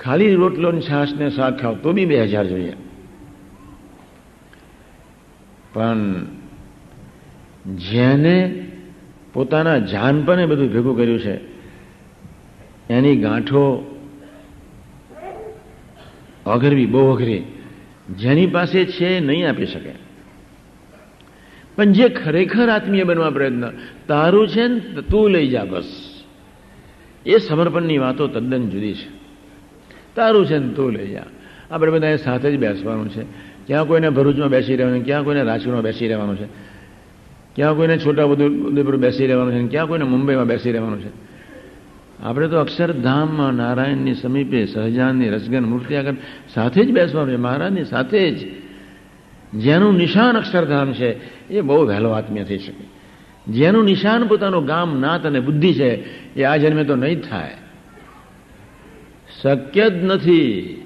ખાલી 0.00 0.34
રોટલો 0.34 0.68
છાશ 0.80 1.12
ને 1.14 1.30
શાક 1.30 1.54
ખાવ 1.60 1.74
તો 1.82 1.92
બી 1.92 2.06
બે 2.06 2.16
હજાર 2.24 2.46
જોઈએ. 2.46 2.74
પણ 5.74 6.00
જેને 7.76 8.36
પોતાના 9.32 9.78
જાનપણે 9.78 10.46
બધું 10.46 10.72
ભેગું 10.72 10.96
કર્યું 10.96 11.20
છે, 11.20 11.34
એની 12.90 13.16
ગાંઠો 13.16 13.64
અઘરવી 16.46 16.86
બહુ 16.86 17.02
અઘરી 17.12 17.44
જેની 18.10 18.46
પાસે 18.46 18.84
છે 18.84 19.20
નહીં 19.20 19.48
આપી 19.48 19.66
શકે. 19.66 19.92
પણ 21.76 21.84
જે 21.84 22.08
ખરેખર 22.08 22.68
આત્મીય 22.68 23.04
બનવા 23.04 23.30
પ્રયત્ન, 23.30 23.70
તારું 24.08 24.48
છે 24.48 24.68
ને 24.68 24.78
તું 24.78 25.30
લઈ 25.30 25.48
જા 25.48 25.64
બસ. 25.64 26.14
એ 27.26 27.38
સમર્પણની 27.38 27.98
વાતો 27.98 28.28
તદ્દન 28.28 28.70
જુદી 28.70 28.94
છે. 28.94 29.08
તારું 30.14 30.46
છે 30.46 30.58
ને 30.58 30.72
તું 30.72 30.92
લઈ 30.92 31.12
જા. 31.12 31.22
આપણે 31.70 31.90
બધા 31.90 32.16
સાથે 32.16 32.52
જ 32.52 32.58
બેસવાનું 32.58 33.08
છે. 33.08 33.22
ક્યાં 33.66 33.86
કોઈને 33.86 34.10
ભરૂચમાં 34.10 34.48
બેસી 34.48 34.76
રહેવાનું 34.76 35.04
ક્યાં 35.04 35.24
કોઈને 35.24 35.42
રાજકોટમાં 35.42 35.82
બેસી 35.82 36.08
રહેવાનું 36.08 36.36
છે, 36.36 36.44
ક્યાં 37.54 37.74
કોઈને 37.74 37.98
છોટા 37.98 38.24
ઉદેપુર 38.24 38.96
બેસી 38.96 39.26
રહેવાનું 39.26 39.54
છે, 39.54 39.70
ક્યાં 39.70 39.86
કોઈને 39.86 40.04
મુંબઈમાં 40.04 40.46
બેસી 40.46 40.72
રહેવાનું 40.72 41.02
છે. 41.02 41.25
આપણે 42.22 42.48
તો 42.48 42.60
અક્ષરધામમાં 42.60 43.52
નારાયણની 43.52 44.14
સમીપે 44.14 44.66
સહજાનની 44.66 45.28
રસગન 45.28 45.64
મૂર્તિ 45.64 45.94
આગળ 45.94 46.14
સાથે 46.54 46.84
જ 46.84 46.90
બેસવાનું 46.90 47.30
છે 47.30 47.36
મહારાજની 47.36 47.84
સાથે 47.84 48.30
જ. 48.30 48.66
જેનું 49.54 49.96
નિશાન 49.96 50.36
અક્ષરધામ 50.36 50.92
છે, 50.92 51.10
એ 51.48 51.60
બહુ 51.60 51.86
વહેલો 51.86 52.10
આત્મીય 52.10 52.44
થઈ 52.44 52.58
શકે. 52.58 52.84
જેનું 53.52 53.84
નિશાન 53.84 54.26
પોતાનું 54.26 54.64
ગામ, 54.64 55.00
નાત 55.00 55.26
અને 55.26 55.40
બુદ્ધિ 55.40 55.74
છે, 55.74 55.90
એ 56.34 56.42
આ 56.42 56.56
જન્મે 56.56 56.84
તો 56.84 56.96
નહીં 56.96 57.20
થાય. 57.20 57.50
શક્ય 59.42 59.90
જ 59.90 60.04
નથી. 60.04 60.76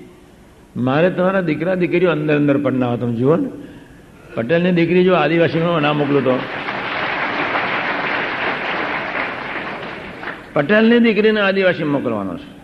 મારે 0.77 1.11
તમારા 1.11 1.41
દીકરા 1.41 1.75
દીકરીઓ 1.75 2.11
અંદર 2.11 2.37
અંદર 2.37 2.59
પડના 2.59 2.97
તમે 2.97 3.15
જુઓ 3.15 3.37
ને. 3.37 3.49
પટેલની 4.35 4.73
દીકરી 4.73 5.05
જો 5.05 5.15
આદિવાસીમાં 5.15 5.83
ના 5.83 5.93
મોકલું 5.93 6.25
તો. 6.25 6.39
પટેલની 10.61 10.99
દીકરીને 10.99 11.41
આદિવાસી 11.41 11.85
મોકલવાનો 11.85 12.37
છે. 12.37 12.61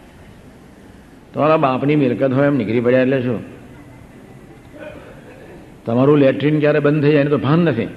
તમારા 1.34 1.56
બાપની 1.56 1.96
મિલકત 1.96 2.32
હોય 2.32 2.46
એમ 2.46 2.56
નીકળી 2.56 2.80
પડ્યા 2.80 3.00
એટલે 3.00 3.22
શું? 3.22 3.40
તમારું 5.84 6.18
લેટ્રિન 6.18 6.60
ક્યારે 6.60 6.80
બંધ 6.80 7.02
થઈ 7.02 7.12
જાય 7.12 7.24
તો 7.24 7.38
ભાન 7.38 7.58
નથી. 7.58 7.88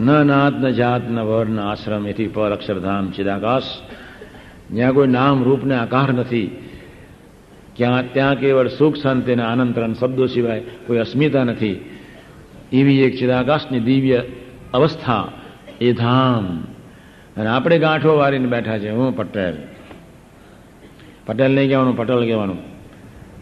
ન 0.00 0.26
નાત, 0.26 0.52
ન 0.54 0.70
જાત, 0.70 1.10
ન 1.10 1.18
વર્ણ 1.18 1.58
આશ્રમ, 1.58 2.06
એથી 2.06 2.28
પર 2.28 2.50
અક્ષરધામ, 2.50 3.10
ચિદાકાશ. 3.10 3.62
જ્યાં 4.70 4.92
કોઈ 4.92 5.06
નામ, 5.06 5.44
રૂપ 5.44 5.64
ને 5.64 5.74
આકાર 5.74 6.12
નથી. 6.12 6.68
ક્યાં, 7.76 8.12
ત્યાં 8.12 8.34
કેવળ 8.34 8.68
સુખ, 8.68 8.96
શાંતિ 8.96 9.32
અને 9.32 9.42
આનંતરણ 9.42 9.92
શબ્દો 9.92 10.26
સિવાય 10.26 10.60
કોઈ 10.60 10.98
અસ્મિતા 10.98 11.44
નથી. 11.44 11.90
એવી 12.72 13.00
એક 13.00 13.18
ચિદાકાશની 13.18 13.80
દિવ્ય 13.80 14.22
અવસ્થા 14.74 15.28
એ 15.82 15.92
ધામ. 15.92 16.64
અને 17.36 17.46
આપણે 17.46 17.78
ગાંઠો 17.78 18.16
વારીને 18.16 18.46
બેઠા 18.46 18.78
છે 18.78 18.90
હું 18.90 19.16
પટેલ. 19.16 19.56
પટેલ 21.26 21.54
નહીં 21.54 21.68
કહેવાનું, 21.68 21.96
પટેલ 21.96 22.18
કહેવાનું. 22.18 22.58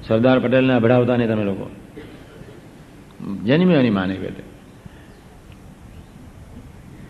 સરદાર 0.08 0.38
પટેલને 0.38 0.74
અભડાવતા 0.74 1.16
નહીં 1.16 1.28
તમે 1.28 1.44
લોકો. 1.44 1.70
જન્મ્યાની 3.44 3.90
માને 3.90 4.14
કે 4.14 4.28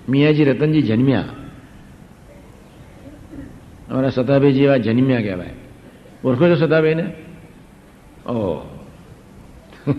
મિયાજી 0.08 0.44
રતનજી 0.44 0.82
જન્મ્યા. 0.82 1.24
અમારા 3.90 4.08
સતાભાઈ 4.08 4.52
જેવા 4.52 4.76
જન્મ્યા 4.76 5.20
કહેવાય. 5.20 5.50
ઓળખો 6.24 6.48
છો 6.48 6.54
સતાભાઈને 6.54 7.12
ઓહ. 8.26 8.66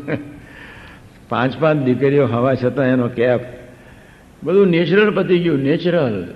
પાંચ 1.29 1.57
પાંચ 1.59 1.83
દીકરીઓ 1.83 2.27
હવા 2.27 2.53
છતાં 2.53 2.85
એનો 2.85 3.07
કેપ 3.07 3.60
બધું 4.43 4.67
નેચરલ 4.67 5.15
પતી 5.15 5.39
ગયું 5.39 5.59
નેચરલ 5.59 6.33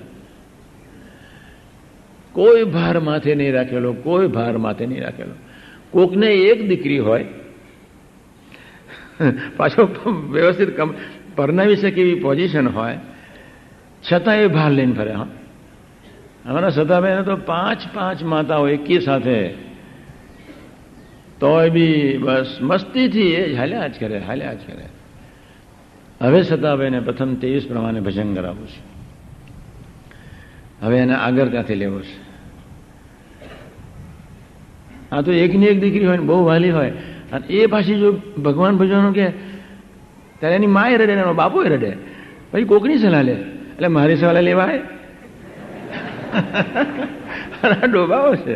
કોઈ 2.31 2.63
ભાર 2.63 2.99
માથે 2.99 3.35
નહીં 3.35 3.53
રાખેલો, 3.53 3.93
કોઈ 3.93 4.27
ભાર 4.27 4.57
માથે 4.57 4.85
નહીં 4.85 5.03
રાખેલો. 5.03 5.33
કોકને 5.91 6.27
એક 6.27 6.67
દીકરી 6.67 6.99
હોય, 6.99 7.25
પાછો 9.57 9.95
વ્યવસ્થિત 10.31 10.69
પરનાવી 11.35 11.75
શકે 11.75 12.01
એવી 12.01 12.19
પોઝિશન 12.19 12.67
હોય, 12.67 12.97
છતાં 14.11 14.35
એ 14.35 14.47
ભાર 14.47 14.71
લઈને 14.71 14.93
ફરે, 14.93 15.11
હા. 15.11 15.27
અમારા 16.45 16.69
સતાભાઈને 16.69 17.23
તો 17.23 17.35
પાંચ 17.35 17.81
પાંચ 17.93 18.23
માતાઓ 18.23 18.67
એકી 18.67 18.99
સાથે. 18.99 19.49
તોય 21.39 21.69
બી 21.69 22.17
બસ 22.17 22.57
મસ્તીથી 22.61 23.21
એ 23.21 23.55
હાલ્યા 23.55 23.87
જ 23.87 23.99
કરે, 23.99 24.17
હાલ્યા 24.17 24.53
જ 24.53 24.57
કરે. 24.57 24.85
હવે 26.21 26.43
સતાભાઈને 26.43 26.99
પ્રથમ 26.99 27.35
ત્રેવીસ 27.35 27.67
પ્રમાણે 27.67 27.99
ભજન 27.99 28.35
કરાવવું 28.35 28.67
છે. 28.67 28.95
હવે 30.85 30.97
એને 30.97 31.15
આગળ 31.15 31.47
ત્યાંથી 31.47 31.75
લેવું 31.75 32.03
છે? 32.03 32.25
આ 35.11 35.21
તો 35.21 35.31
એકની 35.31 35.65
એક 35.65 35.81
દીકરી 35.81 36.05
હોય 36.05 36.17
ને 36.17 36.23
બહુ 36.23 36.45
વાલી 36.45 36.71
હોય, 36.71 36.89
અને 37.31 37.47
એ 37.47 37.65
પાછી 37.65 37.99
જો 37.99 38.11
ભગવાન 38.43 38.77
ભજવાનું 38.77 39.13
કે 39.13 39.29
ત્યારે 40.39 40.55
એની 40.55 40.67
માએ 40.67 40.97
રડે 40.97 41.13
એનો 41.13 41.33
બાપો 41.33 41.61
રડે. 41.61 41.97
પછી 42.51 42.63
કોકની 42.63 42.97
સલાહ 42.97 43.21
લે? 43.21 43.31
એટલે 43.31 43.87
મારી 43.87 44.15
સલાહ 44.15 44.41
લેવાય? 44.41 44.81
ડોબાઓ 47.91 48.35
છે. 48.35 48.55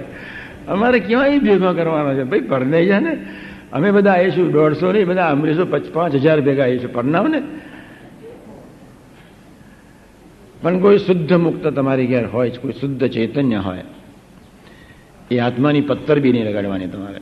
અમારે 0.68 1.00
ક્યાંય 1.00 1.40
ભેગો 1.40 1.74
કરવાનો 1.74 2.16
છે? 2.16 2.24
ભાઈ 2.24 2.40
પરને 2.40 2.86
જાય 2.86 3.00
ને 3.00 3.26
અમે 3.74 3.90
બધા 3.92 4.14
આવીશું 4.14 4.52
દોઢસો 4.52 4.92
નહીં, 4.92 5.08
બધા 5.08 5.28
અમરીસો 5.28 5.66
પાંચ 5.66 6.16
હજાર 6.16 6.40
ભેગા 6.42 6.64
આવીશું. 6.64 6.94
પરનાવ 6.94 7.28
ને 7.28 7.40
પણ 10.62 10.80
કોઈ 10.80 10.98
શુદ્ધ 10.98 11.34
મુક્ત 11.34 11.68
તમારી 11.68 12.08
ઘેર 12.08 12.26
હોય 12.26 12.50
કોઈ 12.52 12.74
શુદ્ધ 12.74 13.04
ચૈતન્ય 13.08 13.58
હોય, 13.58 13.84
એ 15.32 15.38
આત્માની 15.40 15.82
પત્તર 15.82 16.20
બી 16.20 16.32
નહીં 16.32 16.46
લગાડવાની 16.46 16.88
તમારે. 16.88 17.22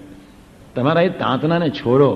તમારા 0.75 1.01
એ 1.01 1.09
તાંતનાને 1.09 1.69
છોડો. 1.69 2.11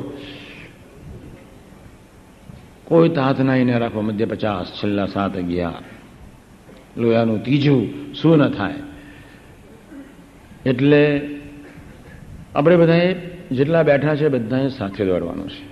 કોઈ 2.83 3.09
તાંતના 3.09 3.55
એને 3.55 3.77
રાખો, 3.79 4.01
મધ્ય 4.01 4.25
પચાસ, 4.25 4.67
છેલ્લા 4.77 5.05
સાત 5.05 5.37
અગિયાર. 5.37 5.83
લોયાનું 6.97 7.43
ત્રીજું, 7.43 8.13
શું 8.13 8.37
ન 8.37 8.49
થાય. 8.49 8.81
એટલે 10.65 11.03
આપણે 12.55 12.75
બધાએ 12.75 13.30
જેટલા 13.51 13.83
બેઠા 13.83 14.15
છે 14.15 14.27
બધાએ 14.27 14.67
સાથે 14.67 15.05
દોડવાનું 15.05 15.49
છે. 15.49 15.71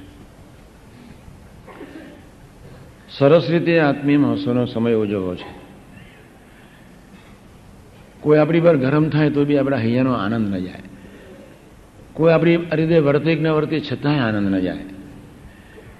સરસ 3.18 3.50
રીતે 3.50 3.80
આત્મીય 3.80 4.18
મહોત્સવનો 4.18 4.66
સમય 4.66 4.94
ઉજવવો 4.94 5.36
છે. 5.36 5.60
કોઈ 8.22 8.38
આપણી 8.38 8.62
પર 8.62 8.78
ગરમ 8.78 9.10
થાય 9.10 9.30
તો 9.30 9.46
બી 9.46 9.58
આપણા 9.58 9.78
હૈયાનો 9.78 10.14
આનંદ 10.14 10.56
ન 10.56 10.60
જાય. 10.60 10.76
કોઈ 12.14 12.34
આપણી 12.34 12.58
રીતે 12.58 13.00
વર્તે 13.00 13.36
કે 13.36 13.42
ન 13.42 13.48
વર્તે 13.48 13.80
છતાંય 13.80 14.20
આનંદ 14.20 14.56
ન 14.56 14.60
જાય. 14.60 14.78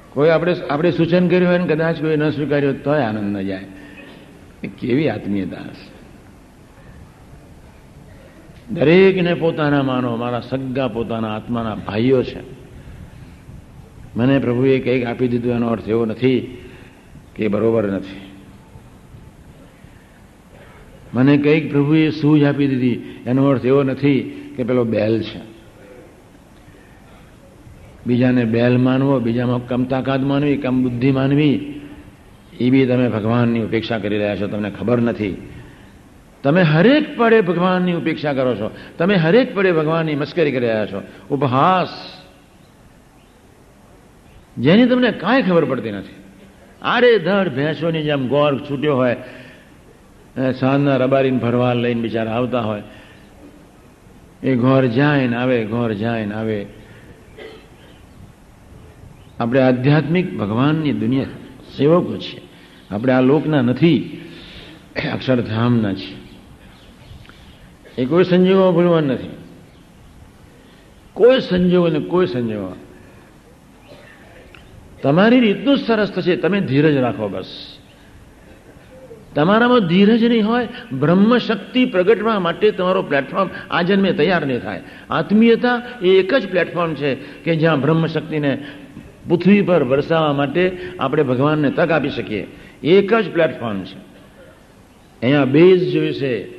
કોઈ 0.10 0.30
આપણે 0.30 0.56
આપણે 0.70 0.92
સૂચન 0.92 1.28
કર્યું 1.28 1.50
હોય 1.50 1.58
ને 1.58 1.68
કદાચ 1.68 2.02
કોઈ 2.02 2.18
ન 2.18 2.30
સ્વીકાર્યું 2.30 2.84
તોય 2.84 3.00
આનંદ 3.00 3.38
ન 3.38 3.42
જાય. 3.42 3.66
કેવી 4.80 5.10
આત્મીયતા 5.10 5.58
હશે. 5.58 5.99
દરેકને 8.74 9.34
પોતાના 9.34 9.84
માનો, 9.84 10.16
મારા 10.16 10.40
સગા 10.40 10.88
પોતાના 10.88 11.36
આત્માના 11.36 11.76
ભાઈઓ 11.76 12.24
છે. 12.24 12.40
મને 14.16 14.40
પ્રભુએ 14.40 14.80
કંઈક 14.80 15.06
આપી 15.06 15.28
દીધું 15.28 15.52
એનો 15.52 15.68
અર્થ 15.68 15.90
એવો 15.90 16.06
નથી 16.06 16.58
કે 17.36 17.48
બરોબર 17.48 17.92
નથી. 17.92 18.22
મને 21.14 21.38
કંઈક 21.38 21.72
પ્રભુએ 21.72 22.10
સૂઝ 22.10 22.44
આપી 22.44 22.68
દીધી 22.68 23.02
એનો 23.26 23.46
અર્થ 23.46 23.66
એવો 23.66 23.84
નથી 23.84 24.20
કે 24.58 24.64
પેલો 24.64 24.84
બેલ 24.84 25.22
છે. 25.22 25.42
બીજાને 28.08 28.46
બેલ 28.46 28.78
માનવો, 28.78 29.20
બીજામાં 29.20 29.68
કમ 29.68 29.84
તાકાત 29.84 30.22
માનવી 30.22 30.58
કમ 30.58 30.84
બુદ્ધિ 30.84 31.12
માનવી, 31.12 31.82
એ 32.60 32.70
બી 32.70 32.86
તમે 32.86 33.10
ભગવાનની 33.10 33.60
ઉપેક્ષા 33.60 33.98
કરી 33.98 34.18
રહ્યા 34.18 34.36
છો, 34.36 34.48
તમને 34.48 34.70
ખબર 34.70 35.02
નથી. 35.02 35.38
તમે 36.44 36.62
હરેક 36.62 37.18
પડે 37.18 37.42
ભગવાનની 37.42 37.94
ઉપેક્ષા 37.94 38.34
કરો 38.34 38.56
છો. 38.56 38.72
તમે 38.98 39.16
હરેક 39.16 39.56
પડે 39.56 39.72
ભગવાનની 39.72 40.16
મસ્કરી 40.16 40.52
કરી 40.52 40.60
રહ્યા 40.60 40.86
છો. 40.86 41.02
ઉપહાસ. 41.30 41.88
જેની 44.58 44.86
તમને 44.86 45.12
કાંઈ 45.12 45.42
ખબર 45.42 45.66
પડતી 45.66 45.92
નથી. 45.92 46.16
આરે 46.82 47.20
ધડ 47.20 47.50
ભેંસોની 47.50 48.04
જેમ 48.04 48.28
ગોર 48.28 48.60
છૂટ્યો 48.60 48.96
હોય 48.96 49.16
સાંજના 50.60 50.96
રબારીને 50.96 51.38
ભરવા 51.38 51.74
લઈને 51.74 52.02
બિચારા 52.02 52.32
આવતા 52.32 52.62
હોય. 52.62 52.84
એ 54.44 54.56
ઘોર 54.56 54.86
જાય 54.86 55.28
આવે, 55.28 55.66
ઘોર 55.66 55.94
જાય 55.94 56.28
આવે. 56.28 56.66
આપણે 59.40 59.62
આધ્યાત્મિક 59.62 60.38
ભગવાનની 60.38 60.94
દુનિયા 60.94 61.26
સેવકો 61.78 62.18
છીએ. 62.18 62.42
આપણે 62.92 63.14
આ 63.14 63.22
લોકના 63.22 63.62
નથી 63.62 64.22
અક્ષરધામના 65.14 65.94
છીએ. 65.94 66.29
એ 68.00 68.06
કોઈ 68.06 68.24
સંજોગોમાં 68.24 68.74
ભૂલવાનું 68.74 69.10
નથી. 69.10 69.30
કોઈ 71.14 71.40
સંજોગો 71.40 71.88
ને 71.88 72.00
કોઈ 72.00 72.26
સંજોગો. 72.26 72.76
તમારી 75.04 75.40
રીતનું 75.40 75.78
જ 75.78 75.86
સરસ 75.86 76.12
થશે, 76.12 76.36
તમે 76.36 76.62
ધીરજ 76.62 76.98
રાખો 76.98 77.28
બસ. 77.28 77.78
તમારામાં 79.36 79.88
ધીરજ 79.88 80.24
નહીં 80.24 80.48
હોય 80.48 80.68
બ્રહ્મ 80.94 81.38
શક્તિ 81.38 81.86
પ્રગટવા 81.86 82.40
માટે 82.40 82.72
તમારો 82.72 83.02
પ્લેટફોર્મ 83.02 83.50
આ 83.72 83.82
જન્મે 83.82 84.14
તૈયાર 84.14 84.46
નહીં 84.46 84.60
થાય. 84.60 84.82
આત્મીયતા 85.10 85.82
એ 86.02 86.10
એક 86.10 86.34
જ 86.34 86.50
પ્લેટફોર્મ 86.50 86.94
છે 86.94 87.16
કે 87.16 87.56
જ્યાં 87.56 87.82
બ્રહ્મ 87.82 88.06
શક્તિને 88.06 88.66
પૃથ્વી 89.30 89.62
પર 89.62 89.84
વરસાવવા 89.84 90.34
માટે 90.34 90.78
આપણે 91.00 91.24
ભગવાનને 91.24 91.72
તક 91.72 91.92
આપી 91.92 92.10
શકીએ. 92.10 92.48
એક 92.84 93.14
જ 93.14 93.32
પ્લેટફોર્મ 93.32 93.84
છે. 93.84 93.98
અહીંયા 95.22 95.46
બેઝ 95.46 95.94
જોઈશે 95.94 96.59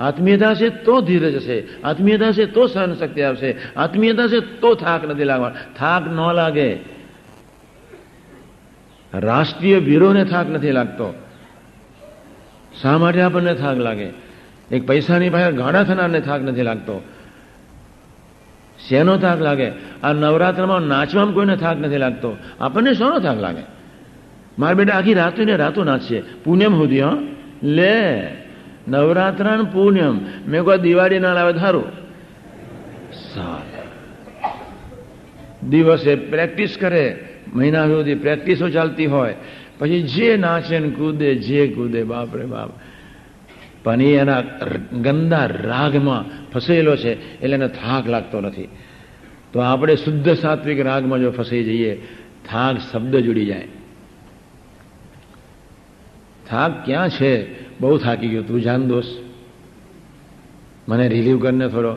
આત્મીયતા 0.00 0.54
છે 0.54 0.68
તો 0.68 1.00
ધીરજ 1.00 1.36
હશે 1.36 1.68
આત્મીયતા 1.84 2.32
છે 2.32 2.46
તો 2.46 2.66
સહન 2.66 2.94
શક્તિ 2.94 3.22
આવશે 3.22 3.56
આત્મીયતા 3.76 4.26
છે 4.26 4.40
તો 4.40 4.74
થાક 4.74 5.04
નથી 5.04 5.24
લાગવા 5.24 5.52
થાક 5.78 6.06
ન 6.06 6.32
લાગે. 6.32 6.78
રાષ્ટ્રીય 9.14 9.78
વીરોને 9.78 10.24
થાક 10.24 10.50
નથી 10.50 10.72
લાગતો. 10.72 11.14
શા 12.82 12.98
માટે 12.98 13.22
આપણને 13.22 13.54
થાક 13.54 13.76
લાગે? 13.76 14.08
એક 14.72 14.86
પૈસાની 14.86 15.30
પાસે 15.30 15.52
ગાડા 15.52 15.82
થનારને 15.82 16.20
થાક 16.20 16.42
નથી 16.42 16.62
લાગતો. 16.62 17.02
શેનો 18.88 19.16
થાક 19.16 19.40
લાગે? 19.40 19.70
આ 20.02 20.12
નવરાત્રમાં 20.12 20.80
નાચવામાં 20.80 21.34
કોઈને 21.34 21.56
થાક 21.56 21.80
નથી 21.80 21.96
લાગતો. 21.96 22.36
આપણને 22.60 22.94
શોનો 22.94 23.18
થાક 23.18 23.40
લાગે? 23.40 23.62
મારા 24.58 24.74
બેટા 24.74 24.94
આખી 24.94 25.14
રાતો 25.14 25.44
ને 25.44 25.56
રાતો 25.56 25.84
નાચશે. 25.84 26.22
પુણ્યમ 26.44 26.72
સુધી, 26.72 27.00
હા? 27.00 27.16
લે. 27.62 28.36
નવરાત્રણ 28.90 29.64
પુણ્યમ 29.64 30.20
મેં 30.48 30.62
કહો 30.62 30.76
દિવાળી 30.76 31.18
ના 31.18 31.32
લાવે 31.34 31.52
ધારું. 31.52 32.00
દિવસે 35.68 36.14
પ્રેક્ટિસ 36.14 36.76
કરે. 36.80 37.28
મહિના 37.54 37.86
સુધી 37.86 38.14
પ્રેક્ટિસો 38.14 38.68
ચાલતી 38.68 39.06
હોય. 39.06 39.34
પછી 39.78 40.02
જે 40.02 40.36
નાચે 40.36 40.78
ને 40.78 40.90
કૂદે, 40.90 41.34
જે 41.34 41.68
કૂદે 41.68 42.04
બાપ 42.04 42.36
રે 42.36 42.44
બાપ. 42.44 42.70
પણ 43.84 44.02
એના 44.02 44.40
ગંદા 45.02 45.46
રાગમાં 45.46 46.50
ફસેલો 46.50 46.96
છે, 46.96 47.40
એટલે 47.40 47.54
એને 47.54 47.68
થાક 47.68 48.08
લાગતો 48.08 48.40
નથી. 48.40 48.68
તો 49.52 49.60
આપણે 49.60 49.96
શુદ્ધ 49.96 50.36
સાત્વિક 50.36 50.80
રાગમાં 50.80 51.18
જો 51.18 51.30
ફસાઈ 51.30 51.64
જઈએ, 51.64 51.94
થાક 52.50 52.76
શબ્દ 52.92 53.16
જુડી 53.16 53.46
જાય. 53.46 53.68
થાક 56.48 56.86
ક્યાં 56.86 57.08
છે? 57.08 57.69
બહુ 57.80 57.98
થાકી 57.98 58.28
ગયો. 58.28 58.42
તું 58.42 58.60
જાન 58.60 58.88
દોસ્ત. 58.88 59.22
મને 60.90 61.08
રિલીવ 61.08 61.42
કરીને 61.42 61.68
થોડો. 61.68 61.96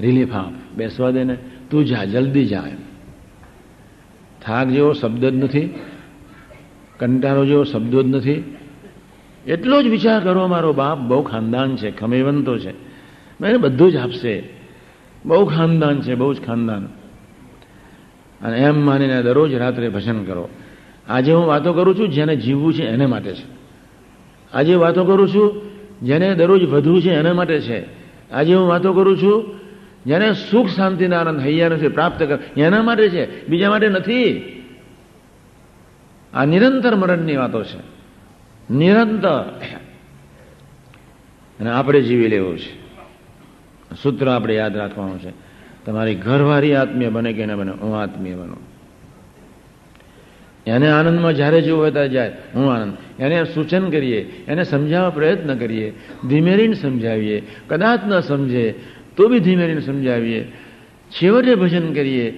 રિલીફ 0.00 0.32
આપ. 0.32 0.52
બેસવા 0.76 1.10
દે 1.10 1.24
ને. 1.24 1.38
તું 1.70 1.84
જા, 1.84 2.04
જલ્દી 2.04 2.46
જા 2.46 2.62
એમ. 2.66 2.76
થાક 4.42 4.68
જેવો 4.68 4.92
શબ્દ 4.92 5.24
જ 5.24 5.34
નથી. 5.34 5.74
કંટાળો 6.98 7.46
જેવો 7.46 7.64
શબ્દો 7.64 8.02
જ 8.02 8.06
નથી. 8.06 8.56
એટલો 9.46 9.82
જ 9.82 9.86
વિચાર 9.86 10.24
કરો, 10.24 10.46
મારો 10.46 10.72
બાપ 10.72 10.98
બહુ 10.98 11.22
ખાનદાન 11.22 11.76
છે, 11.76 11.90
ખમેવંતો 11.90 12.58
છે. 12.58 12.72
મને 13.40 13.56
બધું 13.56 13.92
જ 13.92 13.96
આપશે. 13.96 14.48
બહુ 15.26 15.46
ખાનદાન 15.46 16.00
છે, 16.00 16.14
બહુ 16.14 16.34
જ 16.34 16.42
ખાનદાન. 16.42 16.86
અને 18.46 18.58
એમ 18.58 18.86
માનીને 18.86 19.22
દરરોજ 19.22 19.54
રાત્રે 19.54 19.88
ભજન 19.88 20.24
કરો. 20.24 20.48
આજે 21.08 21.32
હું 21.32 21.46
વાતો 21.46 21.72
કરું 21.72 21.98
છું 21.98 22.08
જેને 22.08 22.36
જીવવું 22.36 22.74
છે 22.74 22.82
એને 22.82 23.06
માટે 23.06 23.32
છે. 23.32 23.57
આજે 24.52 24.74
વાતો 24.74 25.04
કરું 25.04 25.28
છું 25.28 25.62
જેને 26.06 26.34
દરરોજ 26.34 26.64
વધુ 26.64 27.00
છે 27.00 27.10
એના 27.10 27.32
માટે 27.32 27.60
છે. 27.60 27.86
આજે 28.32 28.54
હું 28.54 28.68
વાતો 28.68 28.92
કરું 28.92 29.22
છું 29.22 29.54
જેને 30.06 30.32
સુખ, 30.32 30.68
શાંતિનો 30.68 31.16
આનંદ, 31.16 31.40
હૈયાનો 31.40 31.76
છે, 31.76 31.88
પ્રાપ્ત 31.88 32.22
કર 32.22 32.38
એના 32.56 32.82
માટે 32.82 33.08
છે, 33.08 33.48
બીજા 33.48 33.70
માટે 33.70 33.88
નથી. 33.88 34.54
આ 36.34 36.44
નિરંતર 36.44 36.94
મરણની 36.94 37.36
વાતો 37.36 37.64
છે. 37.64 37.98
નિરંતર. 38.74 39.60
અને 41.60 41.70
આપણે 41.70 42.00
જીવી 42.00 42.28
લેવું 42.28 42.58
છે. 42.58 42.88
સૂત્ર 44.02 44.30
આપણે 44.30 44.54
યાદ 44.54 44.76
રાખવાનું 44.76 45.18
છે. 45.18 45.32
તમારી 45.86 46.14
ઘરવાળી 46.14 46.74
આત્મીય 46.74 47.08
બને 47.08 47.32
કે 47.32 47.46
ન 47.46 47.56
બને, 47.56 47.70
હું 47.70 48.00
આત્મીય 48.00 48.34
બનો. 48.34 48.56
એને 50.68 50.90
આનંદમાં 50.90 51.34
જ્યારે 51.34 51.60
જેવું 51.60 51.92
ત્યારે 51.92 52.08
જાય, 52.08 52.32
હું 52.54 52.72
આનંદ. 52.72 53.22
એને 53.22 53.44
સૂચન 53.44 53.90
કરીએ, 53.90 54.44
એને 54.48 54.64
સમજાવવા 54.64 55.10
પ્રયત્ન 55.10 55.58
કરીએ 55.58 55.92
ધીમેરીને 56.28 56.74
સમજાવીએ. 56.74 57.42
કદાચ 57.66 58.00
ન 58.06 58.20
સમજે, 58.20 58.74
તો 59.16 59.28
બી 59.28 59.38
ધીમેરીને 59.38 59.80
સમજાવીએ. 59.80 60.44
છેવટે 61.10 61.54
ભજન 61.54 61.92
કરીએ 61.92 62.30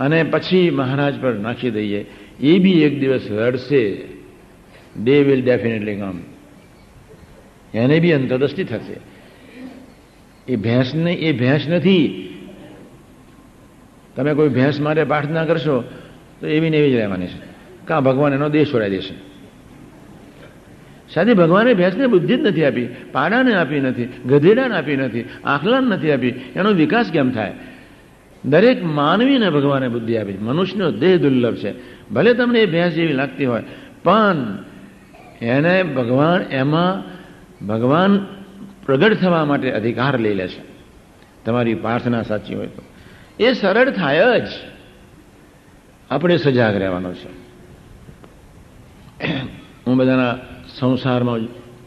અને 0.00 0.22
પછી 0.22 0.70
મહારાજ 0.70 1.20
પર 1.20 1.34
નાખી 1.34 1.70
દઈએ. 1.70 2.06
એ 2.40 2.58
બી 2.58 2.82
એક 2.82 3.00
દિવસ 3.00 3.30
રડશે 3.30 3.96
ડે 5.04 5.22
વિલ 5.22 5.44
ડેફિનેટલી 5.44 5.96
કમ 5.96 6.18
એને 7.74 8.00
બી 8.00 8.12
અંતરદ્રષ્ટિ 8.12 8.64
થશે. 8.64 8.96
એ 10.52 10.56
ભેંસને 10.56 11.12
એ 11.12 11.32
ભેંસ 11.32 11.68
નથી. 11.68 12.22
તમે 14.16 14.34
કોઈ 14.34 14.48
ભેંસ 14.48 14.80
માટે 14.80 15.04
પ્રાર્થના 15.04 15.44
કરશો? 15.44 15.84
તો 16.40 16.46
એવી 16.46 16.66
એવી 16.66 16.92
જ 16.92 16.94
રહેવાની 16.94 17.26
છે. 17.26 17.56
કાં 17.84 18.04
ભગવાન 18.04 18.32
એનો 18.32 18.48
દેશ 18.48 18.72
છોડાઈ 18.72 18.90
દેશે? 18.90 19.14
સાથે 21.14 21.34
ભગવાને 21.34 21.74
ભેંસને 21.74 22.06
બુદ્ધિ 22.06 22.36
જ 22.36 22.40
નથી 22.40 22.64
આપી, 22.64 22.88
પાડાને 23.12 23.54
આપી 23.54 23.80
નથી, 23.80 24.04
ગધેડાને 24.04 24.76
આપી 24.76 24.96
નથી, 24.96 25.24
આખલાને 25.44 25.86
નથી 25.86 26.12
આપી. 26.12 26.28
એનો 26.28 26.70
વિકાસ 26.70 27.10
કેમ 27.12 27.30
થાય? 27.30 27.54
દરેક 28.44 28.84
માનવીને 28.84 29.50
ભગવાને 29.50 29.88
બુદ્ધિ 29.88 30.16
આપી 30.16 30.32
મનુષ્યનો 30.32 30.90
દેહ 30.90 31.16
દુર્લભ 31.16 31.54
છે. 31.54 31.74
ભલે 32.10 32.34
તમને 32.34 32.60
એ 32.60 32.66
ભેંસ 32.66 32.92
જેવી 32.92 33.12
લાગતી 33.12 33.46
હોય, 33.46 33.62
પણ 34.02 34.58
એને 35.40 35.82
ભગવાન 35.82 36.42
એમાં 36.54 37.16
ભગવાન 37.66 38.26
પ્રગટ 38.86 39.14
થવા 39.14 39.44
માટે 39.44 39.70
અધિકાર 39.70 40.20
લઈ 40.20 40.34
લે 40.34 40.48
છે. 40.48 40.62
તમારી 41.44 41.74
પ્રાર્થના 41.74 42.22
સાચી 42.22 42.54
હોય 42.54 42.66
તો. 42.66 42.82
એ 43.40 43.52
સરળ 43.52 43.90
થાય 43.90 44.40
જ. 44.40 44.75
આપણે 46.10 46.36
સજાગ 46.36 46.76
રહેવાનો 46.76 47.12
છે. 47.12 47.46
હું 49.86 49.96
બધાના 49.96 50.38
સંસારમાં 50.78 51.38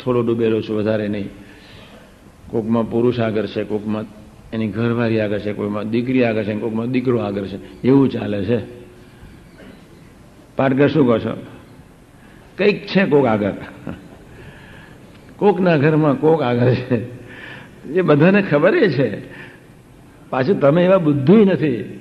થોડો 0.03 0.21
ડૂબેલો 0.21 0.61
છું, 0.61 0.77
વધારે 0.77 1.07
નહીં. 1.07 1.29
કોકમાં 2.47 2.89
પુરુષ 2.89 3.19
આગળ 3.19 3.45
છે, 3.45 3.63
કોકમાં 3.63 4.05
એની 4.53 4.67
ઘરવાળી 4.67 5.19
આગળ 5.19 5.39
છે 5.39 5.53
કોઈમાં 5.53 5.89
દીકરી 5.89 6.23
આગળ 6.23 6.43
છે, 6.43 6.55
કોકમાં 6.55 6.91
દીકરો 6.91 7.19
આગળ 7.19 7.45
છે. 7.45 7.87
એવું 7.87 8.09
ચાલે 8.09 8.45
છે. 8.45 8.59
પાટકર 10.55 10.87
શું 10.87 11.05
કહો 11.05 11.19
છો? 11.19 11.45
કંઈક 12.57 12.85
છે 12.85 13.05
કોક 13.05 13.25
આગળ. 13.25 13.51
કોકના 15.35 15.77
ઘરમાં 15.77 16.19
કોક 16.19 16.41
આગળ 16.41 16.73
છે. 16.73 17.19
એ 17.93 18.01
બધાને 18.01 18.41
ખબર 18.41 18.79
છે. 18.79 19.17
પાછું 20.29 20.59
તમે 20.59 20.83
એવા 20.83 20.97
બુદ્ધિ 20.97 21.45
નથી. 21.45 21.98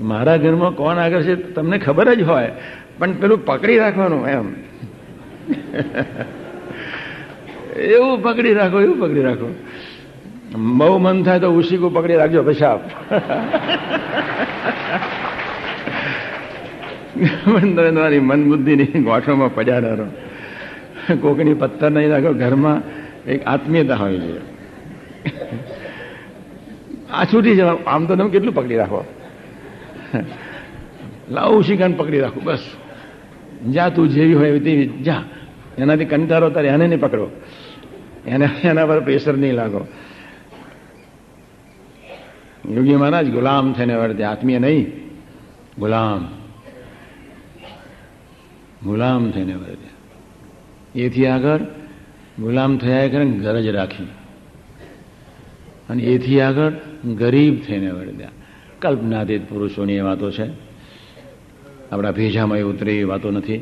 મારા 0.00 0.36
ઘરમાં 0.36 0.72
કોણ 0.74 0.98
આગળ 0.98 1.22
છે 1.22 1.34
તમને 1.34 1.78
ખબર 1.78 2.14
જ 2.14 2.22
હોય. 2.22 2.50
પણ 2.98 3.12
પેલું 3.12 3.46
પકડી 3.46 3.78
રાખવાનું 3.78 4.28
એમ. 4.28 4.54
એવું 7.74 8.22
પકડી 8.22 8.54
રાખો, 8.54 8.80
એવું 8.80 9.00
પકડી 9.00 9.22
રાખો. 9.22 9.54
બહુ 10.54 10.98
મન 10.98 11.22
થાય 11.22 11.40
તો 11.40 11.50
ઉશીકું 11.50 11.94
પકડી 11.94 12.16
રાખજો 12.16 12.42
પેશાબ. 12.42 12.80
તમારી 17.76 18.20
મન 18.20 18.48
બુદ્ધિની 18.48 18.84
ગોઠોમાં 18.84 19.54
પડ્યા 19.54 19.78
રહો 19.78 20.06
કોકની 21.16 21.54
પથ્થર 21.54 21.90
નહીં 21.90 22.10
રાખો, 22.10 22.34
ઘરમાં 22.34 22.82
એક 23.30 23.46
આત્મીયતા 23.46 23.94
હોય 23.94 24.18
છે. 24.18 24.40
આ 27.12 27.24
છૂટી 27.24 27.56
જવા 27.56 27.76
આમ 27.86 28.06
તો 28.06 28.16
તમે 28.16 28.30
કેટલું 28.30 28.54
પકડી 28.54 28.76
રાખો? 28.76 29.04
લાવું 31.30 31.64
શિકાન 31.64 31.92
પકડી 31.92 32.20
રાખું? 32.20 32.44
બસ. 32.44 32.70
જા 33.72 33.88
તું 33.88 34.08
જેવી 34.08 34.34
હોય 34.34 34.60
તેવી. 34.60 34.86
જા. 34.86 35.22
એનાથી 35.78 36.04
કંટારો 36.04 36.50
તારે 36.50 36.68
એને 36.68 36.86
નહીં 36.86 37.00
પકડો 37.00 37.30
એને 38.26 38.48
એના 38.64 38.86
પર 38.86 39.00
પ્રેશર 39.00 39.36
નહીં 39.36 39.54
લાગો. 39.54 39.86
યોગી 42.70 42.96
મહારાજ, 42.96 43.30
ગુલામ 43.30 43.72
થઈને 43.72 43.94
વર્તે 43.94 44.24
આત્મીય 44.24 44.58
નહીં. 44.58 45.10
ગુલામ. 45.78 46.28
ગુલામ 48.84 49.30
થઈને 49.30 49.54
વર્તે 49.54 49.94
એથી 51.00 51.26
આગળ 51.26 51.58
ગુલામ 52.38 52.78
થયા 52.78 53.08
કરે 53.08 53.24
ગરજ 53.24 53.66
રાખી. 53.66 54.08
અને 55.90 56.02
એથી 56.02 56.40
આગળ 56.40 56.72
ગરીબ 57.14 57.60
થઈને 57.62 57.90
વર્ત્યા 57.90 58.28
કલ્પનાતીત 58.84 59.48
પુરુષોની 59.48 59.92
એ 59.92 60.00
વાતો 60.00 60.30
છે. 60.30 60.46
આપણા 61.92 62.12
ભેજામાં 62.12 62.58
એ 62.58 62.62
ઉતરે 62.62 62.94
એ 62.94 63.02
વાતો 63.02 63.30
નથી. 63.30 63.58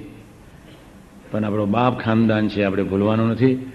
પણ 1.30 1.44
આપણો 1.44 1.66
બાપ 1.66 2.00
ખાનદાન 2.00 2.48
છે, 2.48 2.64
આપણે 2.64 2.82
ભૂલવાનું 2.82 3.28
નથી. 3.28 3.72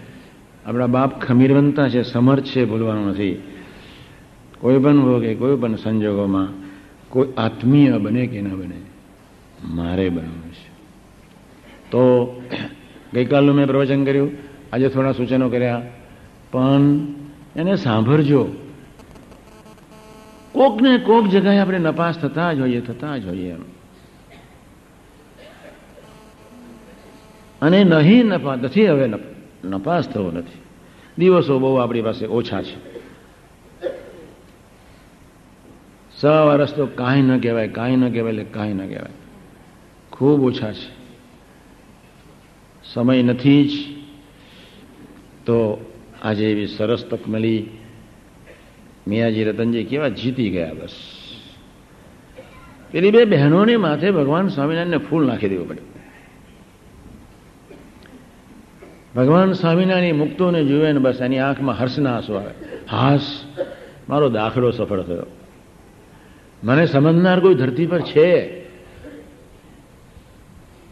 આપણા 0.65 0.87
બાપ 0.87 1.21
ખમીરવંતા 1.21 1.89
છે, 1.89 2.01
સમર્થ 2.01 2.43
છે, 2.43 2.65
ભૂલવાનું 2.65 3.09
નથી. 3.09 3.43
કોઈ 4.59 4.79
પણ 4.79 5.01
ભોગે, 5.01 5.35
કોઈ 5.35 5.57
પણ 5.57 5.75
સંજોગોમાં 5.75 6.47
કોઈ 7.09 7.27
આત્મીય 7.37 7.97
બને 7.97 8.27
કે 8.27 8.41
ન 8.41 8.55
બને, 8.55 8.81
મારે 9.63 10.09
બનવું 10.09 10.51
છે. 10.51 10.67
તો 11.91 12.33
ગઈકાલનું 13.13 13.55
મેં 13.55 13.67
પ્રવચન 13.67 14.05
કર્યું. 14.05 14.31
આજે 14.73 14.87
થોડા 14.87 15.11
સૂચનો 15.11 15.49
કર્યા. 15.49 15.81
પણ 16.51 16.71
એને 17.55 17.75
સાંભળજો. 17.75 18.47
કોક 20.57 20.81
ને 20.81 20.97
કોક 20.97 21.27
જગાએ 21.27 21.59
આપણે 21.59 21.77
નપાસ 21.77 22.17
થતા 22.17 22.53
જ 22.53 22.59
હોઈએ, 22.59 22.81
થતા 22.81 23.17
જ 23.17 23.25
હોઈએ 23.25 23.49
એમ. 23.49 23.61
અને 27.61 27.83
નહીં 27.83 28.25
નફા 28.25 28.55
નથી 28.55 28.87
હવે 28.87 29.11
નપાસ 29.63 30.07
થવો 30.07 30.31
નથી. 30.31 30.61
દિવસો 31.17 31.59
બહુ 31.59 31.75
આપણી 31.75 32.01
પાસે 32.01 32.25
ઓછા 32.25 32.61
છે. 32.61 32.97
સવા 36.19 36.43
વર્ષ 36.43 36.73
તો 36.73 36.85
કાંઈ 36.85 37.21
ન 37.21 37.39
કહેવાય, 37.39 37.67
કાંઈ 37.67 37.95
ન 37.95 38.11
કહેવાય 38.11 38.43
કાંઈ 38.43 38.73
ન 38.73 38.87
કહેવાય. 38.87 39.11
ખૂબ 40.11 40.43
ઓછા 40.43 40.71
છે. 40.71 40.97
સમય 42.93 43.23
નથી 43.23 43.67
જ. 43.67 43.97
તો 45.45 45.85
આજે 46.23 46.51
એવી 46.51 46.67
સરસ 46.67 47.05
તક 47.05 47.27
મળી. 47.27 47.76
મિયાજી 49.07 49.43
રતનજી 49.43 49.83
કેવા 49.83 50.07
જીતી 50.07 50.49
ગયા 50.49 50.73
બસ. 50.73 50.91
પેલી 52.91 53.11
બે 53.11 53.25
બહેનોને 53.25 53.77
માથે 53.77 54.11
ભગવાન 54.11 54.47
સ્વામિનારાયણને 54.47 54.97
ફૂલ 54.97 55.27
નાખી 55.27 55.49
દેવું 55.49 55.69
પડ્યું 55.69 55.87
ભગવાન 59.15 59.53
સ્વામિનારાયણ 59.53 60.15
મુક્તોને 60.15 60.63
જુએ 60.63 60.91
ને 60.91 60.99
બસ 60.99 61.21
એની 61.21 61.39
આંખમાં 61.39 61.77
હર્ષના 61.77 62.15
આંસુ 62.15 62.33
આવે 62.33 62.51
હાસ 62.91 63.43
મારો 64.09 64.29
દાખલો 64.29 64.71
સફળ 64.71 65.01
થયો. 65.01 65.25
મને 66.63 66.85
સમજનાર 66.85 67.39
કોઈ 67.39 67.55
ધરતી 67.55 67.87
પર 67.87 68.01
છે. 68.01 68.63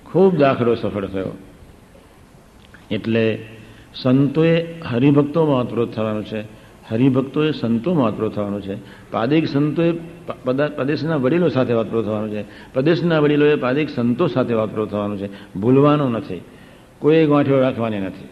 ખૂબ 0.05 0.37
દાખલો 0.37 0.75
સફળ 0.75 1.05
થયો. 1.05 1.37
એટલે 2.91 3.45
સંતોએ 3.95 4.81
હરિભક્તોમાં 4.81 5.61
ઓતપ્રોત 5.61 5.93
થવાનું 5.93 6.25
છે. 6.25 6.64
હરિભક્તોએ 6.91 7.51
સંતોમાં 7.51 8.05
વાતરો 8.05 8.29
થવાનું 8.29 8.61
છે. 8.61 8.75
પાદિક 9.11 9.47
સંતોએ 9.47 9.91
પ્રદેશના 10.75 11.15
વડીલો 11.15 11.49
સાથે 11.49 11.73
વાતરો 11.73 12.03
થવાનું 12.03 12.31
છે. 12.31 12.43
પ્રદેશના 12.73 13.19
વડીલોએ 13.19 13.55
પાદિક 13.55 13.89
સંતો 13.89 14.27
સાથે 14.27 14.53
વાતરો 14.53 14.85
થવાનું 14.85 15.17
છે. 15.17 15.29
ભૂલવાનું 15.55 16.11
નથી. 16.11 16.41
કોઈ 16.99 17.25
ગાંઠીઓ 17.25 17.59
રાખવાની 17.59 17.99
નથી. 17.99 18.27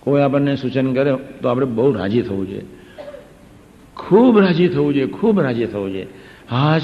કોઈ 0.00 0.22
આપણને 0.22 0.56
સૂચન 0.56 0.94
કરે 0.94 1.14
તો 1.14 1.48
આપણે 1.48 1.66
બહુ 1.66 1.92
રાજી 1.92 2.22
થવું 2.22 2.48
જોઈએ. 2.48 2.66
ખૂબ 3.96 4.40
રાજી 4.40 4.68
થવું 4.68 4.94
જોઈએ, 4.94 5.06
ખૂબ 5.06 5.40
રાજી 5.40 5.66
થવું 5.66 5.92
જોઈએ. 5.92 6.06
હાશ, 6.50 6.82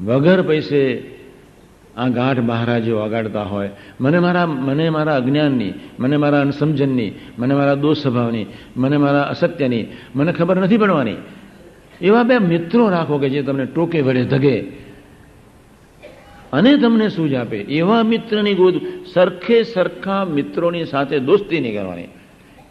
વગર 0.00 0.42
પૈસે 0.42 1.13
આ 1.96 2.08
ગાંઠ 2.08 2.38
મહારાજો 2.38 2.98
વગાડતા 2.98 3.42
હોય. 3.42 3.70
મને 4.00 4.18
મારા 4.18 4.46
મને 4.46 4.90
મારા 4.90 5.16
અજ્ઞાનની, 5.16 5.72
મને 5.98 6.16
મારા 6.16 6.40
અનસમજનની, 6.40 7.12
મને 7.38 7.54
મારા 7.54 7.74
દોષ 7.74 7.98
સ્વભાવની 7.98 8.46
મને 8.76 8.96
મારા 8.96 9.22
અસત્યની, 9.22 9.86
મને 10.16 10.32
ખબર 10.32 10.56
નથી 10.56 10.76
પડવાની. 10.76 11.14
એવા 12.00 12.22
બે 12.22 12.38
મિત્રો 12.38 12.88
રાખો 12.88 13.18
કે 13.18 13.28
જે 13.28 13.42
તમને 13.42 13.64
ટોકે 13.64 14.00
વડે 14.00 14.24
ધગે. 14.24 14.60
અને 16.52 16.76
તમને 16.76 17.08
સૂઝ 17.08 17.34
આપે. 17.34 17.58
એવા 17.58 18.02
મિત્રની 18.02 18.54
ગોદ 18.54 18.74
સરખે 19.12 19.62
સરખા 19.62 20.24
મિત્રોની 20.24 20.84
સાથે 20.84 21.18
દોસ્તી 21.18 21.60
નહીં 21.60 21.74
કરવાની. 21.74 22.04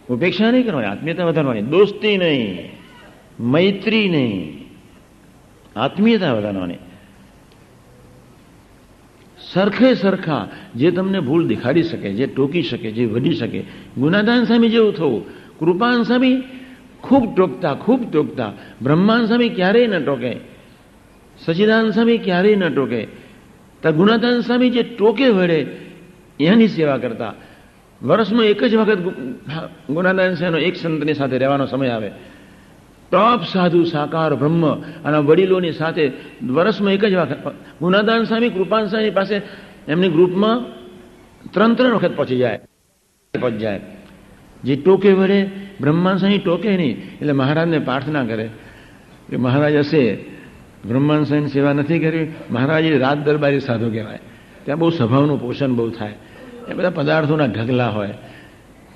ઉપેક્ષા 0.10 0.52
નહીં 0.52 0.66
કરવાની, 0.66 0.88
આત્મીયતા 0.88 1.26
વધારવાની. 1.26 1.62
દોસ્તી 1.62 2.18
નહીં. 2.18 2.72
મૈત્રી 3.40 4.10
નહીં. 4.10 4.66
આત્મીયતા 5.76 6.34
વધારવાની. 6.34 6.74
સરખે 9.54 9.94
સરખા 9.96 10.48
જે 10.76 10.92
તમને 10.92 11.20
ભૂલ 11.20 11.48
દેખાડી 11.48 11.84
શકે, 11.84 12.14
જે 12.14 12.26
ટોકી 12.28 12.64
શકે, 12.64 12.92
જે 12.92 13.06
વધી 13.06 13.34
શકે 13.34 13.64
ગુનાદાન 13.98 14.44
સામે 14.44 14.68
જેવું 14.70 14.94
થવું. 14.94 15.26
કૃપાન 15.60 16.04
સામે 16.04 16.32
ખૂબ 17.02 17.36
ટોકતા 17.36 17.74
ખૂબ 17.74 18.12
ટોકતા. 18.12 18.54
બ્રહ્માન 18.82 19.26
સામે 19.26 19.50
ક્યારેય 19.50 19.88
ન 19.88 20.00
ટોકે. 20.06 20.34
સચિદાન 21.46 21.90
સામે 21.90 22.18
ક્યારેય 22.18 22.56
ન 22.56 22.74
ટોકે. 22.74 23.08
ગુણાદાન 23.84 24.40
સ્વામી 24.40 24.70
જે 24.70 24.84
ટોકે 24.84 25.30
વળે, 25.30 25.66
એની 26.40 26.68
સેવા 26.68 26.98
કરતા. 26.98 27.34
વર્ષમાં 28.02 28.46
એક 28.46 28.64
જ 28.64 28.76
વખત 28.76 29.00
ગુણાદાન 29.90 30.36
સ્વામીનો 30.36 30.58
એક 30.58 30.76
સંતની 30.76 31.14
સાથે 31.14 31.38
રહેવાનો 31.38 31.66
સમય 31.66 31.90
આવે. 31.90 32.12
ટોપ 33.14 33.44
સાધુ, 33.54 33.84
સાકાર, 33.84 34.36
બ્રહ્મ 34.36 34.82
અને 34.82 35.18
વડીલોની 35.18 35.72
સાથે 35.72 36.12
વર્ષમાં 36.50 36.94
એક 36.94 37.06
જ 37.06 37.16
વખત. 37.16 37.48
ગુનાદાન 37.82 38.24
સ્વામી, 38.24 38.50
કૃપાન 38.50 38.86
સ્વામી 38.86 39.10
પાસે 39.10 39.42
એમની 39.88 40.10
ગ્રુપમાં 40.10 40.64
ત્રણ 41.52 41.74
ત્રણ 41.74 41.94
વખત 41.94 42.16
પહોંચી 42.16 42.38
જાય. 42.38 42.58
પહોંચી 43.42 43.58
જાય. 43.58 43.82
જે 44.64 44.76
ટોકે 44.76 45.12
વડે 45.12 45.50
બ્રહ્મા 45.82 46.16
સ્વામી 46.16 46.38
ટોકે 46.38 46.78
નહીં, 46.78 46.98
એટલે 46.98 47.32
મહારાજને 47.32 47.80
પ્રાર્થના 47.80 48.26
કરે 48.26 48.50
કે 49.30 49.38
મહારાજ 49.38 49.76
હશે. 49.76 50.18
બ્રહ્માંડ 50.88 51.26
સ્વામી 51.26 51.48
સેવા 51.48 51.74
નથી 51.74 52.00
કરવી 52.00 52.32
એ 52.88 52.98
રાત 52.98 53.18
દરબારી 53.18 53.60
સાધુ 53.60 53.92
કહેવાય. 53.92 54.20
ત્યાં 54.66 54.80
બહુ 54.80 54.90
સ્વભાવનું 54.90 55.42
પોષણ 55.42 55.74
બહુ 55.74 55.90
થાય. 55.90 56.14
એ 56.70 56.74
બધા 56.74 56.90
પદાર્થોના 56.90 57.46
ઢગલા 57.46 57.90
હોય. 57.90 58.14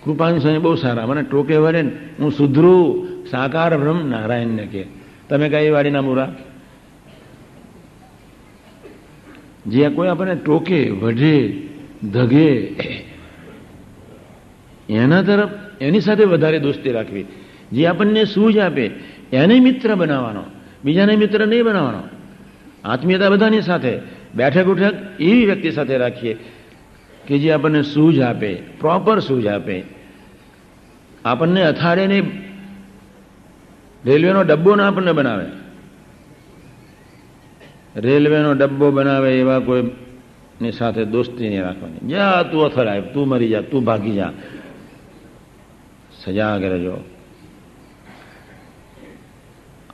કૃપાન 0.08 0.40
સ્વામી 0.40 0.58
બહુ 0.58 0.76
સારા. 0.76 1.06
મને 1.06 1.22
ટોકે 1.22 1.56
વળે 1.56 1.82
ને 1.82 1.92
હું 2.20 2.32
સુધરું. 2.32 3.08
સાકાર 3.28 3.78
બ્રહ્મ 3.78 4.10
નારાયણને 4.10 4.66
કે 4.66 4.86
તમે 5.30 5.50
કઈ 5.50 5.70
વાડીના 5.70 6.02
મૂરા? 6.02 6.36
જે 9.68 9.90
કોઈ 9.90 10.08
આપણને 10.08 10.36
ટોકે, 10.36 10.90
વઢે, 10.90 11.50
ધગે, 12.14 12.76
એના 14.90 15.22
તરફ 15.22 15.50
એની 15.82 16.02
સાથે 16.02 16.24
વધારે 16.24 16.60
દોસ્તી 16.60 16.92
રાખવી. 16.92 17.26
જે 17.72 17.86
આપણને 17.86 18.26
સૂઝ 18.26 18.58
આપે, 18.58 18.92
એને 19.34 19.60
મિત્ર 19.60 19.96
બનાવવાનો. 19.96 20.44
બીજાને 20.86 21.16
મિત્ર 21.16 21.48
નહીં 21.48 21.64
બનાવવાનો. 21.64 22.02
આત્મીયતા 22.86 23.30
બધાની 23.30 23.62
સાથે, 23.62 23.98
બેઠક 24.36 24.66
ઉઠક 24.66 24.94
એવી 25.20 25.46
વ્યક્તિ 25.46 25.72
સાથે 25.72 25.98
રાખીએ 25.98 26.38
કે 27.28 27.40
જે 27.40 27.52
આપણને 27.52 27.82
સૂઝ 27.82 28.20
આપે 28.20 28.54
પ્રોપર 28.54 29.20
સૂઝ 29.20 29.48
આપે. 29.48 29.97
આપણને 31.28 31.64
અથાડે 31.64 32.08
નહીં 32.08 32.48
રેલવેનો 34.06 34.44
ડબ્બો 34.44 34.76
ના 34.76 34.88
આપણને 34.88 35.12
બનાવે. 35.12 35.46
રેલવેનો 37.96 38.54
ડબ્બો 38.54 38.92
બનાવે 38.92 39.40
એવા 39.40 39.60
કોઈની 39.60 40.72
સાથે 40.72 41.06
દોસ્તી 41.06 41.50
નહીં 41.50 41.64
રાખવાની. 41.64 42.08
જા, 42.08 42.44
તું 42.44 42.66
અથડાય, 42.66 43.02
તું 43.02 43.28
મરી 43.28 43.50
જા, 43.50 43.62
તું 43.62 43.84
ભાગી 43.84 44.12
જા. 44.12 44.34
સજાગ 46.26 46.64
રહેજો. 46.64 47.04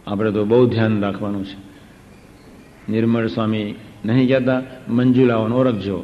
આપણે 0.07 0.31
તો 0.31 0.45
બહુ 0.45 0.69
ધ્યાન 0.69 1.01
રાખવાનું 1.01 1.45
છે. 1.45 1.73
નિર્મળ 2.91 3.27
સ્વામી 3.27 3.75
નહીં 4.05 4.27
કહેતા, 4.27 4.61
મંજુલાઓને 4.89 5.55
ઓળખજો. 5.55 6.03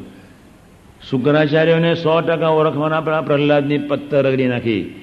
શુક્રાચાર્યોને 1.10 1.94
સો 1.94 2.20
ટકા 2.20 2.48
ઓળખવાના 2.48 2.96
આપણા 2.96 3.20
પ્રહલાદની 3.20 3.78
પત્તર 3.78 4.26
રગડી 4.26 4.46
નાખી. 4.46 4.99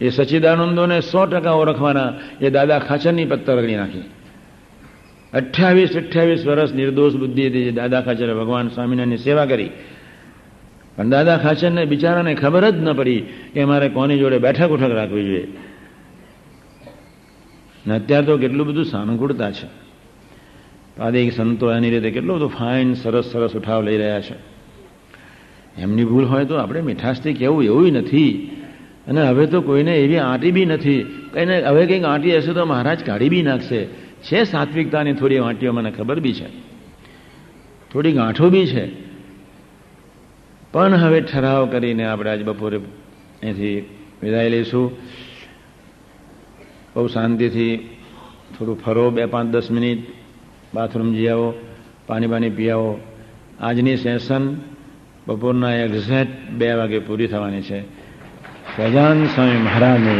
એ 0.00 0.08
સચિદાનંદોને 0.08 1.00
સો 1.00 1.26
ટકા 1.26 1.50
ઓળખવાના 1.50 2.12
એ 2.40 2.50
દાદા 2.50 2.78
ખાચરની 2.78 3.24
પત્તર 3.24 3.56
રગડી 3.56 3.76
નાખી. 3.76 4.02
અઠ્યાવીસ 5.32 5.96
અઠ્યાવીસ 5.96 6.46
વર્ષ 6.46 6.74
નિર્દોષ 6.74 7.14
બુદ્ધિ 7.14 7.46
હતી 7.48 7.70
દાદા 7.70 8.00
ખાચરે 8.00 8.34
ભગવાન 8.34 8.68
સ્વામિનારાયણની 8.68 9.16
સેવા 9.16 9.46
કરી. 9.46 9.70
પણ 10.96 11.08
દાદા 11.08 11.36
ખાચરને 11.36 11.84
બિચારાને 11.84 12.34
ખબર 12.34 12.70
જ 12.70 12.74
ન 12.74 12.92
પડી 12.92 13.20
કે 13.52 13.64
મારે 13.64 13.88
કોની 13.88 14.18
જોડે 14.18 14.38
બેઠક 14.38 14.68
ઉઠક 14.68 14.90
રાખવી 14.90 15.24
જોઈએ. 15.24 15.48
ને 17.86 17.94
અત્યારે 17.94 18.26
તો 18.26 18.38
કેટલું 18.38 18.66
બધું 18.66 18.84
સાનુકૂળતા 18.84 19.50
છે. 19.50 19.66
પાદિક 20.96 21.32
સંતો 21.32 21.72
એની 21.72 21.90
રીતે 21.90 22.10
કેટલું 22.10 22.36
બધું 22.36 22.48
ફાઇન 22.48 22.94
સરસ 22.94 23.24
સરસ 23.24 23.52
ઉઠાવ 23.52 23.82
લઈ 23.82 23.96
રહ્યા 23.96 24.20
છે. 24.20 24.54
એમની 25.78 26.04
ભૂલ 26.04 26.24
હોય 26.24 26.44
તો 26.44 26.54
આપણે 26.54 26.80
મીઠાશથી 26.80 27.34
કહેવું 27.34 27.64
એવું 27.64 27.92
નથી. 27.92 28.56
અને 29.08 29.22
હવે 29.22 29.46
તો 29.46 29.60
કોઈને 29.60 29.96
એવી 29.96 30.16
આંટી 30.16 30.50
બી 30.50 30.64
નથી. 30.64 31.28
કઈને 31.32 31.62
હવે 31.62 31.86
કંઈક 31.86 32.04
આંટી 32.04 32.36
હશે 32.36 32.52
તો 32.52 32.64
મહારાજ 32.64 33.04
કાઢી 33.04 33.28
બી 33.28 33.42
નાખશે. 33.42 33.86
છે 34.22 34.44
સાત્વિકતાની 34.44 35.12
થોડી 35.12 35.38
વાંટીઓ, 35.38 35.72
મને 35.72 35.90
ખબર 35.90 36.20
બી 36.20 36.32
છે. 36.32 36.46
થોડી 37.92 38.12
ગાંઠો 38.12 38.50
બી 38.50 38.66
છે. 38.66 38.90
પણ 40.72 40.94
હવે 40.94 41.20
ઠરાવ 41.20 41.66
કરીને 41.66 42.04
આપણે 42.04 42.30
આજ 42.30 42.44
બપોરે 42.44 42.76
અહીંથી 42.76 43.88
વિદાય 44.22 44.48
લઈશું. 44.48 44.96
બહુ 46.94 47.06
શાંતિથી 47.06 47.76
થોડું 48.58 48.80
ફરો, 48.80 49.10
બે 49.10 49.26
પાંચ 49.26 49.46
દસ 49.46 49.70
મિનિટ. 49.70 50.06
બાથરૂમ 50.74 51.14
જઈ 51.14 51.26
આવો, 51.26 51.54
પાણી 52.06 52.26
પાણી 52.26 52.50
પી 52.50 52.70
આવો. 52.70 53.00
આજની 53.60 53.96
સેશન 53.96 54.56
બપોરના 55.26 55.74
એક્ઝેક્ટ 55.74 56.50
બે 56.50 56.72
વાગે 56.72 56.98
પૂરી 56.98 57.26
થવાની 57.26 57.62
છે. 57.62 58.03
સજાન 58.68 59.26
સ્વામી 59.26 59.58
મહારાજને 59.58 60.14